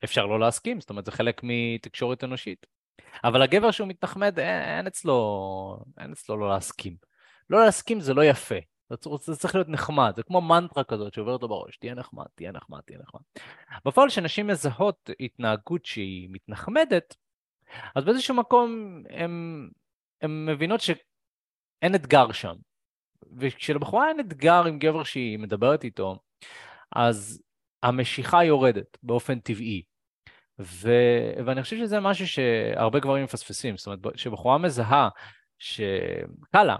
אפשר 0.03 0.25
לא 0.25 0.39
להסכים, 0.39 0.81
זאת 0.81 0.89
אומרת, 0.89 1.05
זה 1.05 1.11
חלק 1.11 1.41
מתקשורת 1.43 2.23
אנושית. 2.23 2.65
אבל 3.23 3.41
הגבר 3.41 3.71
שהוא 3.71 3.87
מתנחמד, 3.87 4.39
אין, 4.39 4.61
אין 4.61 4.87
אצלו, 4.87 5.77
אין 5.99 6.11
אצלו 6.11 6.37
לא 6.37 6.49
להסכים. 6.49 6.95
לא 7.49 7.65
להסכים 7.65 7.99
זה 7.99 8.13
לא 8.13 8.25
יפה. 8.25 8.55
זה 9.21 9.35
צריך 9.35 9.55
להיות 9.55 9.69
נחמד, 9.69 10.13
זה 10.15 10.23
כמו 10.23 10.41
מנטרה 10.41 10.83
כזאת 10.83 11.13
שעוברת 11.13 11.41
לו 11.41 11.47
בראש, 11.47 11.77
תהיה 11.77 11.93
נחמד, 11.93 12.25
תהיה 12.35 12.51
נחמד, 12.51 12.79
תהיה 12.79 12.99
נחמד. 12.99 13.21
בפועל 13.85 14.09
כשנשים 14.09 14.47
מזהות 14.47 15.09
התנהגות 15.19 15.85
שהיא 15.85 16.29
מתנחמדת, 16.31 17.15
אז 17.95 18.05
באיזשהו 18.05 18.35
מקום 18.35 19.01
הן 19.09 20.45
מבינות 20.45 20.81
שאין 20.81 21.95
אתגר 21.95 22.31
שם. 22.31 22.53
וכשלבחורה 23.37 24.09
אין 24.09 24.19
אתגר 24.19 24.65
עם 24.65 24.79
גבר 24.79 25.03
שהיא 25.03 25.39
מדברת 25.39 25.83
איתו, 25.83 26.19
אז 26.95 27.41
המשיכה 27.83 28.43
יורדת 28.43 28.97
באופן 29.03 29.39
טבעי. 29.39 29.83
ו... 30.59 30.89
ואני 31.45 31.63
חושב 31.63 31.77
שזה 31.77 31.99
משהו 31.99 32.27
שהרבה 32.27 32.99
גברים 32.99 33.23
מפספסים, 33.23 33.77
זאת 33.77 33.87
אומרת, 33.87 34.15
כשבחורה 34.15 34.57
מזהה 34.57 35.09
שקל 35.59 36.63
לה, 36.63 36.77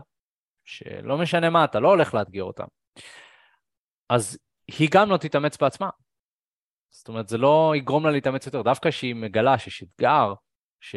שלא 0.72 1.18
משנה 1.18 1.50
מה, 1.50 1.64
אתה 1.64 1.80
לא 1.80 1.88
הולך 1.88 2.14
לאתגר 2.14 2.44
אותה, 2.44 2.64
אז 4.10 4.40
היא 4.68 4.90
גם 4.92 5.10
לא 5.10 5.18
תתאמץ 5.18 5.58
בעצמה. 5.58 5.90
זאת 6.90 7.08
אומרת, 7.08 7.28
זה 7.28 7.38
לא 7.38 7.74
יגרום 7.76 8.06
לה 8.06 8.12
להתאמץ 8.12 8.46
יותר, 8.46 8.62
דווקא 8.62 8.90
כשהיא 8.90 9.16
מגלה 9.16 9.58
שיש 9.58 9.84
אתגר 9.84 10.34
ש... 10.80 10.96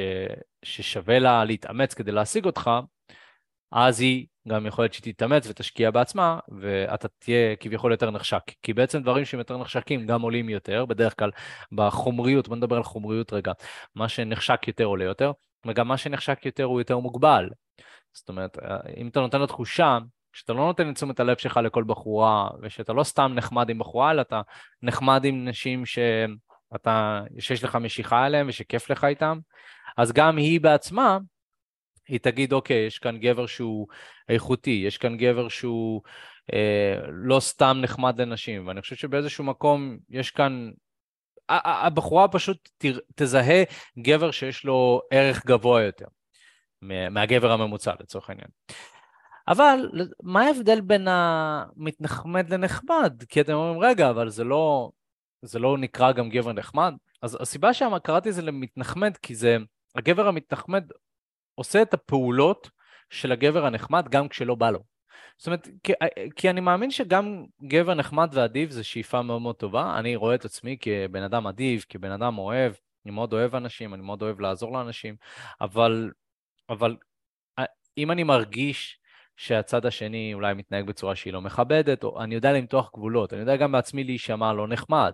ששווה 0.64 1.18
לה 1.18 1.44
להתאמץ 1.44 1.94
כדי 1.94 2.12
להשיג 2.12 2.44
אותך, 2.44 2.70
אז 3.72 4.00
היא 4.00 4.26
גם 4.48 4.66
יכול 4.66 4.84
להיות 4.84 4.96
תתאמץ 5.02 5.46
ותשקיע 5.50 5.90
בעצמה, 5.90 6.38
ואתה 6.60 7.08
תהיה 7.08 7.56
כביכול 7.56 7.92
יותר 7.92 8.10
נחשק. 8.10 8.42
כי 8.62 8.72
בעצם 8.72 9.02
דברים 9.02 9.24
שהם 9.24 9.38
יותר 9.38 9.56
נחשקים 9.56 10.06
גם 10.06 10.22
עולים 10.22 10.48
יותר, 10.48 10.84
בדרך 10.84 11.18
כלל 11.18 11.30
בחומריות, 11.72 12.48
בוא 12.48 12.56
נדבר 12.56 12.76
על 12.76 12.82
חומריות 12.82 13.32
רגע, 13.32 13.52
מה 13.94 14.08
שנחשק 14.08 14.68
יותר 14.68 14.84
עולה 14.84 15.04
יותר, 15.04 15.32
וגם 15.66 15.88
מה 15.88 15.96
שנחשק 15.96 16.46
יותר 16.46 16.64
הוא 16.64 16.80
יותר 16.80 16.98
מוגבל. 16.98 17.50
זאת 18.12 18.28
אומרת, 18.28 18.58
אם 18.96 19.08
אתה 19.08 19.20
נותן 19.20 19.38
לו 19.38 19.46
תחושה 19.46 19.98
שאתה 20.32 20.52
לא 20.52 20.66
נותן 20.66 20.90
את 20.90 20.94
תשומת 20.94 21.20
הלב 21.20 21.36
שלך 21.36 21.60
לכל 21.64 21.84
בחורה, 21.84 22.48
ושאתה 22.62 22.92
לא 22.92 23.02
סתם 23.04 23.32
נחמד 23.34 23.68
עם 23.70 23.78
בחורה, 23.78 24.10
אלא 24.10 24.20
אתה 24.20 24.40
נחמד 24.82 25.24
עם 25.24 25.48
נשים 25.48 25.86
שאתה, 25.86 27.22
שיש 27.38 27.64
לך 27.64 27.76
משיכה 27.76 28.26
אליהן 28.26 28.48
ושכיף 28.48 28.90
לך 28.90 29.04
איתן, 29.04 29.38
אז 29.96 30.12
גם 30.12 30.36
היא 30.36 30.60
בעצמה 30.60 31.18
היא 32.08 32.20
תגיד, 32.20 32.52
אוקיי, 32.52 32.86
יש 32.86 32.98
כאן 32.98 33.18
גבר 33.18 33.46
שהוא 33.46 33.86
איכותי, 34.28 34.82
יש 34.86 34.98
כאן 34.98 35.16
גבר 35.16 35.48
שהוא 35.48 36.02
אה, 36.52 37.00
לא 37.08 37.40
סתם 37.40 37.78
נחמד 37.82 38.20
לנשים, 38.20 38.66
ואני 38.66 38.80
חושב 38.80 38.96
שבאיזשהו 38.96 39.44
מקום 39.44 39.98
יש 40.10 40.30
כאן... 40.30 40.70
הבחורה 41.48 42.28
פשוט 42.28 42.68
תזהה 43.14 43.62
גבר 43.98 44.30
שיש 44.30 44.64
לו 44.64 45.00
ערך 45.10 45.46
גבוה 45.46 45.82
יותר 45.82 46.06
מהגבר 47.10 47.52
הממוצע 47.52 47.92
לצורך 48.00 48.30
העניין. 48.30 48.48
אבל 49.48 49.90
מה 50.22 50.42
ההבדל 50.42 50.80
בין 50.80 51.08
המתנחמד 51.10 52.50
לנחמד? 52.50 53.22
כי 53.28 53.40
אתם 53.40 53.52
אומרים, 53.52 53.80
רגע, 53.80 54.10
אבל 54.10 54.28
זה 54.28 54.44
לא, 54.44 54.90
זה 55.42 55.58
לא 55.58 55.78
נקרא 55.78 56.12
גם 56.12 56.28
גבר 56.28 56.52
נחמד? 56.52 56.94
אז 57.22 57.38
הסיבה 57.40 57.74
שקראתי 57.74 58.32
זה 58.32 58.42
למתנחמד, 58.42 59.16
כי 59.16 59.34
זה 59.34 59.56
הגבר 59.94 60.28
המתנחמד 60.28 60.84
עושה 61.54 61.82
את 61.82 61.94
הפעולות 61.94 62.70
של 63.10 63.32
הגבר 63.32 63.66
הנחמד 63.66 64.08
גם 64.08 64.28
כשלא 64.28 64.54
בא 64.54 64.70
לו. 64.70 64.80
זאת 65.38 65.46
אומרת, 65.46 65.68
כי, 65.82 65.92
כי 66.36 66.50
אני 66.50 66.60
מאמין 66.60 66.90
שגם 66.90 67.44
גבר 67.68 67.94
נחמד 67.94 68.28
ואדיב 68.32 68.70
זה 68.70 68.84
שאיפה 68.84 69.22
מאוד 69.22 69.42
מאוד 69.42 69.56
טובה. 69.56 69.98
אני 69.98 70.16
רואה 70.16 70.34
את 70.34 70.44
עצמי 70.44 70.76
כבן 70.80 71.22
אדם 71.22 71.46
אדיב, 71.46 71.84
כבן 71.88 72.10
אדם 72.10 72.38
אוהב, 72.38 72.72
אני 73.06 73.12
מאוד 73.12 73.32
אוהב 73.32 73.54
אנשים, 73.54 73.94
אני 73.94 74.02
מאוד 74.02 74.22
אוהב 74.22 74.40
לעזור 74.40 74.72
לאנשים, 74.72 75.16
אבל, 75.60 76.10
אבל 76.68 76.96
אם 77.98 78.10
אני 78.10 78.22
מרגיש 78.22 78.98
שהצד 79.36 79.86
השני 79.86 80.34
אולי 80.34 80.54
מתנהג 80.54 80.86
בצורה 80.86 81.16
שהיא 81.16 81.32
לא 81.32 81.40
מכבדת, 81.40 82.04
או 82.04 82.22
אני 82.22 82.34
יודע 82.34 82.52
למתוח 82.52 82.90
גבולות, 82.94 83.32
אני 83.32 83.40
יודע 83.40 83.56
גם 83.56 83.72
בעצמי 83.72 84.04
להישמע 84.04 84.52
לא 84.52 84.68
נחמד, 84.68 85.12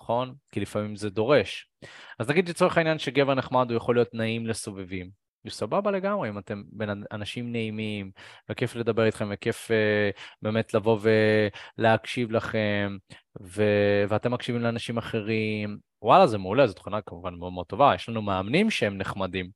נכון? 0.00 0.34
כי 0.52 0.60
לפעמים 0.60 0.96
זה 0.96 1.10
דורש. 1.10 1.70
אז 2.18 2.30
נגיד 2.30 2.48
לצורך 2.48 2.76
העניין 2.76 2.98
שגבר 2.98 3.34
נחמד 3.34 3.70
הוא 3.70 3.76
יכול 3.76 3.94
להיות 3.94 4.14
נעים 4.14 4.46
לסובבים. 4.46 5.21
סבבה 5.50 5.90
לגמרי, 5.90 6.28
אם 6.28 6.38
אתם 6.38 6.62
בין 6.66 7.04
אנשים 7.12 7.52
נעימים, 7.52 8.10
וכיף 8.48 8.76
לדבר 8.76 9.04
איתכם, 9.04 9.28
וכיף 9.32 9.70
uh, 9.70 10.20
באמת 10.42 10.74
לבוא 10.74 10.98
ולהקשיב 11.78 12.32
לכם, 12.32 12.96
ו... 13.42 13.62
ואתם 14.08 14.32
מקשיבים 14.32 14.62
לאנשים 14.62 14.98
אחרים, 14.98 15.78
וואלה, 16.02 16.26
זה 16.26 16.38
מעולה, 16.38 16.66
זו 16.66 16.74
תכונה 16.74 17.00
כמובן 17.00 17.34
מאוד 17.34 17.52
מאוד 17.52 17.66
טובה. 17.66 17.92
יש 17.94 18.08
לנו 18.08 18.22
מאמנים 18.22 18.70
שהם 18.70 18.98
נחמדים. 18.98 19.50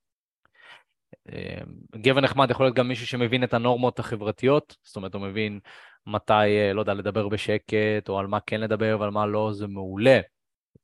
אה, 1.32 1.60
גבר 1.96 2.20
נחמד 2.20 2.50
יכול 2.50 2.66
להיות 2.66 2.76
גם 2.76 2.88
מישהו 2.88 3.06
שמבין 3.06 3.44
את 3.44 3.54
הנורמות 3.54 3.98
החברתיות, 3.98 4.76
זאת 4.82 4.96
אומרת, 4.96 5.14
הוא 5.14 5.22
מבין 5.22 5.60
מתי, 6.06 6.32
אה, 6.32 6.72
לא 6.72 6.80
יודע, 6.80 6.94
לדבר 6.94 7.28
בשקט, 7.28 8.08
או 8.08 8.18
על 8.18 8.26
מה 8.26 8.40
כן 8.40 8.60
לדבר 8.60 8.96
ועל 9.00 9.10
מה 9.10 9.26
לא, 9.26 9.50
זה 9.52 9.66
מעולה. 9.66 10.20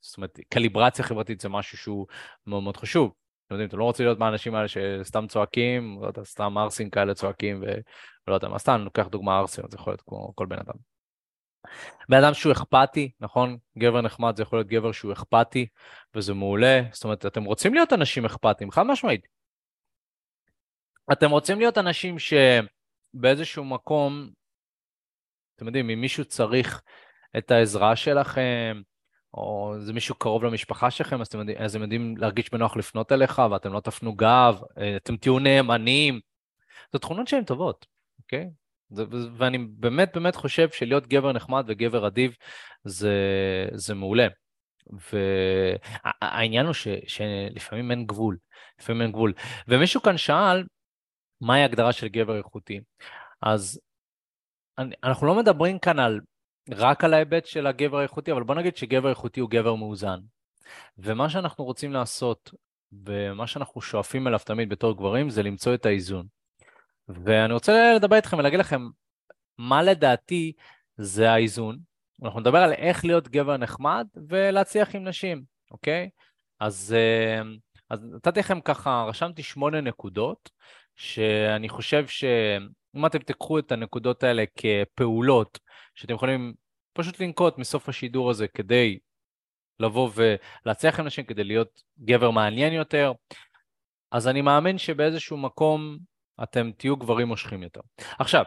זאת 0.00 0.16
אומרת, 0.16 0.38
קליברציה 0.48 1.04
חברתית 1.04 1.40
זה 1.40 1.48
משהו 1.48 1.78
שהוא 1.78 2.06
מאוד 2.46 2.62
מאוד 2.62 2.76
חשוב. 2.76 3.21
אתם 3.52 3.60
יודעים, 3.60 3.68
אתם 3.68 3.78
לא 3.78 3.84
רוצים 3.84 4.06
להיות 4.06 4.18
מהאנשים 4.18 4.54
האלה 4.54 4.68
שסתם 4.68 5.26
צועקים, 5.26 5.98
לא 6.02 6.06
יודע, 6.06 6.24
סתם 6.24 6.58
ערסים 6.58 6.90
כאלה 6.90 7.14
צועקים, 7.14 7.62
ולא 7.62 8.34
יודע 8.34 8.48
מה, 8.48 8.58
סתם, 8.58 8.74
אני 8.74 8.84
לוקח 8.84 9.06
דוגמה 9.06 9.38
ערסים, 9.38 9.64
זה 9.70 9.76
יכול 9.76 9.92
להיות 9.92 10.02
כמו 10.06 10.32
כל 10.34 10.46
בן 10.46 10.58
אדם. 10.58 10.74
בן 12.08 12.24
אדם 12.24 12.34
שהוא 12.34 12.52
אכפתי, 12.52 13.12
נכון? 13.20 13.58
גבר 13.78 14.00
נחמד 14.00 14.36
זה 14.36 14.42
יכול 14.42 14.58
להיות 14.58 14.68
גבר 14.68 14.92
שהוא 14.92 15.12
אכפתי, 15.12 15.66
וזה 16.14 16.34
מעולה. 16.34 16.80
זאת 16.92 17.04
אומרת, 17.04 17.26
אתם 17.26 17.44
רוצים 17.44 17.74
להיות 17.74 17.92
אנשים 17.92 18.24
אכפתיים, 18.24 18.70
חד 18.70 18.82
משמעית. 18.82 19.26
אתם 21.12 21.30
רוצים 21.30 21.58
להיות 21.58 21.78
אנשים 21.78 22.16
שבאיזשהו 22.18 23.64
מקום, 23.64 24.30
אתם 25.56 25.66
יודעים, 25.66 25.90
אם 25.90 26.00
מישהו 26.00 26.24
צריך 26.24 26.82
את 27.38 27.50
העזרה 27.50 27.96
שלכם, 27.96 28.80
או 29.34 29.74
זה 29.78 29.92
מישהו 29.92 30.14
קרוב 30.14 30.44
למשפחה 30.44 30.90
שלכם, 30.90 31.20
אז 31.20 31.26
אתם 31.26 31.38
אז 31.58 31.74
הם 31.74 31.82
יודעים 31.82 32.16
להרגיש 32.16 32.50
בנוח 32.52 32.76
לפנות 32.76 33.12
אליך, 33.12 33.42
ואתם 33.50 33.72
לא 33.72 33.80
תפנו 33.80 34.14
גב, 34.14 34.60
אתם 34.96 35.16
תהיו 35.16 35.38
נאמנים. 35.38 36.20
זה 36.92 36.98
תכונות 36.98 37.28
שהן 37.28 37.44
טובות, 37.44 37.86
אוקיי? 38.18 38.50
זה, 38.90 39.04
ואני 39.36 39.58
באמת 39.58 40.10
באמת 40.14 40.36
חושב 40.36 40.70
שלהיות 40.70 41.06
גבר 41.06 41.32
נחמד 41.32 41.64
וגבר 41.68 42.06
אדיב 42.06 42.36
זה, 42.84 43.14
זה 43.72 43.94
מעולה. 43.94 44.26
והעניין 46.22 46.66
הוא 46.66 46.74
ש, 46.74 46.88
שלפעמים 47.06 47.90
אין 47.90 48.06
גבול, 48.06 48.36
לפעמים 48.80 49.02
אין 49.02 49.12
גבול. 49.12 49.32
ומישהו 49.68 50.02
כאן 50.02 50.16
שאל, 50.16 50.64
מהי 51.40 51.62
הגדרה 51.62 51.92
של 51.92 52.08
גבר 52.08 52.38
איכותי? 52.38 52.80
אז 53.42 53.80
אני, 54.78 54.94
אנחנו 55.04 55.26
לא 55.26 55.34
מדברים 55.34 55.78
כאן 55.78 55.98
על, 55.98 56.20
רק 56.70 57.04
על 57.04 57.14
ההיבט 57.14 57.46
של 57.46 57.66
הגבר 57.66 57.98
האיכותי, 57.98 58.32
אבל 58.32 58.42
בוא 58.42 58.54
נגיד 58.54 58.76
שגבר 58.76 59.10
איכותי 59.10 59.40
הוא 59.40 59.50
גבר 59.50 59.74
מאוזן. 59.74 60.18
ומה 60.98 61.30
שאנחנו 61.30 61.64
רוצים 61.64 61.92
לעשות, 61.92 62.50
ומה 63.06 63.46
שאנחנו 63.46 63.80
שואפים 63.80 64.28
אליו 64.28 64.38
תמיד 64.44 64.68
בתור 64.68 64.96
גברים, 64.96 65.30
זה 65.30 65.42
למצוא 65.42 65.74
את 65.74 65.86
האיזון. 65.86 66.26
ואני 67.08 67.52
רוצה 67.52 67.92
לדבר 67.96 68.16
איתכם 68.16 68.38
ולהגיד 68.38 68.60
לכם 68.60 68.88
מה 69.58 69.82
לדעתי 69.82 70.52
זה 70.96 71.30
האיזון. 71.30 71.78
אנחנו 72.24 72.40
נדבר 72.40 72.58
על 72.58 72.72
איך 72.72 73.04
להיות 73.04 73.28
גבר 73.28 73.56
נחמד 73.56 74.06
ולהצליח 74.28 74.94
עם 74.94 75.04
נשים, 75.04 75.44
אוקיי? 75.70 76.08
אז, 76.60 76.96
אה, 76.98 77.42
אז 77.90 78.04
נתתי 78.04 78.40
לכם 78.40 78.60
ככה, 78.60 79.04
רשמתי 79.08 79.42
שמונה 79.42 79.80
נקודות, 79.80 80.50
שאני 80.96 81.68
חושב 81.68 82.06
שאם 82.06 83.06
אתם 83.06 83.18
תיקחו 83.18 83.58
את 83.58 83.72
הנקודות 83.72 84.22
האלה 84.22 84.44
כפעולות 84.56 85.58
שאתם 85.94 86.14
יכולים 86.14 86.54
פשוט 86.92 87.20
לנקוט 87.20 87.58
מסוף 87.58 87.88
השידור 87.88 88.30
הזה 88.30 88.48
כדי 88.48 88.98
לבוא 89.80 90.10
ולהצליח 90.14 91.00
עם 91.00 91.06
נשים, 91.06 91.24
כדי 91.24 91.44
להיות 91.44 91.82
גבר 91.98 92.30
מעניין 92.30 92.72
יותר, 92.72 93.12
אז 94.10 94.28
אני 94.28 94.42
מאמין 94.42 94.78
שבאיזשהו 94.78 95.36
מקום 95.36 95.98
אתם 96.42 96.70
תהיו 96.76 96.96
גברים 96.96 97.28
מושכים 97.28 97.62
יותר. 97.62 97.80
עכשיו, 98.18 98.44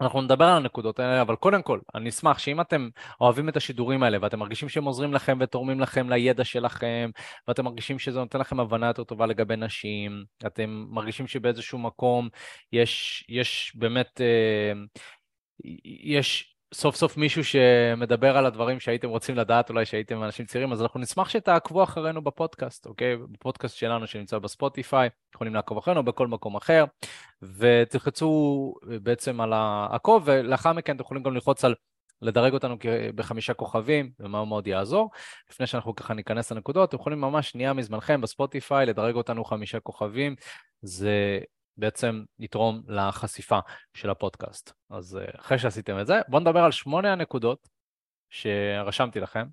אנחנו 0.00 0.22
נדבר 0.22 0.44
על 0.44 0.56
הנקודות 0.56 0.98
האלה, 0.98 1.22
אבל 1.22 1.36
קודם 1.36 1.62
כל, 1.62 1.78
אני 1.94 2.08
אשמח 2.08 2.38
שאם 2.38 2.60
אתם 2.60 2.88
אוהבים 3.20 3.48
את 3.48 3.56
השידורים 3.56 4.02
האלה 4.02 4.18
ואתם 4.22 4.38
מרגישים 4.38 4.68
שהם 4.68 4.84
עוזרים 4.84 5.14
לכם 5.14 5.38
ותורמים 5.40 5.80
לכם 5.80 6.10
לידע 6.10 6.44
שלכם, 6.44 7.10
ואתם 7.48 7.64
מרגישים 7.64 7.98
שזה 7.98 8.18
נותן 8.18 8.38
לכם 8.38 8.60
הבנה 8.60 8.86
יותר 8.86 9.04
טובה 9.04 9.26
לגבי 9.26 9.56
נשים, 9.56 10.24
אתם 10.46 10.86
מרגישים 10.90 11.26
שבאיזשהו 11.26 11.78
מקום 11.78 12.28
יש, 12.72 13.24
יש 13.28 13.72
באמת, 13.74 14.20
אה, 14.20 14.72
יש 16.04 16.49
סוף 16.74 16.96
סוף 16.96 17.16
מישהו 17.16 17.44
שמדבר 17.44 18.36
על 18.36 18.46
הדברים 18.46 18.80
שהייתם 18.80 19.08
רוצים 19.08 19.36
לדעת, 19.36 19.70
אולי 19.70 19.84
שהייתם 19.84 20.24
אנשים 20.24 20.46
צעירים, 20.46 20.72
אז 20.72 20.82
אנחנו 20.82 21.00
נשמח 21.00 21.28
שתעקבו 21.28 21.82
אחרינו 21.82 22.22
בפודקאסט, 22.22 22.86
אוקיי? 22.86 23.16
בפודקאסט 23.16 23.76
שלנו 23.76 24.06
שנמצא 24.06 24.38
בספוטיפיי, 24.38 25.08
יכולים 25.34 25.54
לעקוב 25.54 25.78
אחרינו 25.78 26.04
בכל 26.04 26.26
מקום 26.26 26.56
אחר, 26.56 26.84
ותלחצו 27.42 28.74
בעצם 29.02 29.40
על 29.40 29.52
העקוב, 29.52 30.22
ולאחר 30.26 30.72
מכן 30.72 30.96
אתם 30.96 31.02
יכולים 31.02 31.22
גם 31.22 31.34
ללחוץ 31.34 31.64
על 31.64 31.74
לדרג 32.22 32.52
אותנו 32.52 32.76
בחמישה 33.14 33.54
כוכבים, 33.54 34.10
מאוד 34.18 34.48
מאוד 34.48 34.66
יעזור. 34.66 35.10
לפני 35.50 35.66
שאנחנו 35.66 35.94
ככה 35.94 36.14
ניכנס 36.14 36.52
לנקודות, 36.52 36.88
אתם 36.88 36.96
יכולים 36.96 37.20
ממש 37.20 37.50
שנייה 37.50 37.72
מזמנכם 37.72 38.20
בספוטיפיי 38.20 38.86
לדרג 38.86 39.14
אותנו 39.14 39.44
חמישה 39.44 39.80
כוכבים, 39.80 40.34
זה 40.82 41.40
בעצם 41.80 42.24
יתרום 42.38 42.82
לחשיפה 42.86 43.58
של 43.94 44.10
הפודקאסט. 44.10 44.72
אז 44.90 45.16
אה, 45.16 45.40
אחרי 45.40 45.58
שעשיתם 45.58 46.00
את 46.00 46.06
זה, 46.06 46.20
בואו 46.28 46.42
נדבר 46.42 46.60
על 46.60 46.72
שמונה 46.72 47.12
הנקודות 47.12 47.68
שרשמתי 48.30 49.20
לכם, 49.20 49.46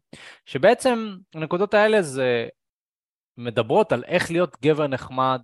שבעצם 0.45 1.17
הנקודות 1.35 1.73
האלה 1.73 2.01
זה 2.01 2.47
מדברות 3.37 3.91
על 3.91 4.03
איך 4.03 4.31
להיות 4.31 4.57
גבר 4.61 4.87
נחמד 4.87 5.41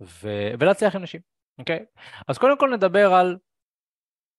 ו... 0.00 0.28
ולהצליח 0.58 0.96
עם 0.96 1.02
נשים, 1.02 1.20
אוקיי? 1.58 1.84
אז 2.28 2.38
קודם 2.38 2.58
כל 2.58 2.70
נדבר 2.74 3.14
על 3.14 3.36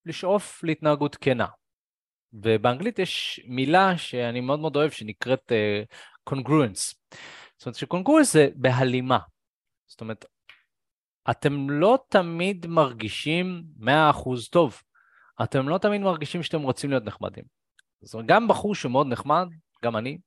לשאוף 0.05 0.63
להתנהגות 0.63 1.15
כנה. 1.15 1.47
ובאנגלית 2.33 2.99
יש 2.99 3.41
מילה 3.47 3.97
שאני 3.97 4.41
מאוד 4.41 4.59
מאוד 4.59 4.75
אוהב 4.75 4.91
שנקראת 4.91 5.51
uh, 5.51 6.33
congruence. 6.33 6.95
זאת 7.57 7.65
אומרת 7.65 7.75
שקונגרואנס 7.75 8.33
זה 8.33 8.47
בהלימה. 8.55 9.19
זאת 9.87 10.01
אומרת, 10.01 10.25
אתם 11.31 11.69
לא 11.69 11.99
תמיד 12.09 12.67
מרגישים 12.67 13.63
100% 13.79 13.87
טוב. 14.51 14.81
אתם 15.43 15.69
לא 15.69 15.77
תמיד 15.77 16.01
מרגישים 16.01 16.43
שאתם 16.43 16.61
רוצים 16.61 16.89
להיות 16.89 17.05
נחמדים. 17.05 17.43
זאת 18.01 18.13
אומרת, 18.13 18.27
גם 18.27 18.47
בחור 18.47 18.75
שהוא 18.75 18.91
מאוד 18.91 19.07
נחמד, 19.07 19.47
גם 19.83 19.97
אני, 19.97 20.17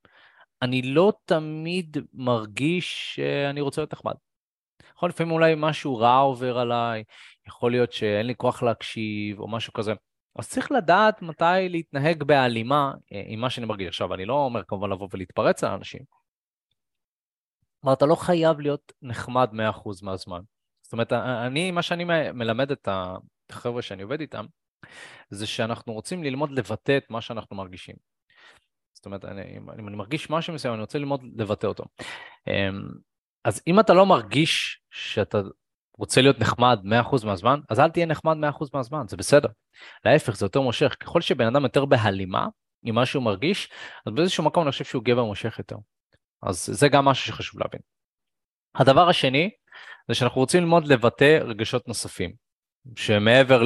אני 0.63 0.83
לא 0.83 1.13
תמיד 1.25 1.97
מרגיש 2.13 3.15
שאני 3.15 3.61
רוצה 3.61 3.81
להיות 3.81 3.93
נחמד. 3.93 4.15
יכול 4.97 5.09
לפעמים 5.09 5.33
אולי 5.33 5.55
משהו 5.57 5.97
רע 5.97 6.17
עובר 6.17 6.59
עליי, 6.59 7.05
יכול 7.47 7.71
להיות 7.71 7.93
שאין 7.93 8.27
לי 8.27 8.35
כוח 8.37 8.63
להקשיב 8.63 9.41
או 9.41 9.49
משהו 9.49 9.73
כזה. 9.73 9.93
אז 10.39 10.49
צריך 10.49 10.73
לדעת 10.73 11.23
מתי 11.23 11.69
להתנהג 11.69 12.23
בהלימה 12.23 12.93
אה, 13.13 13.23
עם 13.27 13.41
מה 13.41 13.51
שאני 13.51 13.67
מרגיש. 13.67 13.89
עכשיו, 13.89 14.15
אני 14.15 14.25
לא 14.25 14.35
אומר 14.35 14.63
כמובן 14.69 14.91
לבוא 14.91 15.09
ולהתפרץ 15.13 15.65
על 15.65 15.73
אנשים. 15.73 16.01
כלומר, 17.81 17.95
אתה 17.95 18.07
לא 18.07 18.15
חייב 18.15 18.61
להיות 18.61 18.93
נחמד 19.03 19.51
100% 19.53 19.55
מהזמן. 20.03 20.41
זאת 20.91 20.93
אומרת, 20.93 21.13
אני, 21.13 21.71
מה 21.71 21.83
שאני 21.83 22.05
מלמד 22.33 22.71
את 22.71 22.89
החבר'ה 23.51 23.83
שאני 23.83 24.03
עובד 24.03 24.21
איתם, 24.21 24.47
זה 25.31 25.47
שאנחנו 25.47 25.93
רוצים 25.93 26.25
ללמוד 26.25 26.51
לבטא 26.51 26.97
את 26.97 27.11
מה 27.11 27.21
שאנחנו 27.21 27.57
מרגישים. 27.57 27.95
זאת 28.93 29.07
אומרת, 29.07 29.25
אני, 29.25 29.59
אם 29.59 29.89
אני 29.89 29.97
מרגיש 29.97 30.31
משהו 30.31 30.55
מסוים, 30.55 30.75
אני 30.75 30.81
רוצה 30.81 30.99
ללמוד 30.99 31.21
לבטא 31.37 31.67
אותו. 31.67 31.85
אמ, 32.49 32.83
אז 33.45 33.63
אם 33.67 33.81
אתה 33.81 33.95
לא 33.95 34.07
מרגיש 34.07 34.83
שאתה 34.91 35.39
רוצה 35.99 36.21
להיות 36.21 36.39
נחמד 36.39 36.79
100% 36.85 37.27
מהזמן, 37.27 37.61
אז 37.69 37.81
אל 37.81 37.91
תהיה 37.91 38.07
נחמד 38.07 38.37
100% 38.61 38.65
מהזמן, 38.75 39.09
זה 39.09 39.17
בסדר. 39.17 39.49
להפך, 40.05 40.37
זה 40.37 40.45
יותר 40.47 40.61
מושך. 40.61 40.97
ככל 41.01 41.21
שבן 41.21 41.47
אדם 41.47 41.63
יותר 41.63 41.85
בהלימה 41.85 42.47
עם 42.83 42.95
מה 42.95 43.07
שהוא 43.07 43.23
מרגיש, 43.23 43.69
אז 44.07 44.13
באיזשהו 44.13 44.45
מקום 44.45 44.63
אני 44.63 44.71
חושב 44.71 44.85
שהוא 44.85 45.05
גבר 45.05 45.25
מושך 45.25 45.59
יותר. 45.59 45.77
אז 46.43 46.67
זה 46.67 46.89
גם 46.89 47.05
משהו 47.05 47.27
שחשוב 47.27 47.61
להבין. 47.61 47.81
הדבר 48.75 49.09
השני, 49.09 49.51
זה 50.09 50.15
שאנחנו 50.15 50.41
רוצים 50.41 50.61
ללמוד 50.61 50.87
לבטא 50.87 51.39
רגשות 51.43 51.89
נוספים, 51.89 52.33
שמעבר 52.97 53.63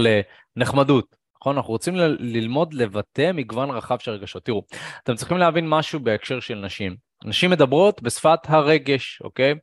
לנחמדות, 0.57 1.17
נכון? 1.41 1.57
אנחנו 1.57 1.73
רוצים 1.73 1.97
ללמוד 2.19 2.75
לבטא 2.75 3.31
מגוון 3.35 3.71
רחב 3.71 3.99
של 3.99 4.11
רגשות. 4.11 4.45
תראו, 4.45 4.63
אתם 5.03 5.15
צריכים 5.15 5.37
להבין 5.37 5.69
משהו 5.69 6.01
בהקשר 6.01 6.41
של 6.41 6.55
נשים. 6.55 6.97
נשים 7.25 7.51
מדברות 7.51 8.03
בשפת 8.03 8.39
הרגש, 8.45 9.23
אוקיי? 9.25 9.55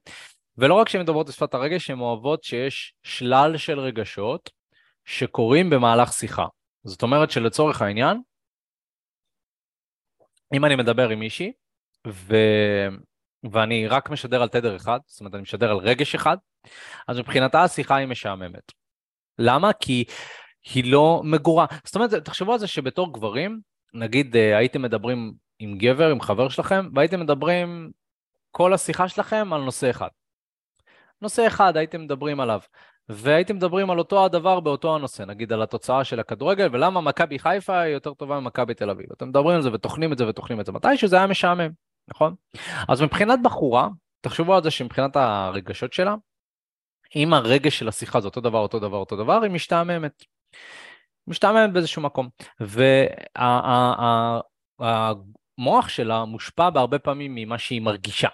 ולא 0.58 0.74
רק 0.74 0.90
שהן 0.90 1.02
מדברות 1.02 1.28
בשפת 1.28 1.54
הרגש, 1.54 1.90
הן 1.90 2.00
אוהבות 2.00 2.44
שיש 2.44 2.94
שלל 3.04 3.58
של 3.58 3.80
רגשות 3.80 4.50
שקורים 5.06 5.70
במהלך 5.70 6.14
שיחה. 6.14 6.46
זאת 6.84 7.04
אומרת 7.04 7.32
שלצורך 7.32 7.82
העניין, 7.82 8.22
אם 10.54 10.66
אני 10.66 10.76
מדבר 10.76 11.10
עם 11.10 11.20
מישהי, 11.20 11.52
ו... 12.08 12.36
ואני 13.52 13.88
רק 13.88 14.10
משדר 14.10 14.42
על 14.42 14.48
תדר 14.48 14.76
אחד, 14.76 15.00
זאת 15.06 15.20
אומרת 15.20 15.34
אני 15.34 15.42
משדר 15.42 15.72
על 15.72 15.78
רגש 15.78 16.16
אחד, 16.16 16.38
אז 17.08 17.20
מבחינתה 17.20 17.64
השיחה 17.64 17.96
היא 17.96 18.08
משעממת. 18.08 18.72
למה? 19.40 19.74
כי 19.74 20.04
היא 20.74 20.92
לא 20.92 21.22
מגורה. 21.24 21.66
זאת 21.84 21.96
אומרת, 21.96 22.14
תחשבו 22.14 22.54
על 22.54 22.60
זה 22.60 22.68
שבתור 22.68 23.14
גברים, 23.14 23.60
נגיד 23.94 24.36
אה, 24.36 24.58
הייתם 24.58 24.82
מדברים 24.82 25.34
עם 25.60 25.78
גבר, 25.78 26.12
עם 26.12 26.22
חבר 26.22 26.50
שלכם, 26.50 26.90
והייתם 26.96 27.20
מדברים 27.20 27.92
כל 28.52 28.74
השיחה 28.74 29.08
שלכם 29.08 29.54
על 29.54 29.62
נושא 29.62 29.90
אחד. 29.90 30.08
נושא 31.22 31.48
אחד 31.48 31.78
הייתם 31.78 32.02
מדברים 32.02 32.40
עליו, 32.40 32.60
והייתם 33.10 33.56
מדברים 33.56 33.90
על 33.90 34.00
אותו 34.00 34.26
הדבר 34.26 34.60
באותו 34.60 34.96
הנושא, 34.96 35.24
נגיד 35.24 35.54
על 35.54 35.62
התוצאה 35.62 36.04
של 36.04 36.20
הכדורגל, 36.20 36.68
ולמה 36.72 37.02
מכבי 37.02 37.40
חיפה 37.40 37.80
היא 37.80 37.94
יותר 37.94 38.14
טובה 38.14 38.40
ממכבי 38.40 38.74
תל 38.74 38.90
אביב. 38.90 39.06
אתם 39.14 39.30
מדברים 39.30 39.56
על 39.56 39.62
זה 39.62 39.74
וטוחנים 39.74 40.14
את 40.14 40.18
זה 40.18 40.28
וטוחנים 40.28 40.60
את 40.60 40.66
זה, 40.66 40.72
מתי 40.72 40.98
שזה 40.98 41.16
היה 41.16 41.28
משעמם, 41.28 41.70
נכון? 42.08 42.36
אז 42.88 43.02
מבחינת 43.02 43.40
בחורה, 43.44 43.88
תחשבו 44.22 44.56
על 44.56 44.64
זה 44.64 44.72
שמבחינת 44.72 45.16
הרגשות 45.16 45.94
שלה, 45.94 46.16
אם 47.16 47.34
הרגש 47.34 47.80
של 47.80 47.88
השיחה 47.88 48.22
זה 48.22 48.28
אותו 48.28 48.42
דבר, 48.42 48.60
אותו 48.60 48.80
דבר, 48.80 48.98
אותו 48.98 49.16
דבר, 49.16 49.44
היא 49.44 49.52
משתעממת. 49.52 50.24
משתעממת 51.28 51.74
באיזשהו 51.74 52.02
מקום. 52.02 52.30
והמוח 54.80 55.90
שלה 55.90 56.26
מושפע 56.26 56.70
בהרבה 56.70 57.00
פעמים 57.00 57.36
ממה 57.36 57.58
שהיא 57.58 57.82
מרגישה. 57.82 58.30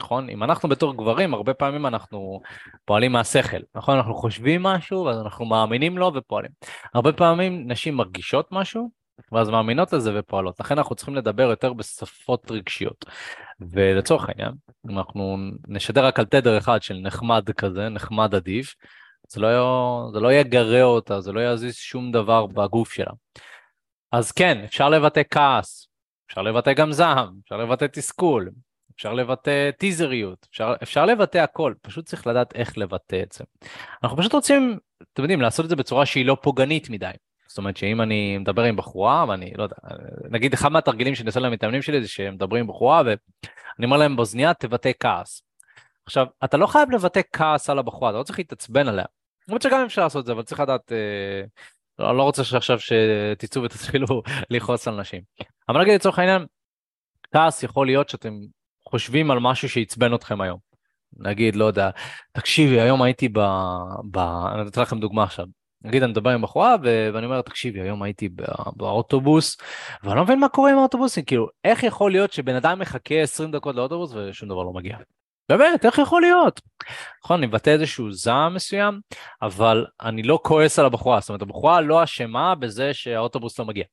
נכון? 0.00 0.30
אם 0.30 0.42
אנחנו 0.42 0.68
בתור 0.68 0.96
גברים, 0.96 1.34
הרבה 1.34 1.54
פעמים 1.54 1.86
אנחנו 1.86 2.40
פועלים 2.84 3.12
מהשכל, 3.12 3.60
נכון? 3.74 3.96
אנחנו 3.96 4.14
חושבים 4.14 4.62
משהו, 4.62 5.04
ואז 5.04 5.20
אנחנו 5.20 5.44
מאמינים 5.44 5.98
לו 5.98 6.12
ופועלים. 6.14 6.50
הרבה 6.94 7.12
פעמים 7.12 7.70
נשים 7.70 7.96
מרגישות 7.96 8.48
משהו, 8.52 8.90
ואז 9.32 9.48
מאמינות 9.50 9.92
לזה 9.92 10.18
ופועלות. 10.18 10.60
לכן 10.60 10.78
אנחנו 10.78 10.94
צריכים 10.94 11.14
לדבר 11.14 11.42
יותר 11.42 11.72
בשפות 11.72 12.50
רגשיות. 12.50 13.04
ולצורך 13.60 14.28
העניין, 14.28 14.52
אם 14.90 14.98
אנחנו 14.98 15.36
נשדר 15.68 16.06
רק 16.06 16.18
על 16.18 16.24
תדר 16.24 16.58
אחד 16.58 16.82
של 16.82 16.94
נחמד 16.94 17.50
כזה, 17.50 17.88
נחמד 17.88 18.34
עדיף, 18.34 18.74
זה 19.28 19.40
לא, 19.40 20.08
זה 20.12 20.20
לא 20.20 20.32
יגרה 20.32 20.82
אותה, 20.82 21.20
זה 21.20 21.32
לא 21.32 21.52
יזיז 21.52 21.76
שום 21.76 22.12
דבר 22.12 22.46
בגוף 22.46 22.92
שלה. 22.92 23.12
אז 24.12 24.32
כן, 24.32 24.60
אפשר 24.64 24.88
לבטא 24.88 25.22
כעס, 25.30 25.88
אפשר 26.26 26.42
לבטא 26.42 26.72
גם 26.72 26.92
זעם, 26.92 27.28
אפשר 27.44 27.56
לבטא 27.56 27.86
תסכול, 27.92 28.50
אפשר 28.96 29.12
לבטא 29.12 29.70
טיזריות, 29.78 30.46
אפשר, 30.50 30.74
אפשר 30.82 31.06
לבטא 31.06 31.38
הכל, 31.38 31.74
פשוט 31.82 32.06
צריך 32.06 32.26
לדעת 32.26 32.54
איך 32.54 32.78
לבטא 32.78 33.22
את 33.22 33.32
זה. 33.32 33.44
אנחנו 34.04 34.16
פשוט 34.16 34.32
רוצים, 34.32 34.78
אתם 35.12 35.22
יודעים, 35.22 35.40
לעשות 35.40 35.64
את 35.64 35.70
זה 35.70 35.76
בצורה 35.76 36.06
שהיא 36.06 36.26
לא 36.26 36.36
פוגענית 36.42 36.90
מדי. 36.90 37.10
זאת 37.54 37.58
אומרת 37.58 37.76
שאם 37.76 38.00
אני 38.00 38.38
מדבר 38.38 38.62
עם 38.62 38.76
בחורה, 38.76 39.24
ואני 39.28 39.52
לא 39.56 39.62
יודע, 39.62 39.76
נגיד 40.30 40.52
אחד 40.52 40.68
מהתרגילים 40.68 41.14
שאני 41.14 41.26
עושה 41.26 41.40
למתאמנים 41.40 41.82
שלי 41.82 42.02
זה 42.02 42.08
שהם 42.08 42.34
מדברים 42.34 42.60
עם 42.60 42.66
בחורה 42.66 43.02
ואני 43.06 43.84
אומר 43.84 43.96
להם 43.96 44.16
באוזנייה 44.16 44.54
תבטא 44.54 44.90
כעס. 45.00 45.42
עכשיו, 46.06 46.26
אתה 46.44 46.56
לא 46.56 46.66
חייב 46.66 46.90
לבטא 46.90 47.20
כעס 47.32 47.70
על 47.70 47.78
הבחורה, 47.78 48.10
אתה 48.10 48.18
לא 48.18 48.22
צריך 48.22 48.38
להתעצבן 48.38 48.88
עליה. 48.88 49.04
למרות 49.48 49.62
שגם 49.62 49.84
אפשר 49.84 50.02
לעשות 50.02 50.20
את 50.20 50.26
זה, 50.26 50.32
אבל 50.32 50.42
צריך 50.42 50.60
לדעת, 50.60 50.92
אה, 50.92 51.42
לא, 51.98 52.16
לא 52.16 52.22
רוצה 52.22 52.44
שעכשיו 52.44 52.78
שתצאו 52.80 53.62
ותתחילו 53.62 54.22
לכעוס 54.50 54.88
על 54.88 55.00
נשים. 55.00 55.22
אבל 55.68 55.80
נגיד 55.80 55.94
לצורך 55.94 56.18
העניין, 56.18 56.46
כעס 57.32 57.62
יכול 57.62 57.86
להיות 57.86 58.08
שאתם 58.08 58.34
חושבים 58.88 59.30
על 59.30 59.38
משהו 59.40 59.68
שעצבן 59.68 60.14
אתכם 60.14 60.40
היום. 60.40 60.58
נגיד, 61.16 61.56
לא 61.56 61.64
יודע, 61.64 61.90
תקשיבי, 62.32 62.80
היום 62.80 63.02
הייתי 63.02 63.28
ב... 63.28 63.38
ב... 64.10 64.18
אני 64.18 64.68
אתן 64.68 64.82
לכם 64.82 65.00
דוגמה 65.00 65.22
עכשיו. 65.22 65.46
נגיד 65.84 66.02
אני 66.02 66.12
מדבר 66.12 66.30
עם 66.30 66.42
בחורה. 66.42 66.76
ואני 66.82 67.26
אומר 67.26 67.42
תקשיבי 67.42 67.80
היום 67.80 68.02
הייתי 68.02 68.28
בא... 68.28 68.44
באוטובוס 68.76 69.56
ואני 70.02 70.16
לא 70.16 70.24
מבין 70.24 70.40
מה 70.40 70.48
קורה 70.48 70.70
עם 70.70 70.78
האוטובוסים 70.78 71.24
כאילו 71.24 71.48
איך 71.64 71.82
יכול 71.82 72.10
להיות 72.10 72.32
שבן 72.32 72.54
אדם 72.54 72.78
מחכה 72.78 73.14
20 73.14 73.50
דקות 73.50 73.76
לאוטובוס 73.76 74.12
ושום 74.14 74.48
דבר 74.48 74.62
לא 74.62 74.72
מגיע. 74.72 74.96
באמת 75.48 75.84
איך 75.84 75.98
יכול 75.98 76.22
להיות? 76.22 76.60
נכון 77.24 77.38
אני 77.38 77.46
מבטא 77.46 77.70
איזשהו 77.70 78.12
זעם 78.12 78.54
מסוים 78.54 79.00
אבל 79.42 79.86
אני 80.02 80.22
לא 80.22 80.38
כועס 80.42 80.78
על 80.78 80.86
הבחורה 80.86 81.20
זאת 81.20 81.28
אומרת 81.28 81.42
הבחורה 81.42 81.80
לא 81.80 82.04
אשמה 82.04 82.54
בזה 82.54 82.94
שהאוטובוס 82.94 83.58
לא 83.58 83.64
מגיע. 83.64 83.84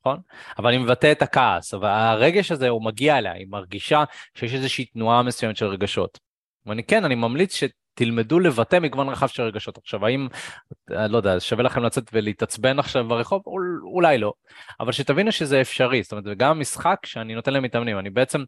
נכון? 0.00 0.20
אבל 0.58 0.68
אני 0.68 0.78
מבטא 0.78 1.12
את 1.12 1.22
הכעס, 1.22 1.74
אבל 1.74 1.88
הרגש 1.88 2.52
הזה 2.52 2.68
הוא 2.68 2.84
מגיע 2.84 3.18
אליה, 3.18 3.32
היא 3.32 3.46
מרגישה 3.50 4.04
שיש 4.34 4.54
איזושהי 4.54 4.84
תנועה 4.84 5.22
מסוימת 5.22 5.56
של 5.56 5.66
רגשות. 5.66 6.18
ואני 6.66 6.84
כן, 6.84 7.04
אני 7.04 7.14
ממליץ 7.14 7.54
שתלמדו 7.98 8.40
לבטא 8.40 8.78
מגוון 8.78 9.08
רחב 9.08 9.26
של 9.26 9.42
רגשות. 9.42 9.78
עכשיו, 9.78 10.06
האם, 10.06 10.28
לא 10.90 11.16
יודע, 11.16 11.40
שווה 11.40 11.64
לכם 11.64 11.82
לצאת 11.82 12.10
ולהתעצבן 12.12 12.78
עכשיו 12.78 13.08
ברחוב? 13.08 13.42
אולי 13.94 14.18
לא. 14.18 14.32
אבל 14.80 14.92
שתבינו 14.92 15.32
שזה 15.32 15.60
אפשרי, 15.60 16.02
זאת 16.02 16.12
אומרת, 16.12 16.24
וגם 16.28 16.50
המשחק 16.50 17.06
שאני 17.06 17.34
נותן 17.34 17.52
להם 17.52 17.62
מתאמנים, 17.62 17.98
אני 17.98 18.10
בעצם, 18.10 18.44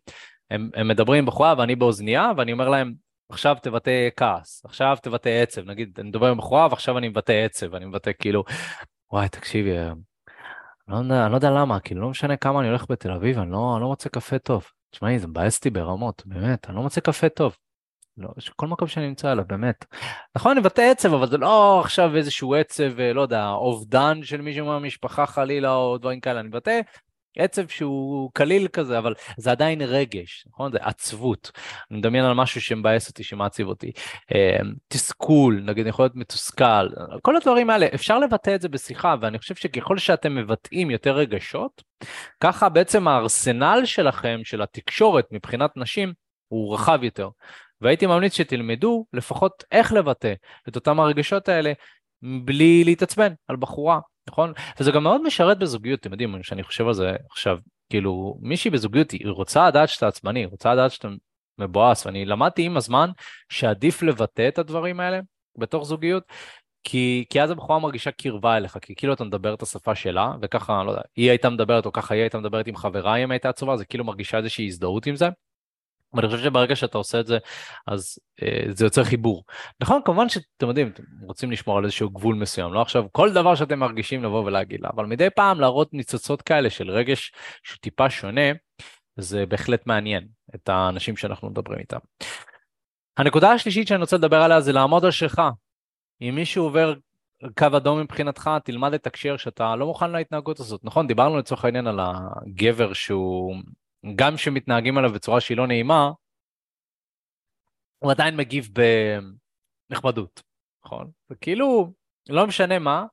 הם, 0.51 0.71
הם 0.75 0.89
מדברים 0.89 1.27
בחורה 1.27 1.55
ואני 1.59 1.77
באוזנייה, 1.77 2.31
ואני 2.37 2.53
אומר 2.53 2.69
להם, 2.69 2.93
עכשיו 3.29 3.57
תבטא 3.63 4.09
כעס, 4.17 4.63
עכשיו 4.65 4.97
תבטא 5.03 5.29
עצב, 5.29 5.71
נגיד, 5.71 5.97
אני 5.99 6.09
מדבר 6.09 6.27
עם 6.27 6.39
בחורה 6.39 6.67
ועכשיו 6.71 6.99
אני 6.99 7.09
מבטא 7.09 7.33
עצב, 7.33 7.75
אני 7.75 7.85
מבטא 7.85 8.11
כאילו, 8.19 8.45
וואי, 9.13 9.29
תקשיבי, 9.29 9.71
לא 10.89 10.97
יודע, 10.97 11.23
אני 11.23 11.31
לא 11.33 11.37
יודע 11.37 11.51
למה, 11.51 11.81
כאילו 11.81 12.01
לא 12.01 12.09
משנה 12.09 12.37
כמה 12.37 12.61
אני 12.61 12.69
הולך 12.69 12.85
בתל 12.91 13.11
אביב, 13.11 13.39
אני 13.39 13.51
לא, 13.51 13.73
אני 13.75 13.83
לא 13.83 13.89
מוצא 13.89 14.09
קפה 14.09 14.39
טוב. 14.39 14.65
תשמעי, 14.91 15.19
זה 15.19 15.27
מבאס 15.27 15.57
אותי 15.57 15.71
ברמות, 15.71 16.23
באמת, 16.27 16.67
אני 16.69 16.77
לא 16.77 16.83
מוצא 16.83 17.01
קפה 17.01 17.29
טוב. 17.29 17.57
לא, 18.21 18.29
כל 18.57 18.67
מקום 18.67 18.89
שאני 18.89 19.09
נמצא 19.09 19.31
עליו, 19.31 19.45
באמת. 19.49 19.85
נכון, 20.37 20.53
אני 20.53 20.61
מבטא 20.61 20.83
עצב, 20.83 21.15
אבל 21.15 21.27
זה 21.27 21.39
לא 21.39 21.81
עכשיו 21.81 22.17
איזשהו 22.17 22.55
עצב, 22.55 23.01
אה, 23.01 23.13
לא 23.13 23.21
יודע, 23.21 23.49
אובדן 23.49 24.21
של 24.23 24.41
מישהו 24.41 24.67
מהמשפחה 24.67 25.27
חלילה, 25.27 25.75
או 25.75 25.99
דברים 25.99 26.21
כאלה, 26.21 26.41
אני 26.41 26.49
מבטא 26.49 26.81
עצב 27.37 27.69
שהוא 27.69 28.31
קליל 28.35 28.69
כזה, 28.69 28.99
אבל 28.99 29.15
זה 29.37 29.51
עדיין 29.51 29.83
רגש, 29.83 30.45
נכון? 30.49 30.73
זה 30.73 30.79
עצבות. 30.81 31.51
אני 31.91 31.99
מדמיין 31.99 32.25
על 32.25 32.35
משהו 32.35 32.61
שמבאס 32.61 33.09
אותי, 33.09 33.25
שמעציב 33.25 33.67
אותי. 33.69 33.93
אמ, 34.35 34.73
תסכול, 34.89 35.63
נגיד, 35.65 35.87
יכול 35.87 36.05
להיות 36.05 36.17
מתוסכל, 36.17 36.89
כל 37.23 37.37
הדברים 37.37 37.71
האלה, 37.71 37.87
אפשר 37.95 38.19
לבטא 38.19 38.55
את 38.55 38.61
זה 38.61 38.69
בשיחה, 38.69 39.15
ואני 39.21 39.39
חושב 39.39 39.55
שככל 39.55 39.99
שאתם 39.99 40.35
מבטאים 40.35 40.91
יותר 40.91 41.17
רגשות, 41.17 41.83
ככה 42.41 42.69
בעצם 42.69 43.09
הארסנל 43.09 43.83
שלכם, 43.85 44.41
של 44.45 44.63
התקשורת 44.63 45.27
מבחינת 45.31 45.71
נשים, 45.77 46.13
הוא 46.49 46.75
רחב 46.75 46.99
יותר. 47.03 47.29
והייתי 47.81 48.07
ממליץ 48.07 48.37
שתלמדו 48.37 49.07
לפחות 49.12 49.64
איך 49.73 49.93
לבטא 49.93 50.35
את 50.69 50.77
אותם 50.77 51.01
הרגשות 51.01 51.49
האלה 51.49 51.73
בלי 52.23 52.85
להתעצבן 52.85 53.33
על 53.49 53.57
בחורה 53.57 54.01
נכון? 54.31 54.53
וזה 54.81 54.90
גם 54.93 55.03
מאוד 55.03 55.23
משרת 55.23 55.59
בזוגיות, 55.59 56.01
אתם 56.01 56.12
יודעים, 56.12 56.43
כשאני 56.43 56.62
חושב 56.62 56.87
על 56.87 56.95
זה 56.95 57.16
עכשיו, 57.31 57.59
כאילו, 57.90 58.38
מישהי 58.40 58.71
בזוגיות, 58.71 59.11
היא 59.11 59.29
רוצה 59.29 59.69
לדעת 59.69 59.88
שאתה 59.88 60.09
עצבני, 60.09 60.40
היא 60.40 60.47
רוצה 60.47 60.75
לדעת 60.75 60.93
שאתה 60.93 61.09
מבואס, 61.59 62.07
ואני 62.07 62.25
למדתי 62.25 62.62
עם 62.62 62.77
הזמן 62.77 63.11
שעדיף 63.49 64.03
לבטא 64.03 64.49
את 64.49 64.59
הדברים 64.59 65.01
האלה 65.01 65.21
בתוך 65.59 65.85
זוגיות, 65.85 66.23
כי, 66.85 67.25
כי 67.31 67.43
אז 67.43 67.51
הבחורה 67.51 67.79
מרגישה 67.79 68.11
קרבה 68.11 68.57
אליך, 68.57 68.79
כי 68.83 68.95
כאילו 68.95 69.12
אתה 69.12 69.25
מדבר 69.25 69.55
את 69.55 69.62
השפה 69.62 69.95
שלה, 69.95 70.33
וככה, 70.43 70.85
לא 70.85 70.90
יודע, 70.90 71.03
היא 71.16 71.31
הייתה 71.31 71.51
מדברת, 71.51 71.87
או 71.87 71.93
ככה 71.93 72.14
היא 72.14 72.21
הייתה 72.21 72.38
מדברת 72.38 72.66
עם 72.66 72.77
חברה 72.77 73.16
אם 73.16 73.31
הייתה 73.31 73.49
עצובה, 73.49 73.77
זה 73.77 73.85
כאילו 73.85 74.05
מרגישה 74.05 74.38
איזושהי 74.38 74.66
הזדהות 74.66 75.07
עם 75.07 75.16
זה. 75.16 75.29
ואני 76.14 76.27
חושב 76.27 76.42
שברגע 76.44 76.77
שאתה 76.77 76.99
עושה 76.99 77.20
את 77.20 77.27
זה, 77.27 77.38
אז 77.87 78.18
אה, 78.42 78.62
זה 78.68 78.85
יוצר 78.85 79.05
חיבור. 79.05 79.44
נכון, 79.81 80.01
כמובן 80.05 80.29
שאתם 80.29 80.68
יודעים, 80.68 80.88
אתם 80.88 81.03
רוצים 81.23 81.51
לשמור 81.51 81.79
על 81.79 81.85
איזשהו 81.85 82.11
גבול 82.11 82.35
מסוים, 82.35 82.73
לא 82.73 82.83
עכשיו 82.83 83.05
כל 83.12 83.33
דבר 83.33 83.55
שאתם 83.55 83.79
מרגישים 83.79 84.25
לבוא 84.25 84.44
ולהגיד 84.44 84.81
לה, 84.81 84.88
אבל 84.94 85.07
מדי 85.07 85.31
פעם 85.31 85.61
להראות 85.61 85.94
ניצוצות 85.94 86.42
כאלה 86.42 86.70
של 86.70 86.90
רגש 86.90 87.33
שהוא 87.62 87.79
טיפה 87.81 88.11
שונה, 88.11 88.53
זה 89.16 89.46
בהחלט 89.46 89.87
מעניין 89.87 90.29
את 90.55 90.68
האנשים 90.68 91.16
שאנחנו 91.16 91.51
מדברים 91.51 91.79
איתם. 91.79 91.99
הנקודה 93.16 93.53
השלישית 93.53 93.88
שאני 93.88 94.01
רוצה 94.01 94.16
לדבר 94.16 94.42
עליה 94.42 94.61
זה 94.61 94.73
לעמוד 94.73 95.05
על 95.05 95.11
שלך. 95.11 95.42
אם 96.23 96.35
מישהו 96.35 96.64
עובר 96.64 96.94
קו 97.59 97.66
אדום 97.77 98.01
מבחינתך, 98.01 98.51
תלמד 98.64 98.94
לתקשר 98.94 99.37
שאתה 99.37 99.77
לא 99.77 99.87
מוכן 99.87 100.11
להתנהגות 100.11 100.61
הזאת. 100.61 100.81
נכון, 100.85 101.07
דיברנו 101.07 101.38
לצורך 101.38 101.64
העניין 101.64 101.87
על 101.87 102.01
הגבר 102.01 102.92
שהוא 102.92 103.57
גם 104.15 104.37
כשמתנהגים 104.37 104.99
עליו 104.99 105.13
בצורה 105.13 105.41
שהיא 105.41 105.57
לא 105.57 105.67
נעימה, 105.67 106.11
הוא 107.99 108.11
עדיין 108.11 108.37
מגיב 108.37 108.69
בנחמדות, 109.91 110.43
נכון? 110.85 111.11
זה 111.29 111.35
כאילו, 111.35 111.93
לא 112.29 112.47
משנה 112.47 112.79
מה, 112.79 113.05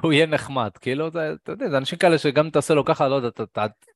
הוא 0.00 0.12
יהיה 0.12 0.26
נחמד, 0.26 0.70
כאילו, 0.80 1.08
אתה 1.08 1.52
יודע, 1.52 1.70
זה 1.70 1.78
אנשים 1.78 1.98
כאלה 1.98 2.18
שגם 2.18 2.50
תעשה 2.50 2.74
לו 2.74 2.84
ככה, 2.84 3.08
לא 3.08 3.14
יודע, 3.14 3.28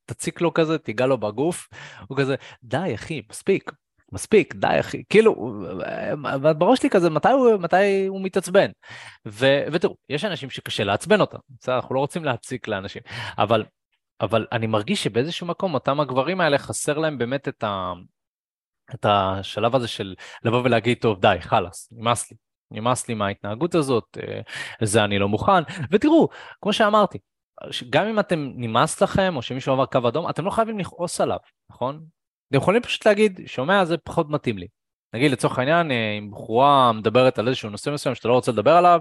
תציק 0.05 0.41
לו 0.41 0.53
כזה, 0.53 0.77
תיגע 0.77 1.05
לו 1.05 1.17
בגוף, 1.17 1.67
הוא 2.07 2.17
כזה, 2.17 2.35
די 2.63 2.95
אחי, 2.95 3.21
מספיק, 3.29 3.71
מספיק, 4.11 4.55
די 4.55 4.79
אחי, 4.79 5.03
כאילו, 5.09 5.63
בראש 6.57 6.79
שלי 6.79 6.89
כזה, 6.89 7.09
מתי 7.09 7.29
הוא, 7.29 7.57
מתי 7.57 8.05
הוא 8.07 8.21
מתעצבן? 8.21 8.71
ו, 9.27 9.45
ותראו, 9.71 9.95
יש 10.09 10.25
אנשים 10.25 10.49
שקשה 10.49 10.83
לעצבן 10.83 11.21
אותם, 11.21 11.37
בסדר, 11.59 11.75
אנחנו 11.75 11.95
לא 11.95 11.99
רוצים 11.99 12.25
להציק 12.25 12.67
לאנשים, 12.67 13.01
אבל 13.37 13.63
אבל 14.21 14.47
אני 14.51 14.67
מרגיש 14.67 15.03
שבאיזשהו 15.03 15.47
מקום 15.47 15.73
אותם 15.73 15.99
הגברים 15.99 16.41
האלה 16.41 16.57
חסר 16.57 16.97
להם 16.97 17.17
באמת 17.17 17.47
את, 17.47 17.63
ה... 17.63 17.93
את 18.93 19.05
השלב 19.09 19.75
הזה 19.75 19.87
של 19.87 20.15
לבוא 20.43 20.61
ולהגיד, 20.63 20.97
טוב, 21.01 21.21
די, 21.21 21.35
חלאס, 21.39 21.89
נמאס 21.91 22.31
לי. 22.31 22.37
נמאס 22.71 23.07
לי 23.07 23.13
מההתנהגות 23.13 23.75
הזאת, 23.75 24.17
אה, 24.23 24.41
לזה 24.81 25.03
אני 25.03 25.19
לא 25.19 25.27
מוכן. 25.27 25.63
ותראו, 25.91 26.29
כמו 26.61 26.73
שאמרתי, 26.73 27.17
גם 27.89 28.07
אם 28.07 28.19
אתם 28.19 28.51
נמאס 28.55 29.01
לכם, 29.01 29.33
או 29.35 29.41
שמישהו 29.41 29.73
עבר 29.73 29.85
קו 29.85 30.07
אדום, 30.07 30.29
אתם 30.29 30.45
לא 30.45 30.49
חייבים 30.49 30.79
לכעוס 30.79 31.21
עליו, 31.21 31.37
נכון? 31.69 32.05
אתם 32.49 32.57
יכולים 32.57 32.81
פשוט 32.81 33.07
להגיד, 33.07 33.39
שומע, 33.45 33.85
זה 33.85 33.97
פחות 33.97 34.29
מתאים 34.29 34.57
לי. 34.57 34.67
נגיד 35.13 35.31
לצורך 35.31 35.59
העניין, 35.59 35.91
אה, 35.91 36.17
אם 36.17 36.31
בחורה 36.31 36.91
מדברת 36.91 37.39
על 37.39 37.47
איזשהו 37.47 37.69
נושא 37.69 37.89
מסוים 37.89 38.15
שאתה 38.15 38.27
לא 38.27 38.33
רוצה 38.33 38.51
לדבר 38.51 38.71
עליו, 38.75 38.99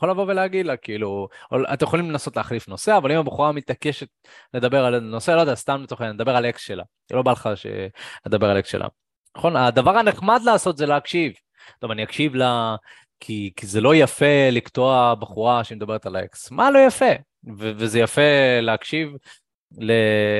יכול 0.00 0.10
לבוא 0.10 0.24
ולהגיד 0.28 0.66
לה, 0.66 0.76
כאילו, 0.76 1.28
אתם 1.72 1.84
יכולים 1.86 2.10
לנסות 2.10 2.36
להחליף 2.36 2.68
נושא, 2.68 2.96
אבל 2.96 3.12
אם 3.12 3.18
הבחורה 3.18 3.52
מתעקשת 3.52 4.08
לדבר 4.54 4.84
על 4.84 5.00
נושא, 5.00 5.30
לא 5.30 5.40
יודע, 5.40 5.54
סתם 5.54 5.82
לצורך 5.82 6.00
העניין, 6.00 6.16
לדבר 6.16 6.36
על 6.36 6.46
אקס 6.46 6.62
שלה, 6.62 6.82
זה 7.10 7.16
לא 7.16 7.22
בא 7.22 7.32
לך 7.32 7.48
לדבר 8.26 8.50
על 8.50 8.58
אקס 8.58 8.70
שלה. 8.70 8.86
נכון? 9.36 9.56
הדבר 9.56 9.96
הנחמד 9.96 10.40
לעשות 10.44 10.76
זה 10.76 10.86
להקשיב. 10.86 11.32
טוב, 11.78 11.90
אני 11.90 12.02
אקשיב 12.02 12.34
לה, 12.34 12.76
כי, 13.20 13.52
כי 13.56 13.66
זה 13.66 13.80
לא 13.80 13.94
יפה 13.94 14.50
לקטוע 14.52 15.14
בחורה 15.14 15.64
שמדברת 15.64 16.06
על 16.06 16.16
האקס. 16.16 16.50
מה 16.50 16.70
לא 16.70 16.78
יפה? 16.78 17.12
ו- 17.58 17.72
וזה 17.76 18.00
יפה 18.00 18.60
להקשיב 18.62 19.12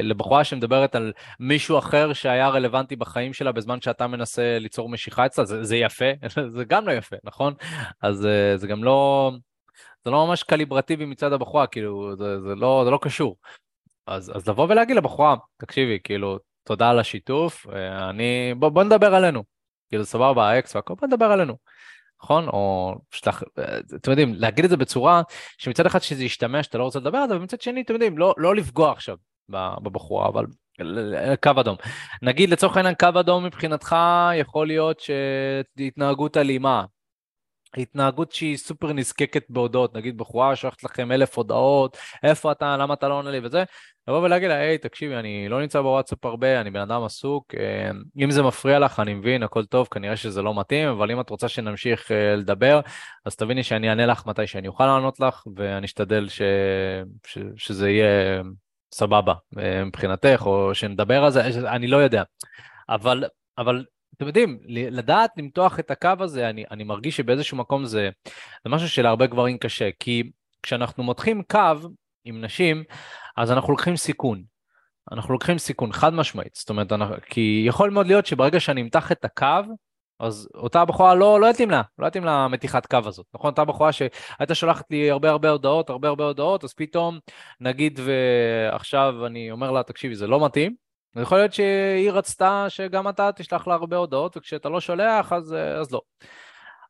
לבחורה 0.03 0.45
שמדברת 0.45 0.95
על 0.95 1.13
מישהו 1.41 1.79
אחר 1.79 2.13
שהיה 2.13 2.49
רלוונטי 2.49 2.97
בחיים 2.97 3.33
שלה 3.33 3.53
בזמן 3.53 3.81
שאתה 3.81 4.07
מנסה 4.07 4.59
ליצור 4.59 4.89
משיכה 4.89 5.27
אצלה, 5.27 5.45
זה, 5.45 5.65
זה 5.65 5.77
יפה, 5.77 6.05
זה 6.57 6.65
גם 6.65 6.89
לא 6.89 6.93
יפה, 6.93 7.17
נכון? 7.25 7.55
אז 8.03 8.27
אה, 8.27 8.57
זה 8.57 8.67
גם 8.67 8.85
לא, 8.85 9.31
זה 10.05 10.11
לא 10.11 10.27
ממש 10.27 10.43
קליברטיבי 10.43 11.05
מצד 11.05 11.33
הבחורה, 11.33 11.67
כאילו, 11.67 12.17
זה, 12.17 12.41
זה, 12.41 12.55
לא, 12.55 12.83
זה 12.85 12.91
לא 12.91 12.99
קשור. 13.03 13.37
אז, 14.07 14.33
אז 14.37 14.49
לבוא 14.49 14.67
ולהגיד 14.69 14.97
לבחורה, 14.97 15.37
תקשיבי, 15.57 15.99
כאילו, 16.05 16.39
תודה 16.65 16.91
על 16.91 16.99
השיתוף, 16.99 17.67
אה, 17.73 18.11
אני, 18.11 18.55
בוא, 18.59 18.69
בוא 18.69 18.83
נדבר 18.85 19.15
עלינו. 19.15 19.45
כאילו, 19.89 20.05
סבבה, 20.05 20.51
האקס 20.51 20.77
והכל, 20.77 20.95
בוא 20.95 21.09
נדבר 21.09 21.25
עלינו. 21.25 21.57
נכון? 22.23 22.49
או 22.49 22.95
שתח... 23.11 23.43
אתם 23.97 24.11
יודעים, 24.11 24.35
להגיד 24.35 24.65
את 24.65 24.71
זה 24.71 24.77
בצורה 24.77 25.23
שמצד 25.59 25.87
אחד 25.87 25.99
שזה 25.99 26.25
ישתמע 26.25 26.63
שאתה 26.63 26.79
לא 26.79 26.85
רוצה 26.85 26.99
לדבר 26.99 27.19
על 27.19 27.29
זה, 27.29 27.37
ומצד 27.37 27.61
שני, 27.61 27.83
אתם 27.83 27.93
יודעים, 27.93 28.19
לא, 28.19 28.35
לא 28.37 28.55
לפגוע 28.57 28.93
עכשיו 28.93 29.17
בבחורה, 29.83 30.29
אבל 30.29 30.47
קו 31.43 31.51
אדום. 31.61 31.77
נגיד 32.23 32.51
לצורך 32.51 32.77
העניין 32.77 32.95
קו 32.95 33.21
אדום 33.21 33.45
מבחינתך 33.45 33.97
יכול 34.35 34.67
להיות 34.67 35.01
שהתנהגות 35.01 36.37
אלימה, 36.37 36.85
התנהגות 37.77 38.33
שהיא 38.33 38.57
סופר 38.57 38.93
נזקקת 38.93 39.45
בהודעות, 39.49 39.95
נגיד 39.97 40.19
בחורה 40.19 40.57
שולחת 40.57 40.85
לכם 40.85 41.13
אלף 41.13 41.39
הודעות, 41.39 41.99
איפה 42.23 42.53
אתה, 42.53 42.77
למה 42.77 42.95
אתה 42.95 43.09
לא 43.09 43.15
עונה 43.15 43.31
לי? 43.31 43.41
וזה, 43.43 43.65
לבוא 44.09 44.19
ולהגיד 44.19 44.49
לה, 44.49 44.55
היי, 44.55 44.79
תקשיבי, 44.79 45.17
אני 45.17 45.49
לא 45.49 45.61
נמצא 45.61 45.81
בוואטסאפ 45.81 46.25
הרבה, 46.25 46.61
אני 46.61 46.71
בן 46.71 46.81
אדם 46.81 47.03
עסוק, 47.03 47.55
אה, 47.55 47.91
אם 48.25 48.31
זה 48.31 48.43
מפריע 48.43 48.79
לך, 48.79 49.01
אני 49.01 49.15
מבין, 49.15 49.43
הכל 49.43 49.65
טוב, 49.65 49.89
כנראה 49.91 50.17
שזה 50.17 50.43
לא 50.43 50.61
מתאים, 50.61 50.89
אבל 50.89 51.11
אם 51.11 51.21
את 51.21 51.31
רוצה 51.31 51.49
שנמשיך 51.49 52.13
אה, 52.13 52.37
לדבר, 52.37 52.81
אז 53.25 53.37
תביני 53.37 53.63
שאני 53.63 53.89
אענה 53.89 54.07
לך 54.07 54.27
מתי 54.27 54.47
שאני 54.47 54.69
אוכל 54.69 54.87
לענות 54.87 55.21
לך, 55.21 55.45
ואני 55.57 55.87
אשתדל 55.87 56.29
ש... 56.29 56.43
ש... 57.27 57.39
שזה 57.57 57.91
יהיה 57.91 58.43
סבבה 58.95 59.35
אה, 59.59 59.85
מבחינתך, 59.85 60.43
או 60.47 60.75
שנדבר 60.75 61.25
על 61.25 61.31
זה, 61.31 61.43
אני 61.67 61.87
לא 61.87 61.97
יודע. 61.97 62.23
אבל, 62.89 63.25
אבל 63.59 63.85
אתם 64.21 64.27
יודעים, 64.27 64.59
לדעת 64.67 65.31
למתוח 65.37 65.79
את 65.79 65.91
הקו 65.91 66.11
הזה, 66.21 66.51
אני, 66.51 66.65
אני 66.71 66.85
מרגיש 66.85 67.17
שבאיזשהו 67.17 67.57
מקום 67.57 67.85
זה, 67.85 68.11
זה 68.65 68.71
משהו 68.71 68.89
שלהרבה 68.89 69.27
גברים 69.27 69.59
קשה, 69.59 69.89
כי 70.01 70.31
כשאנחנו 70.63 71.03
מותחים 71.03 71.43
קו 71.43 71.89
עם 72.25 72.45
נשים, 72.45 72.85
אז 73.37 73.53
אנחנו 73.53 73.73
לוקחים 73.73 73.97
סיכון. 73.97 74.43
אנחנו 75.13 75.33
לוקחים 75.33 75.59
סיכון 75.59 75.93
חד 75.93 76.15
משמעית, 76.15 76.55
זאת 76.55 76.71
אומרת, 76.71 76.93
אנחנו, 76.93 77.15
כי 77.27 77.65
יכול 77.67 77.91
מאוד 77.91 78.07
להיות 78.07 78.27
שברגע 78.27 78.61
שאני 78.61 78.81
אמתח 78.81 79.13
את 79.13 79.25
הקו, 79.25 79.75
אז 80.19 80.49
אותה 80.55 80.85
בחורה 80.85 81.15
לא, 81.15 81.41
לא 81.41 81.47
יתאים 81.47 81.71
לה, 81.71 81.83
לא 81.99 82.07
יתאים 82.07 82.25
לה 82.25 82.49
מתיחת 82.49 82.87
קו 82.87 82.99
הזאת, 83.05 83.27
נכון? 83.35 83.51
אותה 83.51 83.65
בחורה 83.65 83.93
שהייתה 83.93 84.55
שולחת 84.55 84.85
לי 84.91 85.11
הרבה 85.11 85.31
הרבה 85.31 85.51
הודעות, 85.51 85.91
הרבה 85.91 86.09
הרבה 86.09 86.25
הודעות, 86.25 86.65
אז 86.65 86.75
פתאום, 86.75 87.19
נגיד 87.61 88.01
ועכשיו 88.05 89.27
אני 89.27 89.51
אומר 89.51 89.71
לה, 89.71 89.83
תקשיבי, 89.83 90.15
זה 90.15 90.27
לא 90.27 90.45
מתאים, 90.45 90.90
יכול 91.17 91.39
להיות 91.39 91.53
שהיא 91.53 92.11
רצתה 92.11 92.67
שגם 92.69 93.09
אתה 93.09 93.33
תשלח 93.33 93.67
לה 93.67 93.75
הרבה 93.75 93.97
הודעות, 93.97 94.37
וכשאתה 94.37 94.69
לא 94.69 94.81
שולח, 94.81 95.33
אז, 95.33 95.55
אז 95.81 95.93
לא. 95.93 96.01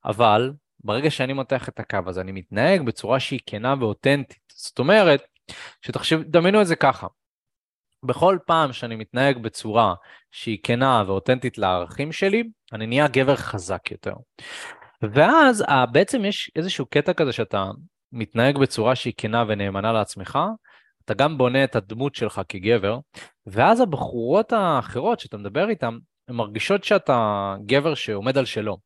אבל 0.04 0.52
ברגע 0.84 1.10
שאני 1.10 1.32
מותח 1.32 1.68
את 1.68 1.80
הקו 1.80 1.98
הזה, 2.06 2.20
אני 2.20 2.32
מתנהג 2.32 2.82
בצורה 2.82 3.20
שהיא 3.20 3.40
כנה 3.46 3.74
ואותנטית. 3.80 4.52
זאת 4.52 4.78
אומרת, 4.78 5.22
שתחשב, 5.82 6.22
דמיינו 6.22 6.60
את 6.60 6.66
זה 6.66 6.76
ככה. 6.76 7.06
בכל 8.02 8.38
פעם 8.46 8.72
שאני 8.72 8.96
מתנהג 8.96 9.38
בצורה 9.38 9.94
שהיא 10.30 10.58
כנה 10.62 11.04
ואותנטית 11.06 11.58
לערכים 11.58 12.12
שלי, 12.12 12.44
אני 12.72 12.86
נהיה 12.86 13.08
גבר 13.08 13.36
חזק 13.36 13.90
יותר. 13.90 14.14
ואז 15.02 15.64
בעצם 15.92 16.24
יש 16.24 16.50
איזשהו 16.56 16.86
קטע 16.86 17.12
כזה 17.12 17.32
שאתה 17.32 17.70
מתנהג 18.12 18.58
בצורה 18.58 18.94
שהיא 18.94 19.14
כנה 19.16 19.44
ונאמנה 19.48 19.92
לעצמך, 19.92 20.38
אתה 21.04 21.14
גם 21.14 21.38
בונה 21.38 21.64
את 21.64 21.76
הדמות 21.76 22.14
שלך 22.14 22.40
כגבר, 22.48 22.98
ואז 23.50 23.80
הבחורות 23.80 24.52
האחרות 24.52 25.20
שאתה 25.20 25.36
מדבר 25.36 25.68
איתן, 25.68 25.94
הן 26.28 26.34
מרגישות 26.34 26.84
שאתה 26.84 27.54
גבר 27.66 27.94
שעומד 27.94 28.38
על 28.38 28.44
שלו. 28.44 28.78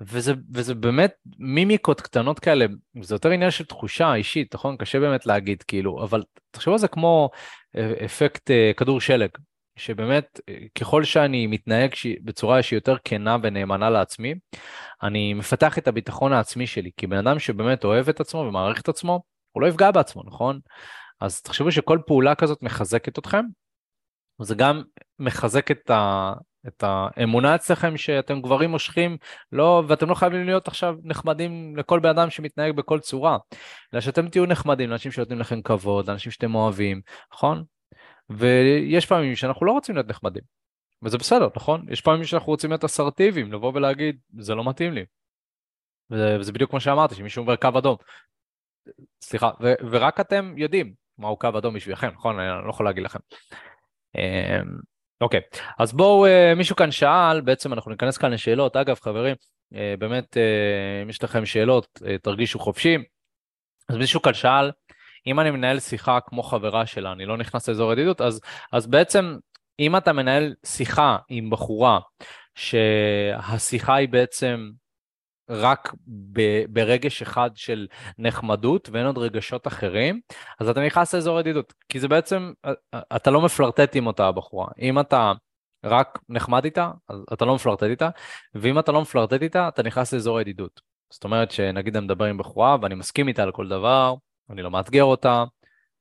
וזה, 0.00 0.32
וזה 0.52 0.74
באמת 0.74 1.14
מימיקות 1.38 2.00
קטנות 2.00 2.40
כאלה, 2.40 2.66
זה 3.02 3.14
יותר 3.14 3.30
עניין 3.30 3.50
של 3.50 3.64
תחושה 3.64 4.14
אישית, 4.14 4.54
נכון? 4.54 4.76
קשה 4.76 5.00
באמת 5.00 5.26
להגיד, 5.26 5.62
כאילו, 5.62 6.04
אבל 6.04 6.22
תחשבו 6.50 6.72
על 6.72 6.78
זה 6.78 6.88
כמו 6.88 7.30
אה, 7.76 7.92
אפקט 8.04 8.50
אה, 8.50 8.72
כדור 8.76 9.00
שלג, 9.00 9.28
שבאמת 9.76 10.40
אה, 10.48 10.54
ככל 10.78 11.04
שאני 11.04 11.46
מתנהג 11.46 11.90
בצורה 12.24 12.62
שהיא 12.62 12.76
יותר 12.76 12.96
כנה 13.04 13.36
ונאמנה 13.42 13.90
לעצמי, 13.90 14.34
אני 15.02 15.34
מפתח 15.34 15.78
את 15.78 15.88
הביטחון 15.88 16.32
העצמי 16.32 16.66
שלי, 16.66 16.90
כי 16.96 17.06
בן 17.06 17.26
אדם 17.26 17.38
שבאמת 17.38 17.84
אוהב 17.84 18.08
את 18.08 18.20
עצמו 18.20 18.40
ומעריך 18.40 18.80
את 18.80 18.88
עצמו, 18.88 19.22
הוא 19.52 19.62
לא 19.62 19.66
יפגע 19.66 19.90
בעצמו, 19.90 20.22
נכון? 20.26 20.60
אז 21.20 21.42
תחשבו 21.42 21.72
שכל 21.72 21.98
פעולה 22.06 22.34
כזאת 22.34 22.62
מחזקת 22.62 23.18
אתכם, 23.18 23.44
זה 24.42 24.54
גם 24.54 24.82
מחזק 25.18 25.70
את, 25.70 25.90
ה, 25.90 26.32
את 26.66 26.84
האמונה 26.86 27.54
אצלכם 27.54 27.96
שאתם 27.96 28.40
גברים 28.40 28.70
מושכים, 28.70 29.16
לא, 29.52 29.82
ואתם 29.88 30.08
לא 30.08 30.14
חייבים 30.14 30.44
להיות 30.44 30.68
עכשיו 30.68 30.96
נחמדים 31.02 31.76
לכל 31.76 32.00
בן 32.00 32.08
אדם 32.08 32.30
שמתנהג 32.30 32.76
בכל 32.76 33.00
צורה, 33.00 33.38
אלא 33.94 34.00
שאתם 34.00 34.28
תהיו 34.28 34.46
נחמדים 34.46 34.90
לאנשים 34.90 35.12
שנותנים 35.12 35.38
לכם 35.38 35.62
כבוד, 35.62 36.08
לאנשים 36.08 36.32
שאתם 36.32 36.54
אוהבים, 36.54 37.00
נכון? 37.32 37.64
ויש 38.30 39.06
פעמים 39.06 39.36
שאנחנו 39.36 39.66
לא 39.66 39.72
רוצים 39.72 39.94
להיות 39.94 40.08
נחמדים, 40.08 40.42
וזה 41.02 41.18
בסדר, 41.18 41.48
נכון? 41.56 41.86
יש 41.90 42.00
פעמים 42.00 42.24
שאנחנו 42.24 42.52
רוצים 42.52 42.70
להיות 42.70 42.84
אסרטיביים, 42.84 43.52
לבוא 43.52 43.72
ולהגיד, 43.74 44.16
זה 44.38 44.54
לא 44.54 44.68
מתאים 44.68 44.92
לי. 44.92 45.04
וזה, 46.10 46.36
וזה 46.40 46.52
בדיוק 46.52 46.70
כמו 46.70 46.80
שאמרתי, 46.80 47.14
שמישהו 47.14 47.42
אומר 47.42 47.56
קו 47.56 47.68
אדום. 47.78 47.96
סליחה, 49.22 49.50
ו, 49.62 49.72
ורק 49.90 50.20
אתם 50.20 50.54
יודעים 50.56 50.94
מהו 51.18 51.36
קו 51.36 51.48
אדום 51.58 51.74
בשבילכם, 51.74 52.08
נכון? 52.08 52.38
אני 52.38 52.64
לא 52.64 52.70
יכול 52.70 52.86
להגיד 52.86 53.04
לכם. 53.04 53.18
אמ, 54.18 54.78
אוקיי, 55.20 55.40
אז 55.78 55.92
בואו, 55.92 56.26
אה, 56.26 56.54
מישהו 56.56 56.76
כאן 56.76 56.90
שאל, 56.90 57.40
בעצם 57.40 57.72
אנחנו 57.72 57.90
ניכנס 57.90 58.18
כאן 58.18 58.32
לשאלות. 58.32 58.76
אגב, 58.76 58.98
חברים, 59.00 59.36
אה, 59.74 59.94
באמת, 59.98 60.36
אה, 60.36 61.02
אם 61.02 61.10
יש 61.10 61.24
לכם 61.24 61.46
שאלות, 61.46 62.00
תרגישו 62.22 62.58
חופשי. 62.58 62.96
אז 63.88 63.96
מישהו 63.96 64.22
כאן 64.22 64.34
שאל, 64.34 64.70
אם 65.26 65.40
אני 65.40 65.50
מנהל 65.50 65.80
שיחה 65.80 66.18
כמו 66.26 66.42
חברה 66.42 66.86
שלה, 66.86 67.12
אני 67.12 67.26
לא 67.26 67.36
נכנס 67.36 67.68
לאזור 67.68 67.92
ידידות, 67.92 68.20
אז, 68.20 68.40
אז 68.72 68.86
בעצם, 68.86 69.36
אם 69.78 69.96
אתה 69.96 70.12
מנהל 70.12 70.54
שיחה 70.66 71.16
עם 71.28 71.50
בחורה, 71.50 72.00
שהשיחה 72.54 73.94
היא 73.94 74.08
בעצם 74.08 74.70
רק 75.48 75.94
ב, 76.32 76.40
ברגש 76.68 77.22
אחד 77.22 77.50
של 77.54 77.86
נחמדות 78.18 78.88
ואין 78.92 79.06
עוד 79.06 79.18
רגשות 79.18 79.66
אחרים, 79.66 80.20
אז 80.60 80.68
אתה 80.68 80.80
נכנס 80.80 81.14
לאזור 81.14 81.40
ידידות, 81.40 81.72
כי 81.88 82.00
זה 82.00 82.08
בעצם, 82.08 82.52
אתה 83.16 83.30
לא 83.30 83.40
מפלרטט 83.40 83.96
עם 83.96 84.06
אותה 84.06 84.26
הבחורה. 84.26 84.66
אם 84.80 85.00
אתה 85.00 85.32
רק 85.84 86.18
נחמד 86.28 86.64
איתה, 86.64 86.90
אז 87.08 87.24
אתה 87.32 87.44
לא 87.44 87.54
מפלרטט 87.54 87.82
איתה, 87.82 88.08
ואם 88.54 88.78
אתה 88.78 88.92
לא 88.92 89.02
מפלרטט 89.02 89.42
איתה, 89.42 89.68
אתה 89.68 89.82
נכנס 89.82 90.12
לאזור 90.12 90.40
ידידות. 90.40 90.80
זאת 91.10 91.24
אומרת 91.24 91.50
שנגיד 91.50 91.96
אני 91.96 92.04
מדבר 92.04 92.24
עם 92.24 92.38
בחורה 92.38 92.76
ואני 92.82 92.94
מסכים 92.94 93.28
איתה 93.28 93.42
על 93.42 93.52
כל 93.52 93.68
דבר, 93.68 94.14
אני 94.50 94.62
לא 94.62 94.70
מאתגר 94.70 95.04
אותה, 95.04 95.44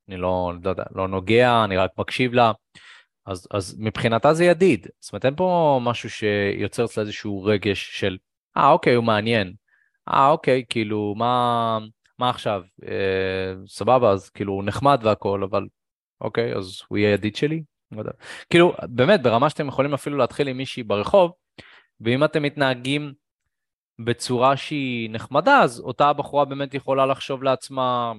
אני 0.09 0.17
לא, 0.17 0.53
לא 0.63 0.73
לא 0.95 1.07
נוגע, 1.07 1.63
אני 1.63 1.77
רק 1.77 1.91
מקשיב 1.97 2.33
לה. 2.33 2.51
אז, 3.25 3.47
אז 3.51 3.75
מבחינתה 3.79 4.33
זה 4.33 4.45
ידיד, 4.45 4.87
זאת 4.99 5.13
אומרת 5.13 5.25
אין 5.25 5.35
פה 5.35 5.79
משהו 5.83 6.09
שיוצר 6.09 6.85
אצלה 6.85 7.03
איזשהו 7.03 7.43
רגש 7.43 7.99
של 7.99 8.17
אה, 8.57 8.69
אוקיי, 8.71 8.95
הוא 8.95 9.03
מעניין. 9.03 9.53
אה, 10.09 10.29
אוקיי, 10.29 10.63
כאילו, 10.69 11.15
מה, 11.17 11.79
מה 12.19 12.29
עכשיו? 12.29 12.61
אה, 12.87 13.53
סבבה, 13.67 14.11
אז 14.11 14.29
כאילו, 14.29 14.53
הוא 14.53 14.63
נחמד 14.63 14.99
והכל, 15.03 15.43
אבל 15.43 15.67
אוקיי, 16.21 16.55
אז 16.55 16.81
הוא 16.87 16.97
יהיה 16.97 17.13
ידיד 17.13 17.35
שלי? 17.35 17.63
לא. 17.91 18.03
כאילו, 18.49 18.73
באמת, 18.83 19.21
ברמה 19.21 19.49
שאתם 19.49 19.67
יכולים 19.67 19.93
אפילו 19.93 20.17
להתחיל 20.17 20.47
עם 20.47 20.57
מישהי 20.57 20.83
ברחוב, 20.83 21.31
ואם 22.01 22.23
אתם 22.23 22.43
מתנהגים 22.43 23.13
בצורה 23.99 24.57
שהיא 24.57 25.09
נחמדה, 25.09 25.61
אז 25.61 25.79
אותה 25.79 26.09
הבחורה 26.09 26.45
באמת 26.45 26.73
יכולה 26.73 27.05
לחשוב 27.05 27.43
לעצמה, 27.43 28.13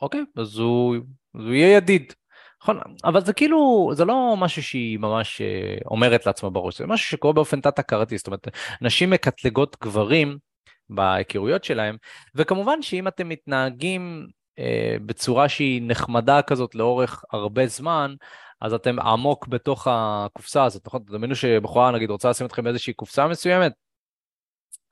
אוקיי, 0.00 0.24
אז 0.36 0.58
הוא, 0.58 0.96
אז 1.34 1.44
הוא 1.44 1.52
יהיה 1.52 1.76
ידיד. 1.76 2.12
נכון, 2.62 2.80
אבל 3.04 3.24
זה 3.24 3.32
כאילו, 3.32 3.90
זה 3.94 4.04
לא 4.04 4.34
משהו 4.38 4.62
שהיא 4.62 4.98
ממש 4.98 5.40
אה, 5.40 5.76
אומרת 5.86 6.26
לעצמה 6.26 6.50
בראש, 6.50 6.78
זה 6.78 6.86
משהו 6.86 7.10
שקורה 7.10 7.32
באופן 7.32 7.60
תת-הכרתי, 7.60 8.18
זאת 8.18 8.26
אומרת, 8.26 8.48
נשים 8.80 9.10
מקטלגות 9.10 9.76
גברים 9.82 10.38
בהיכרויות 10.90 11.64
שלהם, 11.64 11.96
וכמובן 12.34 12.82
שאם 12.82 13.08
אתם 13.08 13.28
מתנהגים 13.28 14.26
אה, 14.58 14.96
בצורה 15.06 15.48
שהיא 15.48 15.82
נחמדה 15.84 16.42
כזאת 16.42 16.74
לאורך 16.74 17.24
הרבה 17.32 17.66
זמן, 17.66 18.14
אז 18.60 18.74
אתם 18.74 19.00
עמוק 19.00 19.46
בתוך 19.48 19.86
הקופסה 19.90 20.64
הזאת, 20.64 20.86
נכון? 20.86 21.02
תדמיינו 21.02 21.34
שבחורה 21.34 21.90
נגיד 21.90 22.10
רוצה 22.10 22.30
לשים 22.30 22.46
אתכם 22.46 22.64
באיזושהי 22.64 22.92
קופסה 22.92 23.28
מסוימת, 23.28 23.72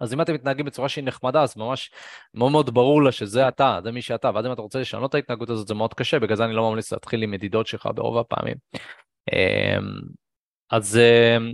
אז 0.01 0.15
אם 0.15 0.21
אתם 0.21 0.35
מתנהגים 0.35 0.67
בצורה 0.67 0.89
שהיא 0.89 1.05
נחמדה, 1.05 1.43
אז 1.43 1.57
ממש 1.57 1.91
מאוד 2.35 2.53
מאוד 2.53 2.75
ברור 2.75 3.03
לה 3.03 3.13
שזה 3.13 3.49
אתה, 3.49 3.81
זה 3.85 3.93
מי 3.93 4.03
שאתה, 4.03 4.31
ואז 4.35 4.47
אם 4.47 4.53
אתה 4.53 4.63
רוצה 4.63 4.81
לשנות 4.81 5.11
את 5.11 5.15
ההתנהגות 5.15 5.51
הזאת 5.51 5.69
זה 5.69 5.75
מאוד 5.75 5.95
קשה, 5.95 6.19
בגלל 6.19 6.37
זה 6.37 6.45
אני 6.45 6.53
לא 6.53 6.71
ממליץ 6.71 6.93
להתחיל 6.93 7.23
עם 7.23 7.31
מדידות 7.31 7.67
שלך 7.67 7.89
ברוב 7.95 8.19
הפעמים. 8.19 8.57
אמ, 9.33 10.01
אז, 10.71 10.99
אמ, 10.99 11.53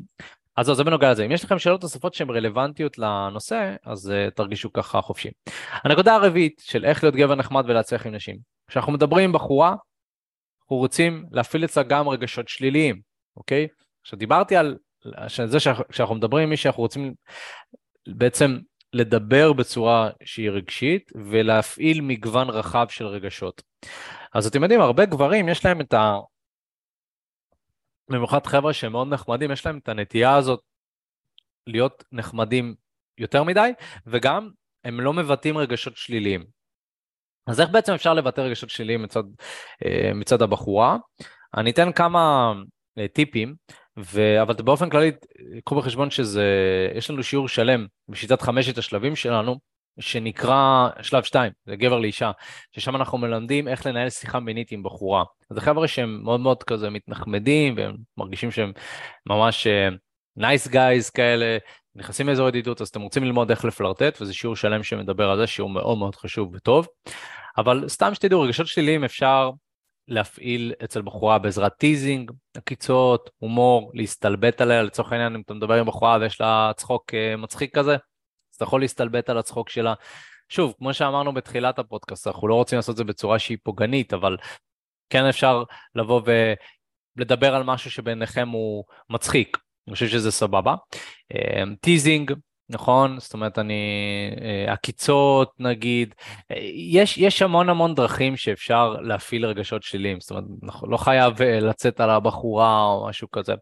אז 0.57 0.67
זה 0.67 0.85
בנוגע 0.85 1.11
לזה. 1.11 1.25
אם 1.25 1.33
יש 1.33 1.45
לכם 1.45 1.59
שאלות 1.59 1.83
נוספות 1.83 2.15
שהן 2.15 2.31
רלוונטיות 2.31 2.99
לנושא, 2.99 3.75
אז 3.85 4.13
uh, 4.13 4.31
תרגישו 4.31 4.73
ככה 4.73 5.01
חופשי. 5.01 5.31
הנקודה 5.85 6.15
הרביעית 6.15 6.63
של 6.65 6.85
איך 6.85 7.05
להיות 7.05 7.17
גבר 7.17 7.35
נחמד 7.35 7.65
ולהצליח 7.69 8.07
עם 8.07 8.15
נשים. 8.15 8.37
כשאנחנו 8.69 8.93
מדברים 8.93 9.25
עם 9.25 9.33
בחורה, 9.33 9.75
אנחנו 10.63 10.77
רוצים 10.77 11.27
להפעיל 11.31 11.65
אצלה 11.65 11.83
גם 11.83 12.09
רגשות 12.09 12.49
שליליים, 12.49 13.01
אוקיי? 13.37 13.69
עכשיו 14.03 14.19
דיברתי 14.19 14.57
על 14.57 14.77
זה 15.45 15.61
שאנחנו 15.91 16.15
מדברים 16.15 16.43
עם 16.43 16.51
מי 16.51 16.57
שאנחנו 16.57 16.83
רוצים 16.83 17.15
בעצם 18.09 18.59
לדבר 18.93 19.53
בצורה 19.53 20.11
שהיא 20.25 20.51
רגשית 20.51 21.13
ולהפעיל 21.31 22.01
מגוון 22.01 22.51
רחב 22.51 22.87
של 22.89 23.07
רגשות. 23.07 23.63
אז 24.35 24.47
אתם 24.47 24.63
יודעים, 24.63 24.81
הרבה 24.81 25.05
גברים 25.07 25.49
יש 25.49 25.65
להם 25.65 25.81
את 25.81 25.95
ה... 25.95 26.15
במיוחד 28.11 28.47
חבר'ה 28.47 28.73
שהם 28.73 28.93
מאוד 28.93 29.09
נחמדים, 29.09 29.51
יש 29.51 29.67
להם 29.67 29.79
את 29.79 29.89
הנטייה 29.89 30.37
הזאת 30.37 30.61
להיות 31.67 32.05
נחמדים 32.13 32.75
יותר 33.19 33.43
מדי, 33.43 33.71
וגם 34.07 34.51
הם 34.85 35.01
לא 35.01 35.13
מבטאים 35.13 35.59
רגשות 35.59 35.97
שליליים. 35.97 36.45
אז 37.47 37.61
איך 37.61 37.71
בעצם 37.71 37.93
אפשר 37.93 38.15
לבטא 38.15 38.41
רגשות 38.41 38.71
שליליים 38.71 39.03
מצד, 39.03 39.23
אה, 39.85 40.11
מצד 40.15 40.43
הבחורה? 40.43 40.97
אני 41.57 41.71
אתן 41.71 41.93
כמה 41.93 42.53
אה, 42.99 43.09
טיפים. 43.09 43.55
ו... 43.99 44.43
אבל 44.43 44.55
באופן 44.55 44.91
כללי, 44.91 45.13
קחו 45.65 45.75
בחשבון 45.75 46.11
שזה, 46.11 46.45
יש 46.95 47.11
לנו 47.11 47.23
שיעור 47.23 47.49
שלם 47.49 47.87
בשיטת 48.09 48.43
חמשת 48.43 48.79
השלבים 48.79 49.17
שלנו, 49.17 49.59
שנקרא 50.01 50.89
שלב 51.03 51.23
2, 51.23 51.53
זה 51.67 51.77
גבר 51.77 51.99
לאישה, 51.99 52.31
ששם 52.73 52.97
אנחנו 52.97 53.19
מלמדים 53.19 53.69
איך 53.69 53.87
לנהל 53.87 54.11
שיחה 54.11 54.41
מינית 54.41 54.73
עם 54.73 54.83
בחורה. 54.83 55.25
זה 55.51 55.61
חבר'ה 55.61 55.89
שהם 55.89 56.21
מאוד 56.25 56.41
מאוד 56.41 56.63
כזה 56.63 56.91
מתנחמדים, 56.91 57.75
והם 57.77 57.97
מרגישים 58.17 58.51
שהם 58.51 58.73
ממש 59.27 59.67
nice 60.37 60.67
uh, 60.67 60.71
guys 60.71 61.11
כאלה, 61.11 61.59
נכנסים 61.95 62.29
לאזור 62.29 62.49
ידידות, 62.49 62.81
אז 62.81 62.89
אתם 62.89 63.01
רוצים 63.01 63.25
ללמוד 63.25 63.51
איך 63.51 63.65
לפלרטט, 63.65 64.21
וזה 64.21 64.35
שיעור 64.35 64.57
שלם 64.57 64.83
שמדבר 64.83 65.31
על 65.31 65.39
זה, 65.39 65.47
שיעור 65.47 65.71
מאוד 65.71 65.99
מאוד 65.99 66.17
חשוב 66.17 66.55
וטוב. 66.55 66.87
אבל 67.59 67.85
סתם 67.89 68.15
שתדעו, 68.15 68.41
רגשות 68.41 68.67
שליליים 68.67 69.05
אפשר 69.05 69.51
להפעיל 70.09 70.73
אצל 70.85 71.03
בחורה 71.03 71.39
בעזרת 71.39 71.73
teasing, 71.77 72.31
עקיצות, 72.57 73.31
הומור, 73.39 73.91
להסתלבט 73.95 74.61
עליה, 74.61 74.83
לצורך 74.83 75.13
העניין 75.13 75.35
אם 75.35 75.41
אתה 75.41 75.55
מדבר 75.55 75.75
עם 75.75 75.87
בחורה 75.87 76.19
ויש 76.21 76.41
לה 76.41 76.71
צחוק 76.77 77.11
uh, 77.11 77.37
מצחיק 77.37 77.79
כזה, 77.79 77.93
אז 77.93 78.57
אתה 78.57 78.65
יכול 78.65 78.81
להסתלבט 78.81 79.31
על 79.31 79.39
הצחוק 79.39 79.69
שלה. 79.69 79.95
שוב, 80.49 80.75
כמו 80.79 80.95
שאמרנו 80.95 81.35
בתחילת 81.35 81.79
הפודקאסט, 81.79 82.27
אנחנו 82.27 82.49
לא 82.49 82.55
רוצים 82.55 82.77
לעשות 82.77 82.93
את 82.93 82.97
זה 82.97 83.05
בצורה 83.05 83.39
שהיא 83.39 83.59
פוגענית, 83.63 84.15
אבל 84.15 84.37
כן 85.11 85.25
אפשר 85.25 85.63
לבוא 85.95 86.21
ולדבר 87.17 87.55
על 87.55 87.63
משהו 87.63 87.91
שביניכם 87.91 88.49
הוא 88.49 88.85
מצחיק, 89.11 89.59
אני 89.89 89.95
חושב 89.95 90.09
שזה 90.09 90.31
סבבה. 90.31 90.75
teasing, 91.81 92.31
אה, 92.31 92.35
נכון? 92.69 93.21
זאת 93.21 93.35
אומרת, 93.35 93.59
אני... 93.59 93.75
אה, 94.41 94.73
עקיצות 94.73 95.53
נגיד, 95.59 96.14
אה, 96.51 96.57
יש, 96.75 97.19
יש 97.19 97.43
המון 97.43 97.69
המון 97.69 97.95
דרכים 97.95 98.37
שאפשר 98.37 98.91
להפעיל 99.01 99.47
רגשות 99.47 99.83
שליליים, 99.83 100.21
זאת 100.21 100.31
אומרת, 100.31 100.45
אנחנו 100.62 100.91
לא 100.91 100.97
חייב 100.97 101.43
אה, 101.43 101.61
לצאת 101.61 102.01
על 102.01 102.11
הבחורה 102.11 102.85
או 102.85 103.07
משהו 103.09 103.31
כזה. 103.31 103.55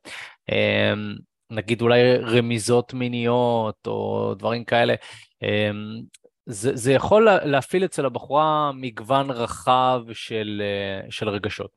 אמ, 0.48 1.14
נגיד 1.50 1.82
אולי 1.82 2.16
רמיזות 2.16 2.94
מיניות 2.94 3.86
או 3.86 4.34
דברים 4.38 4.64
כאלה. 4.64 4.94
אמ, 5.42 6.00
זה, 6.46 6.76
זה 6.76 6.92
יכול 6.92 7.28
להפעיל 7.44 7.84
אצל 7.84 8.06
הבחורה 8.06 8.72
מגוון 8.74 9.30
רחב 9.30 10.02
של, 10.12 10.62
של 11.10 11.28
רגשות. 11.28 11.70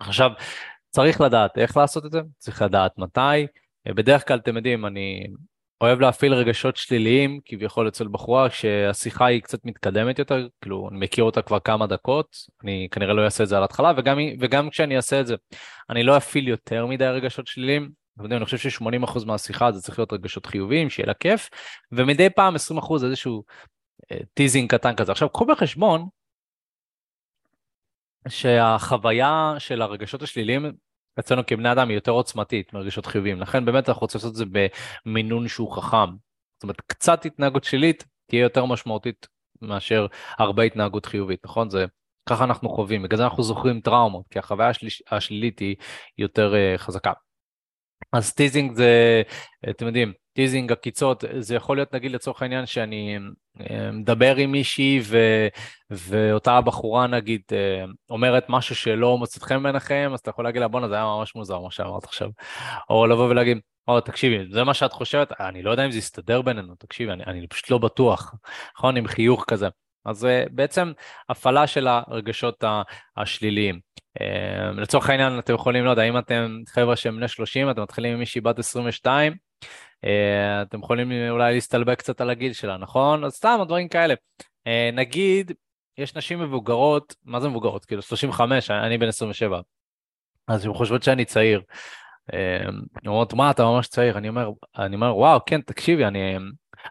עכשיו, 0.00 0.30
צריך 0.90 1.20
לדעת 1.20 1.58
איך 1.58 1.76
לעשות 1.76 2.06
את 2.06 2.12
זה, 2.12 2.20
צריך 2.38 2.62
לדעת 2.62 2.98
מתי. 2.98 3.46
בדרך 3.88 4.28
כלל, 4.28 4.38
אתם 4.38 4.56
יודעים, 4.56 4.86
אני 4.86 5.26
אוהב 5.80 6.00
להפעיל 6.00 6.34
רגשות 6.34 6.76
שליליים 6.76 7.40
כביכול 7.44 7.88
אצל 7.88 8.08
בחורה 8.08 8.48
כשהשיחה 8.48 9.26
היא 9.26 9.42
קצת 9.42 9.64
מתקדמת 9.64 10.18
יותר, 10.18 10.48
כאילו 10.60 10.88
אני 10.90 10.98
מכיר 10.98 11.24
אותה 11.24 11.42
כבר 11.42 11.60
כמה 11.60 11.86
דקות, 11.86 12.36
אני 12.64 12.88
כנראה 12.90 13.14
לא 13.14 13.24
אעשה 13.24 13.44
את 13.44 13.48
זה 13.48 13.56
על 13.56 13.62
ההתחלה 13.62 13.92
וגם, 13.96 14.18
וגם 14.40 14.70
כשאני 14.70 14.96
אעשה 14.96 15.20
את 15.20 15.26
זה 15.26 15.34
אני 15.90 16.02
לא 16.02 16.16
אפעיל 16.16 16.48
יותר 16.48 16.86
מדי 16.86 17.04
רגשות 17.04 17.46
שליליים, 17.46 17.90
אתם 18.14 18.22
יודעים, 18.22 18.38
אני 18.38 18.44
חושב 18.44 18.70
ש-80% 18.70 19.26
מהשיחה 19.26 19.72
זה 19.72 19.80
צריך 19.80 19.98
להיות 19.98 20.12
רגשות 20.12 20.46
חיוביים, 20.46 20.90
שיהיה 20.90 21.06
לה 21.06 21.14
כיף, 21.14 21.50
ומדי 21.92 22.30
פעם 22.30 22.54
20% 22.56 22.58
איזשהו 23.04 23.42
אה, 24.12 24.18
teasing 24.34 24.70
קטן 24.70 24.96
כזה. 24.96 25.12
עכשיו 25.12 25.28
קחו 25.28 25.46
בחשבון 25.46 26.08
שהחוויה 28.28 29.54
של 29.58 29.82
הרגשות 29.82 30.22
השליליים 30.22 30.72
אצלנו 31.18 31.46
כבני 31.46 31.72
אדם 31.72 31.88
היא 31.88 31.94
יותר 31.94 32.12
עוצמתית 32.12 32.72
מרגשות 32.72 33.06
חיוביים, 33.06 33.40
לכן 33.40 33.64
באמת 33.64 33.88
אנחנו 33.88 34.00
רוצים 34.00 34.18
לעשות 34.18 34.32
את 34.32 34.36
זה 34.36 34.44
במינון 35.06 35.48
שהוא 35.48 35.72
חכם. 35.72 36.10
זאת 36.56 36.62
אומרת, 36.62 36.80
קצת 36.80 37.24
התנהגות 37.24 37.64
שלילית 37.64 38.04
תהיה 38.26 38.42
יותר 38.42 38.64
משמעותית 38.64 39.26
מאשר 39.62 40.06
הרבה 40.38 40.62
התנהגות 40.62 41.06
חיובית, 41.06 41.40
נכון? 41.44 41.70
זה 41.70 41.84
ככה 42.28 42.44
אנחנו 42.44 42.68
חווים, 42.68 43.02
בגלל 43.02 43.16
זה 43.16 43.24
אנחנו 43.24 43.42
זוכרים 43.42 43.80
טראומות, 43.80 44.24
כי 44.30 44.38
החוויה 44.38 44.68
השל... 44.68 44.86
השלילית 45.10 45.58
היא 45.58 45.76
יותר 46.18 46.52
אה, 46.52 46.78
חזקה. 46.78 47.12
אז 48.12 48.34
teasing 48.34 48.72
זה, 48.72 49.22
אתם 49.70 49.86
יודעים, 49.86 50.12
teasing, 50.32 50.72
עקיצות, 50.72 51.24
זה 51.38 51.54
יכול 51.54 51.76
להיות 51.76 51.94
נגיד 51.94 52.12
לצורך 52.12 52.42
העניין 52.42 52.66
שאני 52.66 53.18
אה, 53.60 53.90
מדבר 53.92 54.36
עם 54.36 54.52
מישהי 54.52 55.00
ו, 55.02 55.18
ואותה 55.90 56.60
בחורה 56.60 57.06
נגיד 57.06 57.42
אה, 57.52 57.84
אומרת 58.10 58.44
משהו 58.48 58.74
שלא 58.74 59.18
מוצאת 59.18 59.42
חן 59.42 59.62
בעיניכם, 59.62 60.10
אז 60.14 60.20
אתה 60.20 60.30
יכול 60.30 60.44
להגיד 60.44 60.60
לה 60.60 60.68
בואנה 60.68 60.88
זה 60.88 60.94
היה 60.94 61.04
ממש 61.04 61.34
מוזר 61.34 61.60
מה 61.60 61.70
שאמרת 61.70 62.04
עכשיו. 62.04 62.30
או 62.90 63.06
לבוא 63.06 63.28
ולהגיד, 63.28 63.58
או 63.88 64.00
תקשיבי, 64.00 64.52
זה 64.52 64.64
מה 64.64 64.74
שאת 64.74 64.92
חושבת, 64.92 65.32
אני 65.40 65.62
לא 65.62 65.70
יודע 65.70 65.86
אם 65.86 65.90
זה 65.90 65.98
יסתדר 65.98 66.42
בינינו, 66.42 66.74
תקשיבי, 66.78 67.12
אני, 67.12 67.24
אני 67.26 67.46
פשוט 67.46 67.70
לא 67.70 67.78
בטוח, 67.78 68.34
נכון? 68.76 68.96
עם 68.96 69.06
חיוך 69.06 69.44
כזה. 69.48 69.68
אז 70.04 70.24
אה, 70.24 70.44
בעצם 70.50 70.92
הפעלה 71.28 71.66
של 71.66 71.88
הרגשות 71.88 72.64
השליליים. 73.16 73.80
לצורך 74.76 75.10
העניין 75.10 75.38
אתם 75.38 75.54
יכולים, 75.54 75.84
לא 75.84 75.90
יודע, 75.90 76.02
אם 76.02 76.18
אתם 76.18 76.58
חבר'ה 76.68 76.96
שהם 76.96 77.16
בני 77.16 77.28
30, 77.28 77.70
אתם 77.70 77.82
מתחילים 77.82 78.12
עם 78.12 78.18
מישהי 78.18 78.40
בת 78.40 78.58
22, 78.58 79.32
אה, 79.32 79.38
אתם 80.62 80.78
יכולים 80.78 81.12
אולי 81.30 81.54
להסתלבק 81.54 81.98
קצת 81.98 82.20
על 82.20 82.30
הגיל 82.30 82.52
שלה, 82.52 82.76
נכון? 82.76 83.24
אז 83.24 83.32
סתם, 83.32 83.60
דברים 83.66 83.88
כאלה. 83.88 84.14
אה, 84.66 84.90
נגיד, 84.92 85.52
יש 85.98 86.16
נשים 86.16 86.40
מבוגרות, 86.40 87.14
מה 87.24 87.40
זה 87.40 87.48
מבוגרות? 87.48 87.84
כאילו 87.84 88.02
35, 88.02 88.70
אני 88.70 88.98
בן 88.98 89.08
27, 89.08 89.60
אז 90.48 90.66
הן 90.66 90.74
חושבות 90.74 91.02
שאני 91.02 91.24
צעיר. 91.24 91.62
אה, 92.32 92.70
אומרות, 93.06 93.34
מה, 93.34 93.50
אתה 93.50 93.64
ממש 93.64 93.88
צעיר? 93.88 94.18
אני 94.18 94.28
אומר, 94.28 94.50
אני 94.78 94.94
אומר, 94.94 95.16
וואו, 95.16 95.40
כן, 95.46 95.60
תקשיבי, 95.60 96.04
אני... 96.04 96.36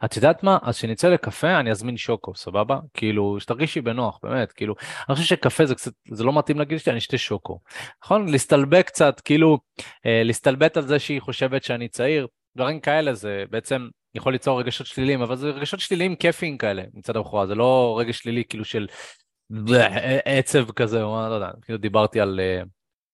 את 0.05 0.15
יודעת 0.15 0.43
מה? 0.43 0.57
אז 0.61 0.77
כשנצא 0.77 1.09
לקפה 1.09 1.59
אני 1.59 1.71
אזמין 1.71 1.97
שוקו, 1.97 2.35
סבבה? 2.35 2.79
כאילו, 2.93 3.39
שתרגישי 3.39 3.81
בנוח, 3.81 4.19
באמת, 4.23 4.51
כאילו, 4.51 4.75
אני 5.09 5.15
חושב 5.15 5.27
שקפה 5.27 5.65
זה 5.65 5.75
קצת, 5.75 5.91
זה 6.11 6.23
לא 6.23 6.33
מתאים 6.33 6.59
לגיל 6.59 6.77
שלי, 6.77 6.91
אני 6.91 6.99
אשתה 6.99 7.17
שוקו. 7.17 7.59
נכון? 8.03 8.29
להסתלבק 8.29 8.87
קצת, 8.87 9.19
כאילו, 9.19 9.57
להסתלבט 10.05 10.77
על 10.77 10.87
זה 10.87 10.99
שהיא 10.99 11.21
חושבת 11.21 11.63
שאני 11.63 11.87
צעיר. 11.87 12.27
דברים 12.57 12.79
כאלה 12.79 13.13
זה 13.13 13.43
בעצם 13.49 13.87
יכול 14.15 14.33
ליצור 14.33 14.59
רגשות 14.59 14.87
שליליים, 14.87 15.21
אבל 15.21 15.35
זה 15.35 15.49
רגשות 15.49 15.79
שליליים 15.79 16.15
כיפיים 16.15 16.57
כאלה 16.57 16.83
מצד 16.93 17.15
הבחורה, 17.15 17.47
זה 17.47 17.55
לא 17.55 17.97
רגש 17.99 18.17
שלילי 18.17 18.43
כאילו 18.49 18.65
של 18.65 18.87
עצב 20.25 20.71
כזה, 20.71 21.03
או 21.03 21.29
לא 21.29 21.33
יודע, 21.33 21.49
כאילו 21.61 21.77
דיברתי 21.77 22.19
על 22.19 22.39
uh, 22.39 22.67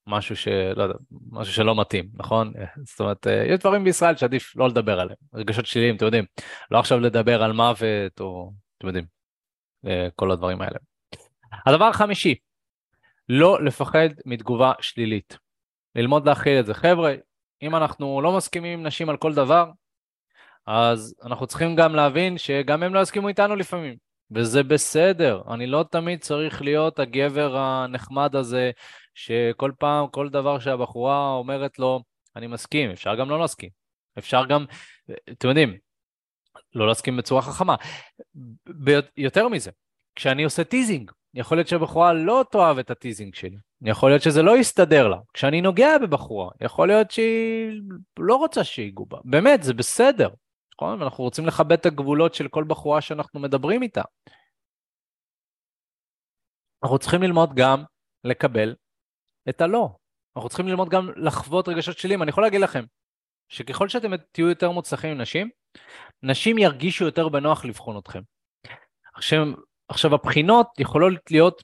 משהו 0.07 0.35
שלא 0.35 0.83
יודע, 0.83 0.95
משהו 1.31 1.53
שלא 1.53 1.79
מתאים, 1.81 2.09
נכון? 2.13 2.53
זאת 2.83 2.99
אומרת, 2.99 3.27
uh, 3.27 3.29
יש 3.29 3.59
דברים 3.59 3.83
בישראל 3.83 4.15
שעדיף 4.15 4.55
לא 4.55 4.69
לדבר 4.69 4.99
עליהם, 4.99 5.17
רגשות 5.33 5.65
שליליים, 5.65 5.95
אתם 5.95 6.05
יודעים, 6.05 6.25
לא 6.71 6.79
עכשיו 6.79 6.99
לדבר 6.99 7.43
על 7.43 7.51
מוות 7.51 8.19
או, 8.19 8.51
אתם 8.77 8.87
יודעים, 8.87 9.05
כל 10.15 10.31
הדברים 10.31 10.61
האלה. 10.61 10.77
הדבר 11.65 11.85
החמישי, 11.85 12.35
לא 13.29 13.63
לפחד 13.63 14.09
מתגובה 14.25 14.71
שלילית. 14.81 15.37
ללמוד 15.95 16.27
להכיל 16.27 16.59
את 16.59 16.65
זה. 16.65 16.73
חבר'ה, 16.73 17.13
אם 17.61 17.75
אנחנו 17.75 18.21
לא 18.21 18.37
מסכימים 18.37 18.79
עם 18.79 18.85
נשים 18.85 19.09
על 19.09 19.17
כל 19.17 19.33
דבר, 19.33 19.71
אז 20.67 21.15
אנחנו 21.23 21.47
צריכים 21.47 21.75
גם 21.75 21.95
להבין 21.95 22.37
שגם 22.37 22.83
הם 22.83 22.93
לא 22.93 22.99
יסכימו 22.99 23.27
איתנו 23.27 23.55
לפעמים. 23.55 23.95
וזה 24.31 24.63
בסדר. 24.63 25.41
אני 25.53 25.67
לא 25.67 25.85
תמיד 25.91 26.21
צריך 26.21 26.61
להיות 26.61 26.99
הגבר 26.99 27.57
הנחמד 27.57 28.35
הזה, 28.35 28.71
שכל 29.13 29.71
פעם, 29.79 30.07
כל 30.07 30.29
דבר 30.29 30.59
שהבחורה 30.59 31.29
אומרת 31.29 31.79
לו, 31.79 31.99
אני 32.35 32.47
מסכים, 32.47 32.91
אפשר 32.91 33.15
גם 33.15 33.29
לא 33.29 33.39
להסכים. 33.39 33.69
אפשר 34.17 34.45
גם, 34.45 34.65
אתם 35.31 35.47
יודעים, 35.47 35.77
לא 36.75 36.87
להסכים 36.87 37.17
בצורה 37.17 37.41
חכמה. 37.41 37.75
יותר 39.17 39.47
מזה, 39.47 39.71
כשאני 40.15 40.43
עושה 40.43 40.63
teasing, 40.63 41.11
יכול 41.33 41.57
להיות 41.57 41.67
שהבחורה 41.67 42.13
לא 42.13 42.45
תאהב 42.51 42.77
את 42.77 42.91
ה 42.91 42.97
teasing 42.97 43.35
שלי, 43.35 43.57
יכול 43.81 44.09
להיות 44.09 44.21
שזה 44.21 44.41
לא 44.41 44.57
יסתדר 44.57 45.07
לה. 45.07 45.17
כשאני 45.33 45.61
נוגע 45.61 45.97
בבחורה, 45.97 46.49
יכול 46.61 46.87
להיות 46.87 47.11
שהיא 47.11 47.81
לא 48.19 48.35
רוצה 48.35 48.63
שיגעו 48.63 49.05
בה. 49.05 49.17
באמת, 49.23 49.63
זה 49.63 49.73
בסדר, 49.73 50.29
נכון? 50.75 51.01
ואנחנו 51.01 51.23
רוצים 51.23 51.45
לכבד 51.45 51.71
את 51.71 51.85
הגבולות 51.85 52.33
של 52.33 52.47
כל 52.47 52.63
בחורה 52.63 53.01
שאנחנו 53.01 53.39
מדברים 53.39 53.81
איתה. 53.83 54.01
אנחנו 56.83 56.99
צריכים 56.99 57.21
ללמוד 57.21 57.53
גם 57.55 57.83
לקבל 58.23 58.75
את 59.49 59.61
הלא. 59.61 59.89
אנחנו 60.35 60.49
צריכים 60.49 60.67
ללמוד 60.67 60.89
גם 60.89 61.09
לחוות 61.15 61.67
רגשות 61.67 61.97
שליליים. 61.97 62.21
אני 62.21 62.29
יכול 62.29 62.43
להגיד 62.43 62.61
לכם 62.61 62.83
שככל 63.49 63.89
שאתם 63.89 64.11
תהיו 64.31 64.49
יותר 64.49 64.71
מוצלחים 64.71 65.11
עם 65.11 65.21
נשים, 65.21 65.49
נשים 66.23 66.57
ירגישו 66.57 67.05
יותר 67.05 67.29
בנוח 67.29 67.65
לבחון 67.65 67.97
אתכם. 67.97 68.21
עכשיו, 69.15 69.45
עכשיו 69.89 70.15
הבחינות 70.15 70.67
יכולות 70.79 71.31
להיות 71.31 71.63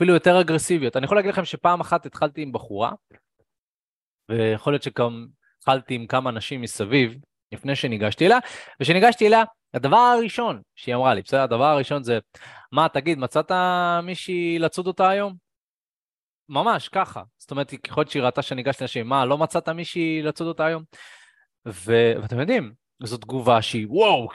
אפילו 0.00 0.14
יותר 0.14 0.40
אגרסיביות. 0.40 0.96
אני 0.96 1.04
יכול 1.04 1.16
להגיד 1.16 1.30
לכם 1.30 1.44
שפעם 1.44 1.80
אחת 1.80 2.06
התחלתי 2.06 2.42
עם 2.42 2.52
בחורה, 2.52 2.92
ויכול 4.28 4.72
להיות 4.72 4.82
שגם 4.82 5.26
התחלתי 5.58 5.94
עם 5.94 6.06
כמה 6.06 6.30
נשים 6.30 6.60
מסביב, 6.60 7.12
לפני 7.52 7.76
שניגשתי 7.76 8.26
אליה, 8.26 8.38
וכשניגשתי 8.80 9.26
אליה, 9.26 9.42
הדבר 9.74 9.96
הראשון 9.96 10.60
שהיא 10.74 10.94
אמרה 10.94 11.14
לי, 11.14 11.22
בסדר? 11.22 11.40
הדבר 11.40 11.64
הראשון 11.64 12.02
זה, 12.02 12.18
מה, 12.72 12.88
תגיד, 12.88 13.18
מצאת 13.18 13.52
מישהי 14.02 14.58
לצוד 14.58 14.86
אותה 14.86 15.08
היום? 15.08 15.34
ממש 16.48 16.88
ככה. 16.88 17.22
זאת 17.38 17.50
אומרת, 17.50 17.74
ככל 17.74 18.06
שהיא 18.06 18.22
ראתה 18.22 18.42
שניגשתי 18.42 18.84
לנשים, 18.84 19.08
מה, 19.08 19.24
לא 19.24 19.38
מצאת 19.38 19.68
מישהי 19.68 20.22
לצוד 20.22 20.48
אותה 20.48 20.66
היום? 20.66 20.82
ו... 21.68 22.12
ואתם 22.22 22.40
יודעים, 22.40 22.72
זו 23.02 23.16
תגובה 23.16 23.62
שהיא 23.62 23.86
וואו, 23.88 24.28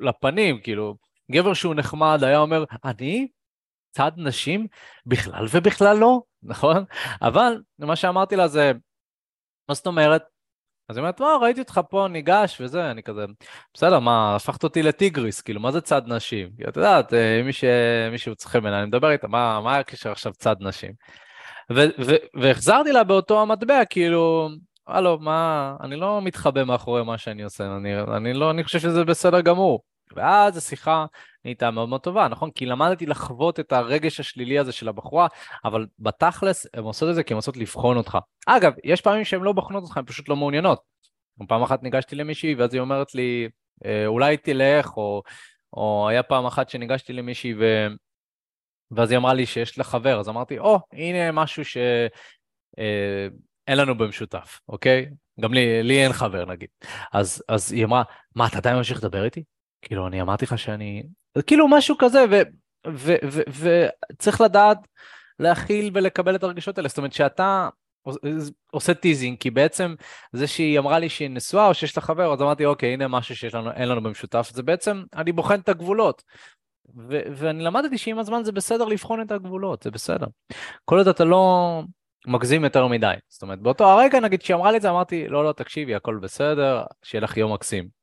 לפנים, 0.00 0.60
כאילו, 0.60 0.96
גבר 1.32 1.54
שהוא 1.54 1.74
נחמד 1.74 2.18
היה 2.22 2.38
אומר, 2.38 2.64
אני 2.84 3.28
צד 3.92 4.12
נשים? 4.16 4.66
בכלל 5.06 5.46
ובכלל 5.50 5.96
לא, 5.96 6.22
נכון? 6.42 6.84
אבל 7.22 7.62
מה 7.78 7.96
שאמרתי 7.96 8.36
לה 8.36 8.48
זה, 8.48 8.72
מה 9.68 9.74
זאת 9.74 9.86
אומרת? 9.86 10.22
אז 10.88 10.96
היא 10.96 11.02
אומרת, 11.02 11.20
מה, 11.20 11.36
ראיתי 11.40 11.60
אותך 11.60 11.80
פה 11.90 12.06
ניגש 12.10 12.60
וזה, 12.60 12.90
אני 12.90 13.02
כזה, 13.02 13.24
בסדר, 13.74 13.98
מה, 13.98 14.36
הפכת 14.36 14.64
אותי 14.64 14.82
לטיגריס, 14.82 15.40
כאילו, 15.40 15.60
מה 15.60 15.72
זה 15.72 15.80
צד 15.80 16.02
נשים? 16.06 16.48
כי 16.56 16.64
את 16.68 16.76
יודעת, 16.76 17.14
אה, 17.14 17.42
מי. 17.44 17.50
מישהו 18.10 18.34
צריך 18.36 18.56
ממנה, 18.56 18.78
אני 18.78 18.86
מדבר 18.86 19.10
איתה, 19.10 19.28
מה, 19.28 19.60
מה 19.60 19.78
הקשר 19.78 20.12
עכשיו 20.12 20.32
צד 20.32 20.56
נשים? 20.60 20.92
והחזרתי 22.34 22.92
לה 22.92 23.04
באותו 23.04 23.42
המטבע, 23.42 23.84
כאילו, 23.84 24.48
הלו, 24.86 25.18
מה, 25.18 25.76
אני 25.80 25.96
לא 25.96 26.22
מתחבא 26.22 26.64
מאחורי 26.64 27.04
מה 27.04 27.18
שאני 27.18 27.42
עושה, 27.42 27.76
אני, 27.76 28.00
אני 28.16 28.34
לא, 28.34 28.50
אני 28.50 28.64
חושב 28.64 28.78
שזה 28.78 29.04
בסדר 29.04 29.40
גמור. 29.40 29.82
ואז 30.16 30.56
השיחה 30.56 31.06
נהייתה 31.44 31.70
מאוד 31.70 31.88
מאוד 31.88 32.00
טובה, 32.00 32.28
נכון? 32.28 32.50
כי 32.50 32.66
למדתי 32.66 33.06
לחוות 33.06 33.60
את 33.60 33.72
הרגש 33.72 34.20
השלילי 34.20 34.58
הזה 34.58 34.72
של 34.72 34.88
הבחורה, 34.88 35.26
אבל 35.64 35.86
בתכלס 35.98 36.66
הן 36.74 36.82
עושות 36.82 37.10
את 37.10 37.14
זה 37.14 37.22
כי 37.22 37.34
הן 37.34 37.36
רוצות 37.36 37.56
לבחון 37.56 37.96
אותך. 37.96 38.18
אגב, 38.46 38.72
יש 38.84 39.00
פעמים 39.00 39.24
שהן 39.24 39.40
לא 39.40 39.52
בוחנות 39.52 39.82
אותך, 39.82 39.96
הן 39.96 40.04
פשוט 40.04 40.28
לא 40.28 40.36
מעוניינות. 40.36 40.80
פעם 41.48 41.62
אחת 41.62 41.82
ניגשתי 41.82 42.16
למישהי 42.16 42.54
ואז 42.54 42.74
היא 42.74 42.80
אומרת 42.80 43.14
לי, 43.14 43.48
אה, 43.84 44.06
אולי 44.06 44.36
תלך, 44.36 44.96
או, 44.96 45.22
או 45.72 46.08
היה 46.08 46.22
פעם 46.22 46.46
אחת 46.46 46.68
שניגשתי 46.68 47.12
למישהי 47.12 47.54
ו... 47.54 47.86
ואז 48.90 49.10
היא 49.10 49.18
אמרה 49.18 49.34
לי 49.34 49.46
שיש 49.46 49.78
לה 49.78 49.84
חבר, 49.84 50.20
אז 50.20 50.28
אמרתי, 50.28 50.58
או, 50.58 50.76
oh, 50.76 50.80
הנה 50.92 51.32
משהו 51.32 51.64
שאין 51.64 52.08
אה, 53.68 53.74
לנו 53.74 53.98
במשותף, 53.98 54.60
אוקיי? 54.68 55.06
גם 55.40 55.54
לי, 55.54 55.82
לי 55.82 56.04
אין 56.04 56.12
חבר 56.12 56.44
נגיד. 56.44 56.68
אז, 57.12 57.42
אז 57.48 57.72
היא 57.72 57.84
אמרה, 57.84 58.02
מה, 58.36 58.46
אתה 58.46 58.58
עדיין 58.58 58.76
ממשיך 58.76 58.98
לדבר 58.98 59.24
איתי? 59.24 59.44
כאילו, 59.82 60.06
אני 60.06 60.22
אמרתי 60.22 60.44
לך 60.44 60.58
שאני... 60.58 61.02
כאילו, 61.46 61.68
משהו 61.68 61.96
כזה, 61.98 62.24
וצריך 64.12 64.40
לדעת 64.40 64.78
להכיל 65.38 65.90
ולקבל 65.94 66.34
את 66.34 66.42
הרגשות 66.42 66.78
האלה. 66.78 66.88
זאת 66.88 66.98
אומרת, 66.98 67.12
שאתה 67.12 67.68
עושה 68.70 68.94
teasing, 68.94 69.38
כי 69.38 69.50
בעצם 69.50 69.94
זה 70.32 70.46
שהיא 70.46 70.78
אמרה 70.78 70.98
לי 70.98 71.08
שהיא 71.08 71.30
נשואה 71.30 71.66
או 71.66 71.74
שיש 71.74 71.96
לה 71.96 72.02
חבר, 72.02 72.32
אז 72.32 72.42
אמרתי, 72.42 72.64
אוקיי, 72.64 72.92
הנה 72.92 73.08
משהו 73.08 73.36
שיש 73.36 73.54
לנו, 73.54 73.70
אין 73.70 73.88
לנו 73.88 74.02
במשותף, 74.02 74.50
זה 74.54 74.62
בעצם, 74.62 75.02
אני 75.14 75.32
בוחן 75.32 75.60
את 75.60 75.68
הגבולות. 75.68 76.22
ו- 77.08 77.22
ואני 77.36 77.64
למדתי 77.64 77.98
שעם 77.98 78.18
הזמן 78.18 78.44
זה 78.44 78.52
בסדר 78.52 78.84
לבחון 78.84 79.22
את 79.22 79.32
הגבולות, 79.32 79.82
זה 79.82 79.90
בסדר. 79.90 80.26
כל 80.84 80.98
עוד 80.98 81.08
אתה 81.08 81.24
לא 81.24 81.82
מגזים 82.26 82.64
יותר 82.64 82.86
מדי. 82.86 83.14
זאת 83.28 83.42
אומרת, 83.42 83.60
באותו 83.60 83.84
הרגע, 83.84 84.20
נגיד, 84.20 84.42
כשהיא 84.42 84.54
אמרה 84.54 84.70
לי 84.70 84.76
את 84.76 84.82
זה, 84.82 84.90
אמרתי, 84.90 85.28
לא, 85.28 85.44
לא, 85.44 85.52
תקשיבי, 85.52 85.94
הכל 85.94 86.18
בסדר, 86.22 86.82
שיהיה 87.02 87.22
לך 87.22 87.36
יום 87.36 87.52
מקסים. 87.52 88.01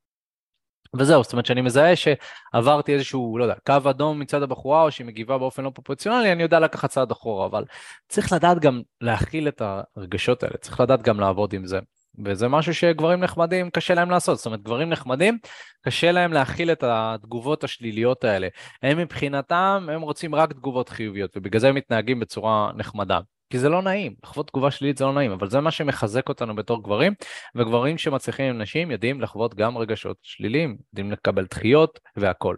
וזהו, 0.96 1.24
זאת 1.24 1.34
אומרת 1.34 1.46
שאני 1.46 1.62
מזהה 1.62 1.94
שעברתי 1.96 2.94
איזשהו, 2.94 3.38
לא 3.38 3.44
יודע, 3.44 3.56
קו 3.66 3.90
אדום 3.90 4.20
מצד 4.20 4.44
הבחורה 4.44 4.84
או 4.84 4.92
שהיא 4.92 5.08
מגיבה 5.08 5.38
באופן 5.38 5.64
לא 5.64 5.70
פרופורציונלי, 5.70 6.32
אני 6.32 6.44
יודע 6.44 6.60
לקחת 6.60 6.90
צעד 6.90 7.12
אחורה, 7.12 7.46
אבל 7.46 7.66
צריך 8.08 8.34
לדעת 8.34 8.60
גם 8.60 8.82
להכיל 9.02 9.48
את 9.48 9.62
הרגשות 9.96 10.44
האלה, 10.44 10.58
צריך 10.58 10.80
לדעת 10.80 11.02
גם 11.02 11.20
לעבוד 11.20 11.54
עם 11.54 11.66
זה. 11.66 11.80
וזה 12.26 12.47
משהו 12.47 12.74
שגברים 12.74 13.20
נחמדים 13.20 13.70
קשה 13.70 13.93
להם 13.93 14.09
לעשות, 14.09 14.38
זאת 14.38 14.45
אומרת 14.45 14.61
גברים 14.61 14.89
נחמדים 14.89 15.38
קשה 15.86 16.11
להם 16.11 16.34
להכיל 16.34 16.72
את 16.72 16.84
התגובות 16.88 17.63
השליליות 17.63 18.24
האלה. 18.24 18.47
הם 18.84 18.97
מבחינתם, 18.97 19.88
הם 19.91 20.01
רוצים 20.01 20.36
רק 20.36 20.53
תגובות 20.53 20.89
חיוביות 20.89 21.38
ובגלל 21.38 21.59
זה 21.59 21.70
הם 21.70 21.76
מתנהגים 21.76 22.20
בצורה 22.20 22.72
נחמדה. 22.76 23.20
כי 23.49 23.59
זה 23.59 23.70
לא 23.70 23.82
נעים, 23.82 24.15
לחוות 24.24 24.47
תגובה 24.47 24.72
שלילית 24.72 24.97
זה 24.97 25.05
לא 25.05 25.13
נעים, 25.13 25.32
אבל 25.32 25.49
זה 25.49 25.59
מה 25.59 25.72
שמחזק 25.72 26.30
אותנו 26.30 26.55
בתור 26.55 26.84
גברים, 26.84 27.13
וגברים 27.55 27.97
שמצליחים 27.97 28.45
עם 28.45 28.61
נשים 28.61 28.91
יודעים 28.91 29.22
לחוות 29.22 29.55
גם 29.55 29.78
רגשות 29.78 30.17
שליליים, 30.22 30.78
יודעים 30.93 31.11
לקבל 31.11 31.45
דחיות 31.45 31.99
והכל. 32.15 32.55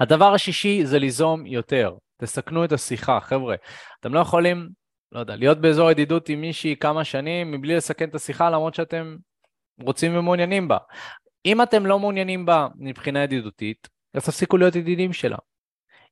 הדבר 0.00 0.34
השישי 0.34 0.86
זה 0.86 0.98
ליזום 0.98 1.46
יותר, 1.46 1.94
תסכנו 2.20 2.64
את 2.64 2.72
השיחה, 2.72 3.20
חבר'ה, 3.20 3.54
אתם 4.00 4.14
לא 4.14 4.20
יכולים, 4.20 4.68
לא 5.12 5.20
יודע, 5.20 5.36
להיות 5.36 5.58
באזור 5.58 5.90
ידידות 5.90 6.28
עם 6.28 6.40
מישהי 6.40 6.76
כמה 6.76 7.04
שנים 7.04 7.52
מבלי 7.52 7.76
לסכן 7.76 8.08
את 8.08 8.14
השיחה 8.14 8.50
למרות 8.50 8.74
שאתם 8.74 9.16
רוצים 9.82 10.16
ומעוניינים 10.16 10.68
בה. 10.68 10.78
אם 11.46 11.62
אתם 11.62 11.86
לא 11.86 11.98
מעוניינים 11.98 12.46
בה 12.46 12.68
מבחינה 12.76 13.22
ידידותית, 13.22 13.88
אז 14.14 14.24
תפסיקו 14.24 14.56
להיות 14.56 14.76
ידידים 14.76 15.12
שלה. 15.12 15.36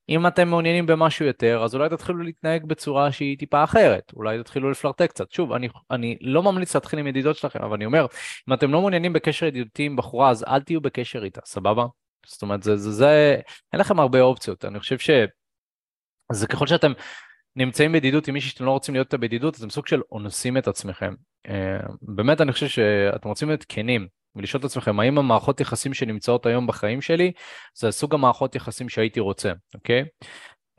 אם 0.09 0.27
אתם 0.27 0.49
מעוניינים 0.49 0.87
במשהו 0.87 1.27
יותר, 1.27 1.63
אז 1.65 1.75
אולי 1.75 1.89
תתחילו 1.89 2.19
להתנהג 2.19 2.65
בצורה 2.65 3.13
שהיא 3.13 3.39
טיפה 3.39 3.65
אחרת, 3.65 4.13
אולי 4.17 4.43
תתחילו 4.43 4.71
לפלרטט 4.71 5.03
קצת. 5.03 5.33
שוב, 5.33 5.53
אני, 5.53 5.69
אני 5.91 6.17
לא 6.21 6.43
ממליץ 6.43 6.75
להתחיל 6.75 6.99
עם 6.99 7.07
ידידות 7.07 7.37
שלכם, 7.37 7.63
אבל 7.63 7.75
אני 7.75 7.85
אומר, 7.85 8.07
אם 8.49 8.55
אתם 8.55 8.73
לא 8.73 8.81
מעוניינים 8.81 9.13
בקשר 9.13 9.47
ידידותי 9.47 9.83
עם 9.83 9.97
בחורה, 9.97 10.31
אז 10.31 10.45
אל 10.45 10.63
תהיו 10.63 10.81
בקשר 10.81 11.25
איתה, 11.25 11.41
סבבה? 11.45 11.87
זאת 12.27 12.43
אומרת, 12.43 12.63
זה, 12.63 12.77
זה, 12.77 12.91
זה, 12.91 13.37
אין 13.73 13.81
לכם 13.81 14.01
הרבה 14.01 14.21
אופציות, 14.21 14.65
אני 14.65 14.79
חושב 14.79 14.99
שזה 14.99 16.47
ככל 16.47 16.67
שאתם 16.67 16.93
נמצאים 17.59 17.93
בידידות 17.93 18.29
עם 18.29 18.35
מישהי 18.35 18.51
שאתם 18.51 18.65
לא 18.65 18.71
רוצים 18.71 18.95
להיות 18.95 19.07
איתה 19.07 19.17
בידידות, 19.17 19.57
אתם 19.59 19.71
סוג 19.71 19.87
של 19.87 20.01
אונסים 20.13 20.57
את 20.57 20.69
עצמכם. 20.69 21.15
אה, 21.49 21.79
באמת, 22.03 22.41
אני 22.41 22.53
חושב 22.53 22.69
שאתם 22.69 23.29
רוצים 23.29 23.49
להיות 23.49 23.65
כנים. 23.69 24.07
ולשאול 24.37 24.61
את 24.61 24.65
עצמכם, 24.65 25.01
האם 25.01 25.19
המערכות 25.19 25.61
יחסים 25.61 25.95
שנמצאות 25.95 26.47
היום 26.47 26.67
בחיים 26.67 27.01
שלי, 27.01 27.33
זה 27.75 27.91
סוג 27.91 28.15
המערכות 28.15 28.55
יחסים 28.55 28.89
שהייתי 28.89 29.21
רוצה, 29.21 29.53
אוקיי? 29.75 30.05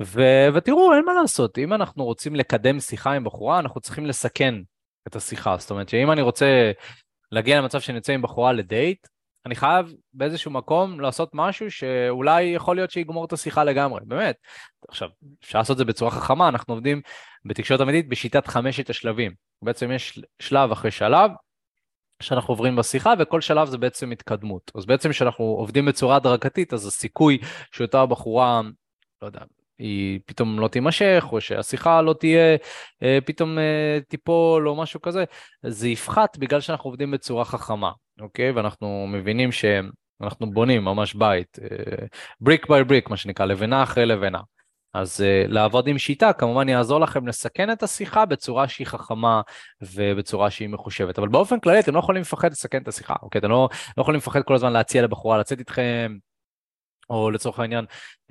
ו- 0.02 0.48
ותראו, 0.56 0.94
אין 0.94 1.06
מה 1.06 1.14
לעשות, 1.14 1.58
אם 1.58 1.74
אנחנו 1.74 2.06
רוצים 2.06 2.36
לקדם 2.36 2.80
שיחה 2.80 3.12
עם 3.12 3.24
בחורה, 3.24 3.60
אנחנו 3.60 3.82
צריכים 3.82 4.06
לסכן 4.06 4.56
את 5.08 5.16
השיחה. 5.16 5.58
זאת 5.58 5.72
אומרת 5.72 5.90
שאם 5.90 6.12
אני 6.12 6.22
רוצה 6.22 6.72
להגיע 7.32 7.58
למצב 7.58 7.80
שאני 7.80 7.98
יוצא 7.98 8.14
עם 8.14 8.22
בחורה 8.22 8.54
לדייט, 8.54 9.08
אני 9.46 9.56
חייב 9.56 9.94
באיזשהו 10.14 10.52
מקום 10.52 11.00
לעשות 11.00 11.30
משהו 11.34 11.72
שאולי 11.72 12.44
יכול 12.44 12.76
להיות 12.76 12.92
שיגמור 12.92 13.26
את 13.26 13.34
השיחה 13.34 13.64
לגמרי, 13.64 14.02
באמת. 14.06 14.36
עכשיו, 14.88 15.10
אפשר 15.44 15.60
לעשות 15.60 15.74
את 15.74 15.78
זה 15.78 15.86
בצורה 15.86 16.12
חכמה, 16.12 16.50
אנחנו 16.50 16.74
עובדים 16.74 17.02
בתקשורת 17.46 17.82
אמיתית 17.82 18.10
בשיטת 18.10 18.48
חמשת 18.48 18.90
השלבים. 18.90 19.32
בעצם 19.62 19.92
יש 19.92 20.20
שלב 20.40 20.72
אחרי 20.72 20.92
שלב, 20.92 21.32
שאנחנו 22.22 22.52
עוברים 22.52 22.76
בשיחה 22.76 23.14
וכל 23.20 23.42
שלב 23.42 23.68
זה 23.68 23.78
בעצם 23.78 24.12
התקדמות. 24.12 24.72
אז 24.76 24.86
בעצם 24.86 25.10
כשאנחנו 25.10 25.46
עובדים 25.46 25.86
בצורה 25.86 26.16
הדרגתית 26.16 26.74
אז 26.74 26.88
הסיכוי 26.88 27.38
שאותה 27.72 28.06
בחורה, 28.06 28.62
לא 29.22 29.28
יודע, 29.28 29.42
היא 29.80 30.20
פתאום 30.26 30.60
לא 30.60 30.68
תימשך 30.68 31.26
או 31.32 31.42
שהשיחה 31.42 32.02
לא 32.02 32.14
תהיה 32.14 32.58
אה, 33.04 33.20
פתאום 33.26 33.58
אה, 33.58 34.00
תיפול 34.08 34.70
או 34.70 34.76
משהו 34.76 35.02
כזה, 35.02 35.24
זה 35.66 35.90
יפחת 35.90 36.38
בגלל 36.38 36.62
שאנחנו 36.62 36.90
עובדים 36.90 37.12
בצורה 37.12 37.46
חכמה, 37.46 37.92
אוקיי? 38.22 38.52
ואנחנו 38.52 39.08
מבינים 39.08 39.52
שאנחנו 39.52 40.52
בונים 40.52 40.86
ממש 40.86 41.14
בית, 41.14 41.60
בריק 42.42 42.70
ביי 42.70 42.84
בריק 42.84 43.10
מה 43.10 43.18
שנקרא, 43.18 43.46
לבנה 43.46 43.84
אחרי 43.84 44.06
לבנה. 44.06 44.40
אז 44.94 45.22
uh, 45.22 45.52
לעבוד 45.52 45.88
עם 45.88 45.98
שיטה 45.98 46.34
כמובן 46.34 46.70
יעזור 46.70 47.00
לכם 47.00 47.28
לסכן 47.28 47.72
את 47.72 47.84
השיחה 47.84 48.26
בצורה 48.26 48.68
שהיא 48.68 48.88
חכמה 48.88 49.42
ובצורה 49.82 50.50
שהיא 50.50 50.70
מחושבת. 50.70 51.20
אבל 51.20 51.28
באופן 51.28 51.60
כללי 51.60 51.80
אתם 51.80 51.94
לא 51.94 52.00
יכולים 52.00 52.22
לפחד 52.22 52.52
לסכן 52.52 52.82
את 52.82 52.88
השיחה, 52.88 53.14
אוקיי? 53.22 53.40
אתם 53.40 53.50
לא, 53.50 53.70
לא 53.98 54.02
יכולים 54.02 54.18
לפחד 54.18 54.44
כל 54.44 54.56
הזמן 54.56 54.74
להציע 54.74 55.02
לבחורה 55.02 55.38
לצאת 55.38 55.60
איתכם, 55.60 56.16
או 57.10 57.32
לצורך 57.32 57.60
העניין, 57.60 57.86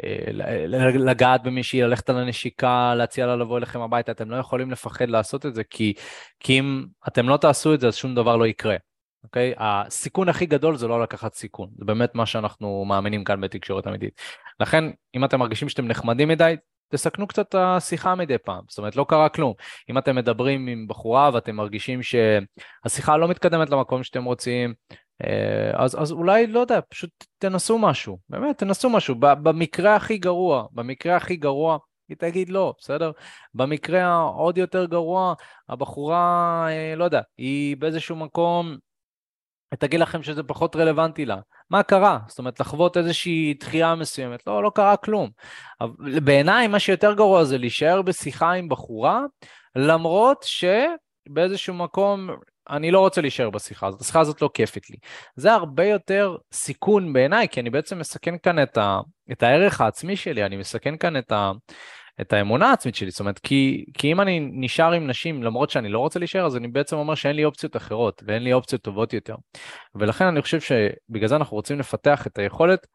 אה, 0.04 0.66
לגעת 0.98 1.42
במישהי, 1.42 1.82
ללכת 1.82 2.10
על 2.10 2.18
הנשיקה, 2.18 2.94
להציע 2.94 3.26
לה 3.26 3.36
לבוא 3.36 3.58
אליכם 3.58 3.80
הביתה, 3.80 4.12
אתם 4.12 4.30
לא 4.30 4.36
יכולים 4.36 4.70
לפחד 4.70 5.08
לעשות 5.08 5.46
את 5.46 5.54
זה, 5.54 5.64
כי, 5.64 5.94
כי 6.40 6.58
אם 6.58 6.84
אתם 7.08 7.28
לא 7.28 7.36
תעשו 7.36 7.74
את 7.74 7.80
זה, 7.80 7.88
אז 7.88 7.96
שום 7.96 8.14
דבר 8.14 8.36
לא 8.36 8.46
יקרה. 8.46 8.76
אוקיי? 9.24 9.54
הסיכון 9.58 10.28
הכי 10.28 10.46
גדול 10.46 10.76
זה 10.76 10.88
לא 10.88 11.02
לקחת 11.02 11.34
סיכון, 11.34 11.68
זה 11.78 11.84
באמת 11.84 12.14
מה 12.14 12.26
שאנחנו 12.26 12.84
מאמינים 12.84 13.24
כאן 13.24 13.40
בתקשורת 13.40 13.86
אמיתית. 13.86 14.20
לכן, 14.60 14.84
אם 15.14 15.24
אתם 15.24 15.38
מרגישים 15.38 15.68
שאתם 15.68 15.86
נחמדים 15.88 16.28
מדי, 16.28 16.56
תסכנו 16.92 17.26
קצת 17.26 17.48
את 17.48 17.54
השיחה 17.54 18.14
מדי 18.14 18.38
פעם, 18.38 18.64
זאת 18.68 18.78
אומרת 18.78 18.96
לא 18.96 19.06
קרה 19.08 19.28
כלום. 19.28 19.54
אם 19.90 19.98
אתם 19.98 20.16
מדברים 20.16 20.66
עם 20.66 20.86
בחורה 20.88 21.30
ואתם 21.34 21.56
מרגישים 21.56 22.00
שהשיחה 22.02 23.16
לא 23.16 23.28
מתקדמת 23.28 23.70
למקום 23.70 24.02
שאתם 24.02 24.24
רוצים, 24.24 24.74
אז, 25.74 26.02
אז 26.02 26.12
אולי, 26.12 26.46
לא 26.46 26.60
יודע, 26.60 26.80
פשוט 26.88 27.10
תנסו 27.38 27.78
משהו, 27.78 28.18
באמת, 28.28 28.58
תנסו 28.58 28.90
משהו. 28.90 29.14
במקרה 29.18 29.96
הכי 29.96 30.18
גרוע, 30.18 30.66
במקרה 30.72 31.16
הכי 31.16 31.36
גרוע, 31.36 31.78
היא 32.08 32.16
תגיד 32.16 32.48
לא, 32.48 32.74
בסדר? 32.78 33.10
במקרה 33.54 34.02
העוד 34.02 34.58
יותר 34.58 34.84
גרוע, 34.84 35.34
הבחורה, 35.68 36.66
אה, 36.70 36.94
לא 36.96 37.04
יודע, 37.04 37.20
היא 37.38 37.76
באיזשהו 37.76 38.16
מקום 38.16 38.76
תגיד 39.78 40.00
לכם 40.00 40.22
שזה 40.22 40.42
פחות 40.42 40.76
רלוונטי 40.76 41.24
לה. 41.24 41.36
מה 41.70 41.82
קרה? 41.82 42.18
זאת 42.28 42.38
אומרת, 42.38 42.60
לחוות 42.60 42.96
איזושהי 42.96 43.54
דחייה 43.60 43.94
מסוימת. 43.94 44.46
לא, 44.46 44.62
לא 44.62 44.70
קרה 44.74 44.96
כלום. 44.96 45.30
בעיניי, 46.24 46.68
מה 46.68 46.78
שיותר 46.78 47.14
גרוע 47.14 47.44
זה 47.44 47.58
להישאר 47.58 48.02
בשיחה 48.02 48.52
עם 48.52 48.68
בחורה, 48.68 49.22
למרות 49.76 50.46
שבאיזשהו 50.46 51.74
מקום 51.74 52.30
אני 52.70 52.90
לא 52.90 53.00
רוצה 53.00 53.20
להישאר 53.20 53.50
בשיחה 53.50 53.86
הזאת, 53.86 54.00
השיחה 54.00 54.20
הזאת 54.20 54.42
לא 54.42 54.50
כיפית 54.54 54.90
לי. 54.90 54.96
זה 55.36 55.52
הרבה 55.52 55.84
יותר 55.84 56.36
סיכון 56.52 57.12
בעיניי, 57.12 57.48
כי 57.48 57.60
אני 57.60 57.70
בעצם 57.70 57.98
מסכן 57.98 58.38
כאן 58.38 58.62
את, 58.62 58.78
ה, 58.78 59.00
את 59.32 59.42
הערך 59.42 59.80
העצמי 59.80 60.16
שלי, 60.16 60.44
אני 60.44 60.56
מסכן 60.56 60.96
כאן 60.96 61.16
את, 61.16 61.32
ה, 61.32 61.52
את 62.20 62.32
האמונה 62.32 62.70
העצמית 62.70 62.94
שלי, 62.94 63.10
זאת 63.10 63.20
אומרת, 63.20 63.38
כי, 63.38 63.84
כי 63.94 64.12
אם 64.12 64.20
אני 64.20 64.40
נשאר 64.52 64.92
עם 64.92 65.06
נשים 65.06 65.42
למרות 65.42 65.70
שאני 65.70 65.88
לא 65.88 65.98
רוצה 65.98 66.18
להישאר, 66.18 66.46
אז 66.46 66.56
אני 66.56 66.68
בעצם 66.68 66.96
אומר 66.96 67.14
שאין 67.14 67.36
לי 67.36 67.44
אופציות 67.44 67.76
אחרות 67.76 68.22
ואין 68.26 68.42
לי 68.42 68.52
אופציות 68.52 68.82
טובות 68.82 69.12
יותר. 69.12 69.34
ולכן 69.94 70.24
אני 70.24 70.42
חושב 70.42 70.60
שבגלל 70.60 71.28
זה 71.28 71.36
אנחנו 71.36 71.56
רוצים 71.56 71.78
לפתח 71.78 72.26
את 72.26 72.38
היכולת 72.38 72.86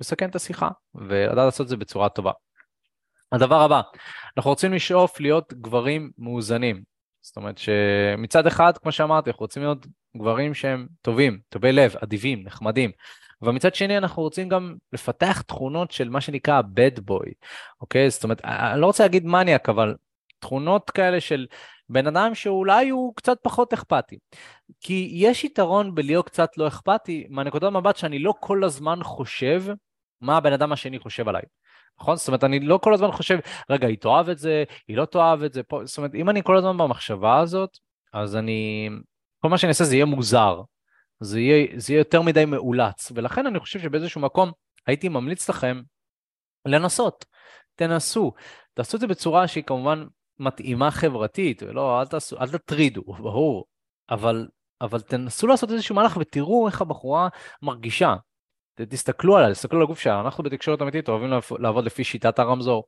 לסכן 0.00 0.30
את 0.30 0.36
השיחה 0.36 0.68
ולדעת 0.94 1.44
לעשות 1.44 1.64
את 1.64 1.68
זה 1.68 1.76
בצורה 1.76 2.08
טובה. 2.08 2.32
הדבר 3.32 3.60
הבא, 3.62 3.80
אנחנו 4.36 4.50
רוצים 4.50 4.72
לשאוף 4.72 5.20
להיות 5.20 5.52
גברים 5.52 6.10
מאוזנים. 6.18 6.91
זאת 7.22 7.36
אומרת 7.36 7.58
שמצד 7.58 8.46
אחד, 8.46 8.78
כמו 8.78 8.92
שאמרתי, 8.92 9.30
אנחנו 9.30 9.44
רוצים 9.44 9.62
להיות 9.62 9.86
גברים 10.16 10.54
שהם 10.54 10.86
טובים, 11.02 11.38
טובי 11.48 11.72
לב, 11.72 11.94
אדיבים, 12.02 12.42
נחמדים. 12.44 12.90
אבל 13.42 13.52
מצד 13.52 13.74
שני 13.74 13.98
אנחנו 13.98 14.22
רוצים 14.22 14.48
גם 14.48 14.74
לפתח 14.92 15.40
תכונות 15.40 15.90
של 15.90 16.08
מה 16.08 16.20
שנקרא 16.20 16.60
bad 16.60 17.00
boy, 17.10 17.32
אוקיי? 17.80 18.10
זאת 18.10 18.24
אומרת, 18.24 18.44
אני 18.44 18.80
לא 18.80 18.86
רוצה 18.86 19.04
להגיד 19.04 19.26
מניאק, 19.26 19.68
אבל 19.68 19.94
תכונות 20.38 20.90
כאלה 20.90 21.20
של 21.20 21.46
בן 21.88 22.06
אדם 22.06 22.34
שאולי 22.34 22.88
הוא 22.88 23.14
קצת 23.16 23.38
פחות 23.42 23.72
אכפתי. 23.72 24.18
כי 24.80 25.10
יש 25.12 25.44
יתרון 25.44 25.94
בלהיות 25.94 26.26
קצת 26.26 26.58
לא 26.58 26.68
אכפתי, 26.68 27.26
מהנקודת 27.30 27.72
מבט 27.72 27.96
שאני 27.96 28.18
לא 28.18 28.34
כל 28.40 28.64
הזמן 28.64 29.02
חושב 29.02 29.62
מה 30.20 30.36
הבן 30.36 30.52
אדם 30.52 30.72
השני 30.72 30.98
חושב 30.98 31.28
עליי. 31.28 31.42
נכון? 32.00 32.16
זאת 32.16 32.28
אומרת, 32.28 32.44
אני 32.44 32.60
לא 32.60 32.78
כל 32.82 32.94
הזמן 32.94 33.12
חושב, 33.12 33.38
רגע, 33.70 33.86
היא 33.88 33.98
תאהב 33.98 34.28
את 34.28 34.38
זה, 34.38 34.64
היא 34.88 34.96
לא 34.96 35.04
תאהב 35.04 35.42
את 35.42 35.52
זה, 35.52 35.62
פה, 35.62 35.80
זאת 35.84 35.98
אומרת, 35.98 36.14
אם 36.14 36.30
אני 36.30 36.42
כל 36.42 36.56
הזמן 36.56 36.78
במחשבה 36.78 37.38
הזאת, 37.38 37.78
אז 38.12 38.36
אני, 38.36 38.88
כל 39.42 39.48
מה 39.48 39.58
שאני 39.58 39.68
אעשה 39.68 39.84
זה 39.84 39.94
יהיה 39.94 40.04
מוזר, 40.04 40.62
זה 41.20 41.40
יהיה, 41.40 41.66
זה 41.76 41.92
יהיה 41.92 42.00
יותר 42.00 42.22
מדי 42.22 42.44
מאולץ, 42.44 43.12
ולכן 43.14 43.46
אני 43.46 43.60
חושב 43.60 43.80
שבאיזשהו 43.80 44.20
מקום 44.20 44.52
הייתי 44.86 45.08
ממליץ 45.08 45.50
לכם 45.50 45.82
לנסות, 46.66 47.24
תנסו, 47.74 48.32
תעשו 48.74 48.96
את 48.96 49.00
זה 49.00 49.06
בצורה 49.06 49.48
שהיא 49.48 49.64
כמובן 49.64 50.04
מתאימה 50.38 50.90
חברתית, 50.90 51.62
ולא, 51.62 52.00
אל, 52.00 52.06
תעשו, 52.06 52.40
אל 52.40 52.48
תטרידו, 52.48 53.02
ברור, 53.02 53.64
אבל, 54.10 54.48
אבל 54.80 55.00
תנסו 55.00 55.46
לעשות 55.46 55.70
איזשהו 55.70 55.94
מהלך 55.94 56.16
ותראו 56.16 56.66
איך 56.66 56.82
הבחורה 56.82 57.28
מרגישה. 57.62 58.14
תסתכלו 58.74 59.36
עליה, 59.36 59.50
תסתכלו 59.50 59.78
על 59.78 59.84
הגוף 59.84 60.00
שלה, 60.00 60.20
אנחנו 60.20 60.44
בתקשורת 60.44 60.82
אמיתית 60.82 61.08
אוהבים 61.08 61.30
לעבוד 61.58 61.84
לפי 61.84 62.04
שיטת 62.04 62.38
הרמזור. 62.38 62.84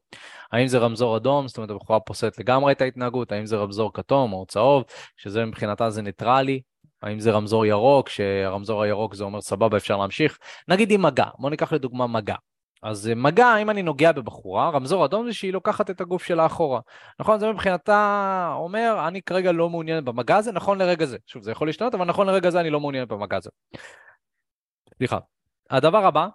האם 0.52 0.66
זה 0.66 0.78
רמזור 0.78 1.16
אדום, 1.16 1.48
זאת 1.48 1.56
אומרת 1.56 1.70
הבחורה 1.70 2.00
פוסלת 2.00 2.38
לגמרי 2.38 2.72
את 2.72 2.80
ההתנהגות, 2.80 3.32
האם 3.32 3.46
זה 3.46 3.56
רמזור 3.56 3.92
כתום 3.92 4.32
או 4.32 4.46
צהוב, 4.46 4.84
שזה 5.16 5.44
מבחינתה 5.44 5.90
זה 5.90 6.02
ניטרלי, 6.02 6.60
האם 7.02 7.20
זה 7.20 7.30
רמזור 7.30 7.66
ירוק, 7.66 8.08
שהרמזור 8.08 8.82
הירוק 8.82 9.14
זה 9.14 9.24
אומר 9.24 9.40
סבבה 9.40 9.76
אפשר 9.76 9.96
להמשיך, 9.96 10.38
נגיד 10.68 10.90
עם 10.90 11.02
מגע, 11.02 11.26
בוא 11.38 11.50
ניקח 11.50 11.72
לדוגמה 11.72 12.06
מגע. 12.06 12.36
אז 12.82 13.08
אה, 13.08 13.14
מגע, 13.14 13.56
אם 13.56 13.70
אני 13.70 13.82
נוגע 13.82 14.12
בבחורה, 14.12 14.70
רמזור 14.70 15.04
אדום 15.04 15.26
זה 15.26 15.32
שהיא 15.32 15.52
לוקחת 15.52 15.90
את 15.90 16.00
הגוף 16.00 16.24
שלה 16.24 16.46
אחורה. 16.46 16.80
נכון? 17.20 17.40
זה 17.40 17.52
מבחינתה 17.52 18.52
אומר, 18.56 19.04
אני 19.08 19.22
כרגע 19.22 19.52
לא 19.52 19.70
מעוניין 19.70 20.04
במגע 20.04 20.36
הזה, 20.36 20.52
נכון 20.52 20.78
לרגע 20.78 21.06
זה. 21.06 21.16
שוב, 21.26 21.42
זה 21.42 21.50
יכול 21.50 21.68
להשתנות, 21.68 21.94
אבל 21.94 22.04
נכון 22.04 22.26
לרגע 22.26 22.50
זה 22.50 22.60
אני 22.60 22.70
לא 22.70 22.80
מעוניין 22.80 23.08
במגע 23.08 23.36
הזה. 23.36 23.50
סליחה. 24.96 25.18
הדבר 25.70 26.06
הבא, 26.06 26.26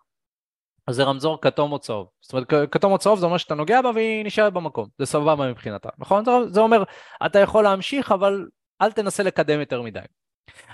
זה 0.90 1.04
רמזור 1.04 1.42
כתום 1.42 1.72
או 1.72 1.80
צהוב. 1.80 2.08
זאת 2.22 2.34
אומרת, 2.34 2.72
כתום 2.72 2.92
או 2.92 2.98
צהוב 2.98 3.20
זה 3.20 3.26
אומר 3.26 3.38
שאתה 3.38 3.56
נוגע 3.56 3.82
בה 3.82 3.92
והיא 3.96 4.26
נשארת 4.26 4.54
במקום. 4.54 4.88
זה 4.98 5.06
סבבה 5.06 5.50
מבחינתה, 5.50 5.90
נכון? 5.98 6.24
זה 6.48 6.60
אומר, 6.60 6.84
אתה 7.26 7.40
יכול 7.40 7.64
להמשיך, 7.64 8.12
אבל 8.12 8.48
אל 8.82 8.92
תנסה 8.92 9.24
לקדם 9.24 9.60
יותר 9.60 9.82
מדי. 9.82 10.00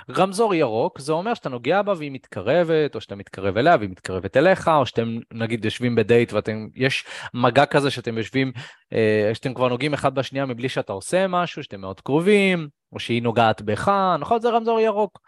רמזור 0.09 0.55
ירוק 0.55 0.99
זה 0.99 1.13
אומר 1.13 1.33
שאתה 1.33 1.49
נוגע 1.49 1.81
בה 1.81 1.93
והיא 1.97 2.11
מתקרבת, 2.11 2.95
או 2.95 3.01
שאתה 3.01 3.15
מתקרב 3.15 3.57
אליה 3.57 3.75
והיא 3.77 3.89
מתקרבת 3.89 4.37
אליך, 4.37 4.67
או 4.67 4.85
שאתם 4.85 5.17
נגיד 5.33 5.65
יושבים 5.65 5.95
בדייט 5.95 6.33
ואתם, 6.33 6.67
יש 6.75 7.05
מגע 7.33 7.65
כזה 7.65 7.91
שאתם 7.91 8.17
יושבים, 8.17 8.51
אה, 8.93 9.31
שאתם 9.33 9.53
כבר 9.53 9.67
נוגעים 9.67 9.93
אחד 9.93 10.15
בשנייה 10.15 10.45
מבלי 10.45 10.69
שאתה 10.69 10.93
עושה 10.93 11.27
משהו, 11.27 11.63
שאתם 11.63 11.81
מאוד 11.81 12.01
קרובים, 12.01 12.67
או 12.93 12.99
שהיא 12.99 13.23
נוגעת 13.23 13.61
בך, 13.61 13.91
נכון? 14.19 14.41
זה 14.41 14.49
רמזור 14.49 14.79
ירוק. 14.79 15.19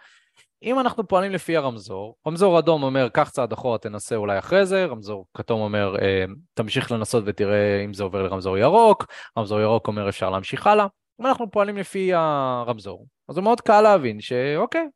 אם 0.63 0.79
אנחנו 0.79 1.07
פועלים 1.07 1.31
לפי 1.31 1.57
הרמזור, 1.57 2.15
רמזור 2.27 2.59
אדום 2.59 2.83
אומר 2.83 3.09
קח 3.09 3.29
צעד 3.29 3.53
אחורה 3.53 3.77
תנסה 3.77 4.15
אולי 4.15 4.39
אחרי 4.39 4.65
זה, 4.65 4.85
רמזור 4.85 5.25
כתום 5.33 5.61
אומר 5.61 5.95
אה, 6.01 6.25
תמשיך 6.53 6.91
לנסות 6.91 7.23
ותראה 7.27 7.81
אם 7.85 7.93
זה 7.93 8.03
עובר 8.03 8.23
לרמזור 8.23 8.57
ירוק, 8.57 9.05
רמזור 9.37 9.59
ירוק 9.59 9.87
אומר 9.87 10.09
אפשר 10.09 10.29
להמשיך 10.29 10.67
הלאה, 10.67 10.87
אם 11.22 11.26
אנחנו 11.26 11.51
פועלים 11.51 11.78
לפי 11.78 12.13
הרמזור, 12.13 13.05
אז 13.30 13.36
זה 13.36 13.41
מאוד 13.41 13.61
קל 13.61 13.82
להבין 13.82 14.22
שאוקיי, 14.22 14.88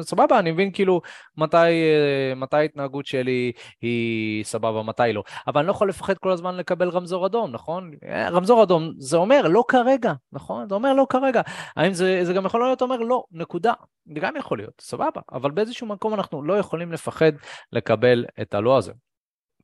סבבה, 0.00 0.38
אני 0.38 0.52
מבין 0.52 0.72
כאילו 0.72 1.00
מתי, 1.36 1.56
אה, 1.56 2.34
מתי 2.36 2.56
ההתנהגות 2.56 3.06
שלי 3.06 3.52
היא 3.82 4.44
סבבה, 4.44 4.82
מתי 4.82 5.12
לא. 5.12 5.22
אבל 5.46 5.58
אני 5.58 5.66
לא 5.66 5.72
יכול 5.72 5.88
לפחד 5.88 6.18
כל 6.18 6.30
הזמן 6.30 6.56
לקבל 6.56 6.88
רמזור 6.88 7.26
אדום, 7.26 7.50
נכון? 7.50 7.90
אה, 8.04 8.28
רמזור 8.30 8.62
אדום 8.62 8.92
זה 8.98 9.16
אומר 9.16 9.48
לא 9.48 9.64
כרגע, 9.68 10.12
נכון? 10.32 10.68
זה 10.68 10.74
אומר 10.74 10.92
לא 10.92 11.06
כרגע. 11.08 11.40
האם 11.76 11.92
זה, 11.92 12.20
זה 12.22 12.32
גם 12.32 12.46
יכול 12.46 12.60
להיות 12.60 12.82
אומר 12.82 12.96
לא, 12.96 13.24
נקודה. 13.32 13.72
זה 14.14 14.20
גם 14.20 14.36
יכול 14.36 14.58
להיות, 14.58 14.80
סבבה. 14.80 15.20
אבל 15.32 15.50
באיזשהו 15.50 15.86
מקום 15.86 16.14
אנחנו 16.14 16.42
לא 16.42 16.58
יכולים 16.58 16.92
לפחד 16.92 17.32
לקבל 17.72 18.24
את 18.40 18.54
הלא 18.54 18.78
הזה. 18.78 18.92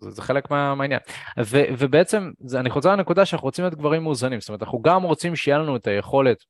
זה, 0.01 0.11
זה 0.11 0.23
חלק 0.23 0.51
מה, 0.51 0.75
מהעניין. 0.75 1.01
ו, 1.41 1.63
ובעצם, 1.79 2.31
זה, 2.41 2.61
אני 2.61 2.71
חוזר 2.71 2.93
לנקודה 2.93 3.25
שאנחנו 3.25 3.47
רוצים 3.47 3.65
להיות 3.65 3.75
גברים 3.75 4.03
מאוזנים, 4.03 4.41
זאת 4.41 4.49
אומרת, 4.49 4.63
אנחנו 4.63 4.83
גם 4.83 5.03
רוצים 5.03 5.37
שיהיה 5.37 5.59
לנו 5.59 5.77
את 5.77 5.87
היכולת 5.87 6.45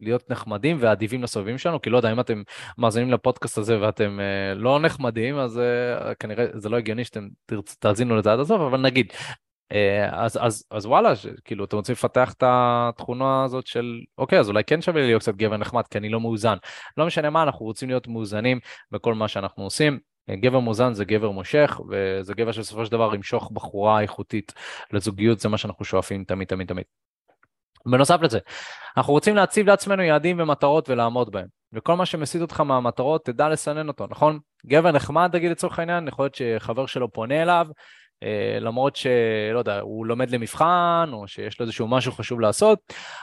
להיות 0.00 0.30
נחמדים 0.30 0.76
ואדיבים 0.80 1.22
לסובבים 1.22 1.58
שלנו, 1.58 1.82
כי 1.82 1.90
לא 1.90 1.96
יודע, 1.96 2.12
אם 2.12 2.20
אתם 2.20 2.42
מאזינים 2.78 3.10
לפודקאסט 3.10 3.58
הזה 3.58 3.80
ואתם 3.80 4.18
uh, 4.18 4.58
לא 4.58 4.80
נחמדים, 4.80 5.38
אז 5.38 5.56
uh, 5.56 6.14
כנראה 6.14 6.46
זה 6.54 6.68
לא 6.68 6.76
הגיוני 6.76 7.04
שאתם 7.04 7.28
תאזינו 7.78 8.16
לזה 8.16 8.32
עד 8.32 8.40
הסוף, 8.40 8.60
אבל 8.60 8.80
נגיד, 8.80 9.12
uh, 9.72 9.76
אז, 10.12 10.38
אז, 10.40 10.64
אז 10.70 10.86
וואלה, 10.86 11.16
ש, 11.16 11.26
כאילו, 11.44 11.64
אתם 11.64 11.76
רוצים 11.76 11.92
לפתח 11.92 12.32
את 12.32 12.42
התכונה 12.46 13.44
הזאת 13.44 13.66
של, 13.66 14.00
אוקיי, 14.18 14.40
אז 14.40 14.48
אולי 14.48 14.64
כן 14.64 14.82
שווה 14.82 15.00
לי 15.00 15.06
להיות 15.06 15.22
קצת 15.22 15.34
גבר 15.34 15.56
נחמד, 15.56 15.86
כי 15.90 15.98
אני 15.98 16.08
לא 16.08 16.20
מאוזן. 16.20 16.56
לא 16.96 17.06
משנה 17.06 17.30
מה, 17.30 17.42
אנחנו 17.42 17.66
רוצים 17.66 17.88
להיות 17.88 18.08
מאוזנים 18.08 18.60
בכל 18.90 19.14
מה 19.14 19.28
שאנחנו 19.28 19.64
עושים. 19.64 19.98
גבר 20.30 20.60
מאוזן 20.60 20.92
זה 20.92 21.04
גבר 21.04 21.30
מושך, 21.30 21.80
וזה 21.90 22.34
גבר 22.34 22.52
שבסופו 22.52 22.86
של 22.86 22.92
דבר 22.92 23.14
ימשוך 23.14 23.50
בחורה 23.50 24.00
איכותית 24.00 24.52
לזוגיות, 24.92 25.40
זה 25.40 25.48
מה 25.48 25.58
שאנחנו 25.58 25.84
שואפים 25.84 26.24
תמיד 26.24 26.48
תמיד 26.48 26.68
תמיד. 26.68 26.84
בנוסף 27.86 28.20
לזה, 28.22 28.38
אנחנו 28.96 29.12
רוצים 29.12 29.36
להציב 29.36 29.66
לעצמנו 29.66 30.02
יעדים 30.02 30.40
ומטרות 30.40 30.90
ולעמוד 30.90 31.32
בהם. 31.32 31.46
וכל 31.72 31.94
מה 31.96 32.06
שמסיט 32.06 32.42
אותך 32.42 32.60
מהמטרות, 32.60 33.24
תדע 33.24 33.48
לסנן 33.48 33.88
אותו, 33.88 34.06
נכון? 34.10 34.38
גבר 34.66 34.92
נחמד, 34.92 35.30
תגיד 35.32 35.50
לצורך 35.50 35.78
העניין, 35.78 36.08
יכול 36.08 36.24
להיות 36.24 36.34
שחבר 36.34 36.86
שלו 36.86 37.12
פונה 37.12 37.42
אליו, 37.42 37.66
אה, 38.22 38.58
למרות 38.60 38.96
שלא 38.96 39.58
יודע, 39.58 39.80
הוא 39.80 40.06
לומד 40.06 40.30
למבחן, 40.30 41.10
או 41.12 41.28
שיש 41.28 41.60
לו 41.60 41.66
איזשהו 41.66 41.88
משהו 41.88 42.12
חשוב 42.12 42.40
לעשות, 42.40 42.78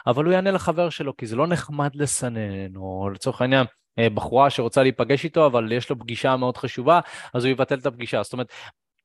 אבל 0.07 0.25
הוא 0.25 0.33
יענה 0.33 0.51
לחבר 0.51 0.89
שלו, 0.89 1.17
כי 1.17 1.25
זה 1.25 1.35
לא 1.35 1.47
נחמד 1.47 1.95
לסנן, 1.95 2.75
או 2.75 3.09
לצורך 3.13 3.41
העניין, 3.41 3.65
בחורה 3.99 4.49
שרוצה 4.49 4.83
להיפגש 4.83 5.23
איתו, 5.23 5.45
אבל 5.45 5.71
יש 5.71 5.89
לו 5.89 5.99
פגישה 5.99 6.37
מאוד 6.37 6.57
חשובה, 6.57 6.99
אז 7.33 7.45
הוא 7.45 7.51
יבטל 7.51 7.75
את 7.79 7.85
הפגישה. 7.85 8.23
זאת 8.23 8.33
אומרת, 8.33 8.47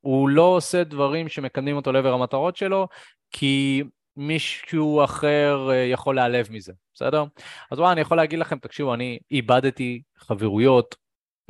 הוא 0.01 0.29
לא 0.29 0.43
עושה 0.43 0.85
דברים 0.85 1.29
שמקדמים 1.29 1.77
אותו 1.77 1.93
לעבר 1.93 2.13
המטרות 2.13 2.57
שלו, 2.57 2.89
כי 3.31 3.83
מישהו 4.17 5.05
אחר 5.05 5.71
אה, 5.71 5.77
יכול 5.77 6.15
להיעלב 6.15 6.49
מזה, 6.51 6.73
בסדר? 6.95 7.25
אז 7.71 7.79
וואי, 7.79 7.93
אני 7.93 8.01
יכול 8.01 8.17
להגיד 8.17 8.39
לכם, 8.39 8.59
תקשיבו, 8.59 8.95
אני 8.95 9.19
איבדתי 9.31 10.03
חברויות 10.19 10.95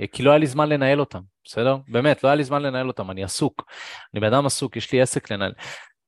כי 0.06 0.22
לא 0.22 0.30
היה 0.30 0.38
לי 0.38 0.46
זמן 0.46 0.68
לנהל 0.68 1.00
אותם, 1.00 1.20
בסדר? 1.44 1.76
באמת, 1.88 2.24
לא 2.24 2.28
היה 2.28 2.36
לי 2.36 2.44
זמן 2.44 2.62
לנהל 2.62 2.88
אותם, 2.88 3.10
אני 3.10 3.24
עסוק. 3.24 3.64
אני 4.14 4.20
בן 4.20 4.34
אדם 4.34 4.46
עסוק, 4.46 4.76
יש 4.76 4.92
לי 4.92 5.00
עסק 5.00 5.32
לנהל. 5.32 5.52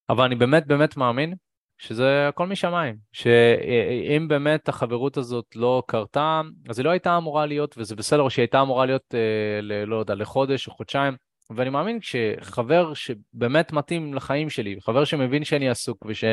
אבל 0.08 0.24
אני 0.24 0.34
באמת 0.34 0.66
באמת 0.66 0.96
מאמין 0.96 1.34
שזה 1.82 2.28
הכל 2.28 2.46
משמיים, 2.46 2.96
שאם 3.12 4.28
באמת 4.28 4.68
החברות 4.68 5.16
הזאת 5.16 5.44
לא 5.54 5.82
קרתה, 5.86 6.40
אז 6.68 6.78
היא 6.78 6.84
לא 6.84 6.90
הייתה 6.90 7.16
אמורה 7.16 7.46
להיות, 7.46 7.74
וזה 7.78 7.96
בסדר, 7.96 8.28
שהיא 8.28 8.42
הייתה 8.42 8.60
אמורה 8.60 8.86
להיות, 8.86 9.14
אה, 9.14 9.60
ל, 9.62 9.84
לא 9.84 9.96
יודע, 9.96 10.14
לחודש 10.14 10.68
או 10.68 10.72
חודשיים, 10.72 11.14
ואני 11.56 11.70
מאמין 11.70 11.98
שחבר 12.02 12.94
שבאמת 12.94 13.72
מתאים 13.72 14.14
לחיים 14.14 14.50
שלי, 14.50 14.76
חבר 14.80 15.04
שמבין 15.04 15.44
שאני 15.44 15.68
עסוק 15.68 16.04
וש, 16.08 16.24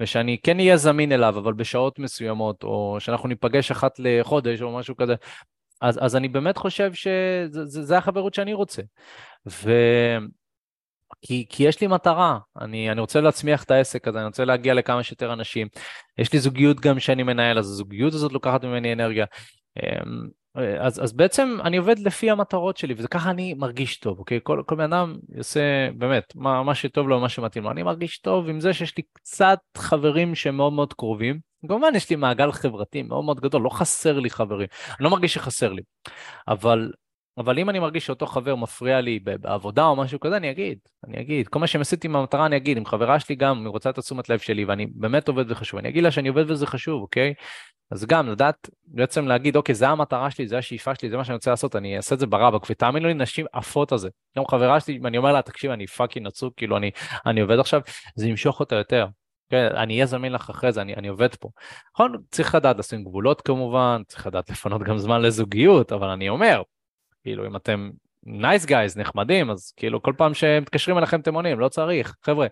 ושאני 0.00 0.38
כן 0.42 0.58
אהיה 0.58 0.76
זמין 0.76 1.12
אליו, 1.12 1.38
אבל 1.38 1.52
בשעות 1.52 1.98
מסוימות, 1.98 2.62
או 2.62 2.96
שאנחנו 2.98 3.28
ניפגש 3.28 3.70
אחת 3.70 3.92
לחודש 3.98 4.62
או 4.62 4.76
משהו 4.78 4.96
כזה, 4.96 5.14
אז, 5.80 6.04
אז 6.04 6.16
אני 6.16 6.28
באמת 6.28 6.56
חושב 6.56 6.92
שזה 6.94 7.98
החברות 7.98 8.34
שאני 8.34 8.52
רוצה. 8.52 8.82
ו... 9.46 9.72
כי, 11.22 11.46
כי 11.48 11.64
יש 11.64 11.80
לי 11.80 11.86
מטרה, 11.86 12.38
אני, 12.60 12.90
אני 12.90 13.00
רוצה 13.00 13.20
להצמיח 13.20 13.62
את 13.64 13.70
העסק 13.70 14.08
הזה, 14.08 14.18
אני 14.18 14.26
רוצה 14.26 14.44
להגיע 14.44 14.74
לכמה 14.74 15.02
שיותר 15.02 15.32
אנשים. 15.32 15.68
יש 16.18 16.32
לי 16.32 16.38
זוגיות 16.38 16.80
גם 16.80 17.00
שאני 17.00 17.22
מנהל, 17.22 17.58
אז 17.58 17.66
הזוגיות 17.66 18.14
הזאת 18.14 18.32
לוקחת 18.32 18.64
ממני 18.64 18.92
אנרגיה. 18.92 19.24
אמ, 19.76 20.28
אז, 20.80 21.04
אז 21.04 21.12
בעצם 21.12 21.58
אני 21.64 21.76
עובד 21.76 21.98
לפי 21.98 22.30
המטרות 22.30 22.76
שלי, 22.76 22.94
וככה 22.98 23.30
אני 23.30 23.54
מרגיש 23.54 23.96
טוב, 23.96 24.18
אוקיי? 24.18 24.40
כל, 24.42 24.62
כל 24.66 24.74
בן 24.74 24.92
אדם 24.92 25.16
יעשה 25.36 25.60
באמת 25.96 26.24
מה, 26.34 26.62
מה 26.62 26.74
שטוב 26.74 27.08
לו, 27.08 27.20
מה 27.20 27.28
שמתאים 27.28 27.64
לו. 27.64 27.70
אני 27.70 27.82
מרגיש 27.82 28.18
טוב 28.18 28.48
עם 28.48 28.60
זה 28.60 28.72
שיש 28.72 28.96
לי 28.96 29.02
קצת 29.12 29.58
חברים 29.76 30.34
שהם 30.34 30.56
מאוד 30.56 30.72
מאוד 30.72 30.92
קרובים. 30.92 31.38
כמובן 31.68 31.92
יש 31.94 32.10
לי 32.10 32.16
מעגל 32.16 32.52
חברתי 32.52 33.02
מאוד 33.02 33.24
מאוד 33.24 33.40
גדול, 33.40 33.62
לא 33.62 33.68
חסר 33.68 34.18
לי 34.18 34.30
חברים. 34.30 34.66
אני 34.88 35.04
לא 35.04 35.10
מרגיש 35.10 35.34
שחסר 35.34 35.72
לי. 35.72 35.82
אבל 36.48 36.92
אבל 37.38 37.58
אם 37.58 37.70
אני 37.70 37.78
מרגיש 37.78 38.06
שאותו 38.06 38.26
חבר 38.26 38.54
מפריע 38.54 39.00
לי 39.00 39.18
בעבודה 39.18 39.84
או 39.84 39.96
משהו 39.96 40.20
כזה, 40.20 40.36
אני 40.36 40.50
אגיד, 40.50 40.78
אני 41.06 41.20
אגיד. 41.20 41.48
כל 41.48 41.58
מה 41.58 41.66
שהם 41.66 41.80
עשיתי 41.80 42.06
עם 42.06 42.16
המטרה 42.16 42.46
אני 42.46 42.56
אגיד, 42.56 42.76
אם 42.76 42.86
חברה 42.86 43.20
שלי 43.20 43.34
גם 43.34 43.60
היא 43.60 43.68
רוצה 43.68 43.90
את 43.90 43.98
התשומת 43.98 44.28
לב 44.28 44.38
שלי 44.38 44.64
ואני 44.64 44.86
באמת 44.94 45.28
עובד 45.28 45.50
וחשוב, 45.50 45.78
אני 45.78 45.88
אגיד 45.88 46.02
לה 46.02 46.10
שאני 46.10 46.28
עובד 46.28 46.50
וזה 46.50 46.66
חשוב, 46.66 47.02
אוקיי? 47.02 47.34
אז 47.90 48.04
גם 48.06 48.28
לדעת, 48.28 48.70
בעצם 48.86 49.26
להגיד, 49.26 49.56
אוקיי, 49.56 49.74
זה 49.74 49.88
המטרה 49.88 50.30
שלי, 50.30 50.48
זה 50.48 50.58
השאיפה 50.58 50.94
שלי, 50.94 51.10
זה 51.10 51.16
מה 51.16 51.24
שאני 51.24 51.34
רוצה 51.34 51.50
לעשות, 51.50 51.76
אני 51.76 51.96
אעשה 51.96 52.14
את 52.14 52.20
זה 52.20 52.26
ברבק, 52.26 52.66
ותאמינו 52.70 53.08
לי, 53.08 53.14
נשים 53.14 53.46
עפות 53.52 53.92
על 53.92 53.98
זה. 53.98 54.08
גם 54.38 54.46
חברה 54.46 54.80
שלי, 54.80 55.00
אני 55.04 55.18
אומר 55.18 55.32
לה, 55.32 55.42
תקשיב, 55.42 55.70
אני 55.70 55.86
פאקינג 55.86 56.26
עצוב, 56.26 56.52
כאילו, 56.56 56.76
אני, 56.76 56.90
אני 57.26 57.40
עובד 57.40 57.58
עכשיו, 57.58 57.80
זה 58.16 58.28
ימשוך 58.28 58.60
אותה 58.60 58.76
יותר. 58.76 59.06
כן, 59.50 59.68
אני 59.76 59.94
אהיה 59.94 60.06
זמין 60.06 60.32
לך 60.32 60.50
אחרי 60.50 60.72
זה, 60.72 60.80
אני, 60.80 60.94
אני 60.94 61.08
עובד 61.08 61.34
פה. 61.34 61.48
נכון, 61.94 62.16
צריך 62.30 62.54
לדעת 62.54 62.78
לשים 62.78 63.04
גבולות 63.04 63.40
כמובן, 63.40 64.02
צריך 64.08 64.26
לדעת 64.26 64.50
לפנות 64.50 64.82
גם 64.82 64.98
זמן 64.98 65.22
לזוגיות, 65.22 65.92
אבל 65.92 66.08
אני 66.08 66.28
אומר, 66.28 66.62
כאילו, 67.24 67.46
אם 67.46 67.56
אתם 67.56 67.90
nice 68.26 68.66
גייז, 68.66 68.96
נחמדים, 68.96 69.50
אז 69.50 69.72
כאילו 69.76 70.02
כל 70.02 70.12
פעם 70.16 70.34
שמתקשרים 70.34 70.98
אליכם 70.98 71.20
אתם 71.20 71.34
עונים, 71.34 71.60
לא 71.60 71.68
צריך. 71.68 72.16
חבר'ה, 72.22 72.46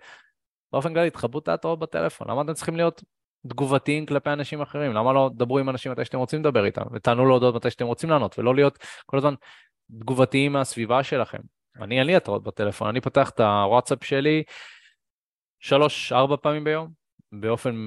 באופן 0.73 0.95
כללי, 0.95 1.11
תכבו 1.11 1.39
את 1.39 1.49
ההתראות 1.49 1.79
בטלפון, 1.79 2.31
למה 2.31 2.43
אתם 2.43 2.53
צריכים 2.53 2.77
להיות 2.77 3.03
תגובתיים 3.47 4.07
כלפי 4.07 4.31
אנשים 4.31 4.61
אחרים? 4.61 4.93
למה 4.93 5.13
לא 5.13 5.31
תדברו 5.35 5.59
עם 5.59 5.69
אנשים 5.69 5.93
מתי 5.93 6.05
שאתם 6.05 6.19
רוצים 6.19 6.41
לדבר 6.41 6.65
איתם, 6.65 6.83
ותענו 6.93 7.27
להודות 7.27 7.55
מתי 7.55 7.71
שאתם 7.71 7.87
רוצים 7.87 8.11
לענות, 8.11 8.39
ולא 8.39 8.55
להיות 8.55 8.79
כל 9.07 9.19
הזמן 9.19 9.35
תגובתיים 10.01 10.53
מהסביבה 10.53 11.03
שלכם. 11.03 11.39
אני, 11.81 11.99
אין 11.99 12.07
לי 12.07 12.17
התראות 12.17 12.43
בטלפון, 12.43 12.89
אני 12.89 13.01
פותח 13.01 13.31
את 13.31 13.41
הוואטסאפ 13.41 14.05
שלי 14.05 14.43
שלוש, 15.61 16.13
ארבע 16.13 16.37
פעמים 16.37 16.65
ביום, 16.65 16.89
באופן 17.33 17.87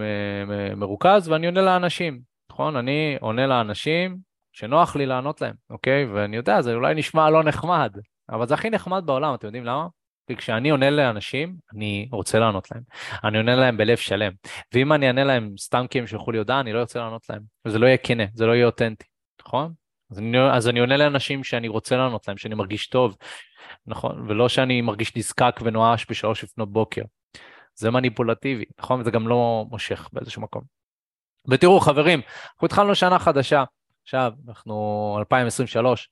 מרוכז, 0.75 1.29
ואני 1.29 1.45
עונה 1.45 1.61
לאנשים, 1.61 2.21
נכון? 2.51 2.75
אני 2.75 3.17
עונה 3.21 3.47
לאנשים 3.47 4.17
שנוח 4.55 4.95
לי 4.95 5.05
לענות 5.05 5.41
להם, 5.41 5.53
אוקיי? 5.69 6.05
ואני 6.05 6.35
יודע, 6.35 6.61
זה 6.61 6.73
אולי 6.73 6.95
נשמע 6.95 7.29
לא 7.29 7.43
נחמד, 7.43 7.95
אבל 8.29 8.47
זה 8.47 8.53
הכי 8.53 8.69
נחמד 8.69 9.03
בעולם, 9.05 9.33
אתם 9.33 9.47
יודעים 9.47 9.65
למה? 9.65 9.87
כי 10.27 10.35
כשאני 10.35 10.69
עונה 10.69 10.89
לאנשים, 10.89 11.55
אני 11.73 12.09
רוצה 12.11 12.39
לענות 12.39 12.71
להם. 12.71 12.81
אני 13.23 13.37
עונה 13.37 13.55
להם 13.55 13.77
בלב 13.77 13.97
שלם. 13.97 14.31
ואם 14.73 14.93
אני 14.93 15.07
אענה 15.07 15.23
להם 15.23 15.55
סתם 15.59 15.85
כי 15.89 15.99
הם 15.99 16.07
שלחו 16.07 16.31
לי 16.31 16.37
הודעה, 16.37 16.59
אני 16.59 16.73
לא 16.73 16.79
רוצה 16.79 16.99
לענות 16.99 17.29
להם. 17.29 17.41
וזה 17.65 17.79
לא 17.79 17.85
יהיה 17.85 17.97
כנה, 17.97 18.23
זה 18.33 18.45
לא 18.45 18.51
יהיה 18.51 18.65
אותנטי, 18.65 19.05
נכון? 19.41 19.73
אז 20.11 20.19
אני, 20.19 20.39
אז 20.51 20.67
אני 20.67 20.79
עונה 20.79 20.97
לאנשים 20.97 21.43
שאני 21.43 21.67
רוצה 21.67 21.97
לענות 21.97 22.27
להם, 22.27 22.37
שאני 22.37 22.55
מרגיש 22.55 22.87
טוב, 22.87 23.15
נכון? 23.87 24.25
ולא 24.29 24.49
שאני 24.49 24.81
מרגיש 24.81 25.15
נזקק 25.15 25.59
ונואש 25.63 26.05
בשלוש 26.09 26.43
לפנות 26.43 26.71
בוקר. 26.71 27.01
זה 27.75 27.91
מניפולטיבי, 27.91 28.65
נכון? 28.79 29.01
וזה 29.01 29.11
גם 29.11 29.27
לא 29.27 29.65
מושך 29.69 30.09
באיזשהו 30.13 30.41
מקום. 30.41 30.61
ותראו, 31.49 31.79
חברים, 31.79 32.21
אנחנו 32.53 32.65
התחלנו 32.65 32.95
שנה 32.95 33.19
חדשה. 33.19 33.63
עכשיו, 34.05 34.31
אנחנו 34.47 35.15
2023, 35.19 36.09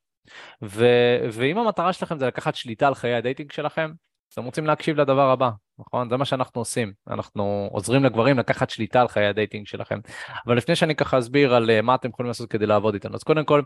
ו, 0.63 0.85
ואם 1.31 1.57
המטרה 1.57 1.93
שלכם 1.93 2.19
זה 2.19 2.27
לקחת 2.27 2.55
שליטה 2.55 2.87
על 2.87 2.95
חיי 2.95 3.13
ה 3.13 3.19
dating 3.19 3.51
שלכם, 3.51 3.91
אתם 4.33 4.43
רוצים 4.43 4.65
להקשיב 4.65 5.01
לדבר 5.01 5.29
הבא, 5.29 5.49
נכון? 5.79 6.09
זה 6.09 6.17
מה 6.17 6.25
שאנחנו 6.25 6.61
עושים. 6.61 6.93
אנחנו 7.09 7.69
עוזרים 7.71 8.03
לגברים 8.03 8.39
לקחת 8.39 8.69
שליטה 8.69 9.01
על 9.01 9.07
חיי 9.07 9.25
ה 9.25 9.31
dating 9.31 9.67
שלכם. 9.67 9.99
אבל 10.47 10.57
לפני 10.57 10.75
שאני 10.75 10.95
ככה 10.95 11.19
אסביר 11.19 11.55
על 11.55 11.69
אה, 11.69 11.81
מה 11.81 11.95
אתם 11.95 12.09
יכולים 12.09 12.27
לעשות 12.27 12.49
כדי 12.49 12.65
לעבוד 12.65 12.93
איתנו, 12.93 13.15
אז 13.15 13.23
קודם 13.23 13.45
כל, 13.45 13.61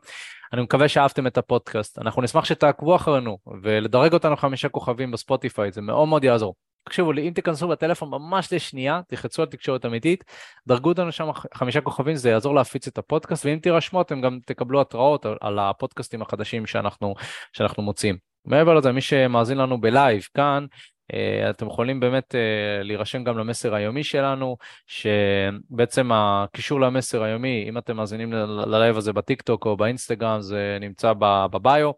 אני 0.54 0.62
מקווה 0.62 0.88
שאהבתם 0.88 1.28
את 1.28 1.38
הפודקאסט. 1.38 2.00
אנחנו 2.00 2.22
נשמח 2.22 2.46
שתעקבו 2.46 2.96
אחרינו 2.96 3.38
ולדרג 3.62 4.14
אותנו 4.14 4.38
חמישה 4.38 4.70
כוכבים 4.70 5.12
בספוטיפיי, 5.12 5.72
זה 5.72 5.82
מאוד 5.82 6.08
מאוד 6.08 6.24
יעזור. 6.24 6.56
תקשיבו 6.88 7.12
לי, 7.12 7.28
אם 7.28 7.34
תיכנסו 7.34 7.68
בטלפון 7.68 8.10
ממש 8.10 8.54
לשנייה, 8.54 9.02
תחצו 9.08 9.42
על 9.42 9.48
תקשורת 9.48 9.86
אמיתית, 9.86 10.24
דרגו 10.68 10.90
אותנו 10.90 11.12
שם 11.12 11.28
חמישה 11.54 11.82
כוכבים, 11.82 12.16
זה 12.16 12.30
יעזור 12.30 12.56
להפיץ 12.56 12.88
את 12.88 12.98
הפודקאסט, 12.98 13.46
ואם 13.46 13.60
תירשמו 13.60 14.02
אתם 14.02 14.22
גם 14.22 14.40
תקבלו 14.46 14.82
התראות 14.82 15.26
על, 15.42 15.60
הפודקאסטים 15.60 16.22
החדשים 16.22 16.66
שאנחנו, 16.66 17.16
שאנחנו 17.54 17.84
מוצאים. 17.84 18.18
מעבר 18.46 18.74
לזה, 18.74 18.92
מי 18.92 19.02
שמאזין 19.02 19.58
לנו 19.58 19.82
בלייב 19.82 20.28
כאן, 20.34 20.66
אה, 21.14 21.50
אתם 21.50 21.68
יכולים 21.68 22.00
באמת 22.00 22.36
אה, 22.36 22.84
להירשם 22.84 23.24
גם 23.24 23.38
למסר 23.38 23.76
היומי 23.76 24.04
שלנו, 24.04 24.58
שבעצם 24.88 26.12
הקישור 26.14 26.82
למסר 26.82 27.24
היומי, 27.24 27.66
אם 27.70 27.78
אתם 27.78 27.98
מאזינים 27.98 28.34
ללייב 28.34 28.98
הזה 28.98 29.14
בטיקטוק 29.14 29.66
או 29.66 29.78
באינסטגרם, 29.78 30.42
זה 30.42 30.78
נמצא 30.82 31.14
ב 31.52 31.60
bio. 31.60 31.92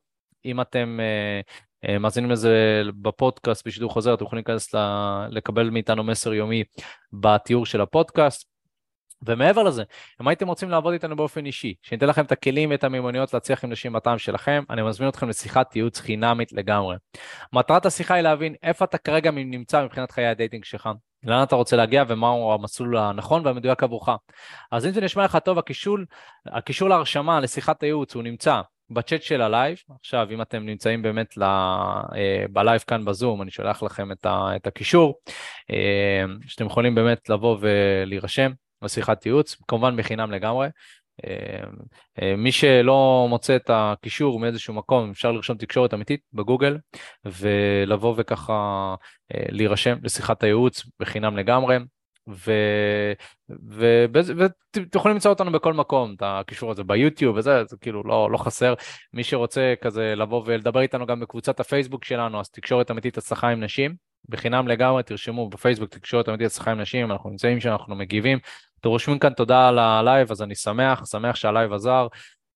אם 0.45 0.61
אתם 0.61 0.99
אה, 1.01 1.41
מאזינים 1.99 2.31
לזה 2.31 2.81
בפודקאסט 3.01 3.67
בשידור 3.67 3.91
חוזר, 3.91 4.13
אתם 4.13 4.25
יכולים 4.25 4.43
להיכנס 4.47 4.75
לקבל 5.29 5.69
מאיתנו 5.69 6.03
מסר 6.03 6.33
יומי 6.33 6.63
בתיאור 7.13 7.65
של 7.65 7.81
הפודקאסט. 7.81 8.49
ומעבר 9.25 9.63
לזה, 9.63 9.83
אם 10.21 10.27
הייתם 10.27 10.47
רוצים 10.47 10.69
לעבוד 10.69 10.93
איתנו 10.93 11.15
באופן 11.15 11.45
אישי, 11.45 11.73
שניתן 11.81 12.07
לכם 12.07 12.25
את 12.25 12.31
הכלים 12.31 12.71
ואת 12.71 12.83
המיומנויות 12.83 13.33
להצליח 13.33 13.63
עם 13.63 13.71
נשים 13.71 13.93
בטעם 13.93 14.17
שלכם, 14.17 14.63
אני 14.69 14.81
מזמין 14.81 15.09
אתכם 15.09 15.29
לשיחת 15.29 15.75
ייעוץ 15.75 15.99
חינמית 15.99 16.51
לגמרי. 16.51 16.95
מטרת 17.53 17.85
השיחה 17.85 18.13
היא 18.13 18.21
להבין 18.21 18.55
איפה 18.63 18.85
אתה 18.85 18.97
כרגע 18.97 19.31
נמצא 19.31 19.83
מבחינת 19.83 20.11
חיי 20.11 20.27
ה 20.27 20.33
dating 20.33 20.65
שלך, 20.65 20.89
לאן 21.23 21.43
אתה 21.43 21.55
רוצה 21.55 21.75
להגיע 21.75 22.03
ומהו 22.07 22.53
המסלול 22.53 22.97
הנכון 22.97 23.45
והמדויק 23.45 23.83
עבורך. 23.83 24.09
אז 24.71 24.85
אם 24.85 24.91
זה 24.91 25.01
נשמע 25.01 25.25
לך 25.25 25.37
טוב, 25.45 25.57
הקישור, 25.57 25.97
הקישור 26.45 26.89
להרשמה 26.89 27.39
לשיחת 27.39 27.83
הייעוץ 27.83 28.15
הוא 28.15 28.23
נמצא 28.23 28.61
בצ'אט 28.91 29.23
של 29.23 29.41
הלייב, 29.41 29.77
עכשיו 29.99 30.27
אם 30.31 30.41
אתם 30.41 30.65
נמצאים 30.65 31.01
באמת 31.01 31.37
ל... 31.37 31.43
אה, 31.43 32.45
בלייב 32.49 32.81
כאן 32.87 33.05
בזום, 33.05 33.41
אני 33.41 33.51
שולח 33.51 33.83
לכם 33.83 34.11
את, 34.11 34.25
ה... 34.25 34.55
את 34.55 34.67
הקישור, 34.67 35.19
אה, 35.71 36.23
שאתם 36.47 36.65
יכולים 36.65 36.95
באמת 36.95 37.29
לבוא 37.29 37.57
ולהירשם 37.61 38.51
לשיחת 38.81 39.25
ייעוץ, 39.25 39.55
כמובן 39.67 39.97
בחינם 39.97 40.31
לגמרי. 40.31 40.67
אה, 41.25 42.35
מי 42.37 42.51
שלא 42.51 43.25
מוצא 43.29 43.55
את 43.55 43.69
הקישור 43.73 44.39
מאיזשהו 44.39 44.73
מקום, 44.73 45.11
אפשר 45.11 45.31
לרשום 45.31 45.57
תקשורת 45.57 45.93
אמיתית 45.93 46.21
בגוגל, 46.33 46.77
ולבוא 47.25 48.13
וככה 48.17 48.95
להירשם 49.33 49.97
לשיחת 50.03 50.43
הייעוץ 50.43 50.83
בחינם 50.99 51.37
לגמרי. 51.37 51.77
ואתם 53.49 54.83
יכולים 54.95 55.15
למצוא 55.15 55.31
אותנו 55.31 55.51
בכל 55.51 55.73
מקום, 55.73 56.13
את 56.17 56.23
הקישור 56.25 56.71
הזה 56.71 56.83
ביוטיוב 56.83 57.37
וזה, 57.37 57.63
זה 57.65 57.77
כאילו 57.81 58.03
לא, 58.03 58.31
לא 58.31 58.37
חסר. 58.37 58.73
מי 59.13 59.23
שרוצה 59.23 59.73
כזה 59.81 60.13
לבוא 60.15 60.43
ולדבר 60.45 60.81
איתנו 60.81 61.05
גם 61.05 61.19
בקבוצת 61.19 61.59
הפייסבוק 61.59 62.05
שלנו, 62.05 62.39
אז 62.39 62.49
תקשורת 62.49 62.91
אמיתית 62.91 63.17
הצלחה 63.17 63.49
עם 63.49 63.63
נשים, 63.63 63.95
בחינם 64.29 64.67
לגמרי, 64.67 65.03
תרשמו 65.03 65.49
בפייסבוק 65.49 65.89
תקשורת 65.89 66.29
אמיתית 66.29 66.47
הצלחה 66.47 66.71
עם 66.71 66.81
נשים, 66.81 67.11
אנחנו 67.11 67.29
נמצאים 67.29 67.59
שם, 67.59 67.71
אנחנו 67.71 67.95
מגיבים. 67.95 68.39
אתם 68.79 68.89
רושמים 68.89 69.19
כאן 69.19 69.33
תודה 69.33 69.67
על 69.67 69.79
הלייב, 69.79 70.31
אז 70.31 70.41
אני 70.41 70.55
שמח, 70.55 71.05
שמח 71.05 71.35
שהלייב 71.35 71.73
עזר. 71.73 72.07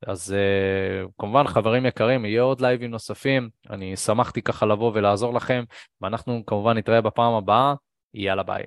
אז 0.07 0.35
אה, 0.35 1.11
כמובן 1.17 1.47
חברים 1.47 1.85
יקרים, 1.85 2.25
יהיה 2.25 2.41
עוד 2.41 2.61
לייבים 2.61 2.91
נוספים, 2.91 3.49
אני 3.69 3.95
שמחתי 3.95 4.41
ככה 4.41 4.65
לבוא 4.65 4.91
ולעזור 4.93 5.33
לכם, 5.33 5.63
ואנחנו 6.01 6.43
כמובן 6.45 6.77
נתראה 6.77 7.01
בפעם 7.01 7.33
הבאה, 7.33 7.73
יאללה 8.13 8.43
ביי. 8.43 8.61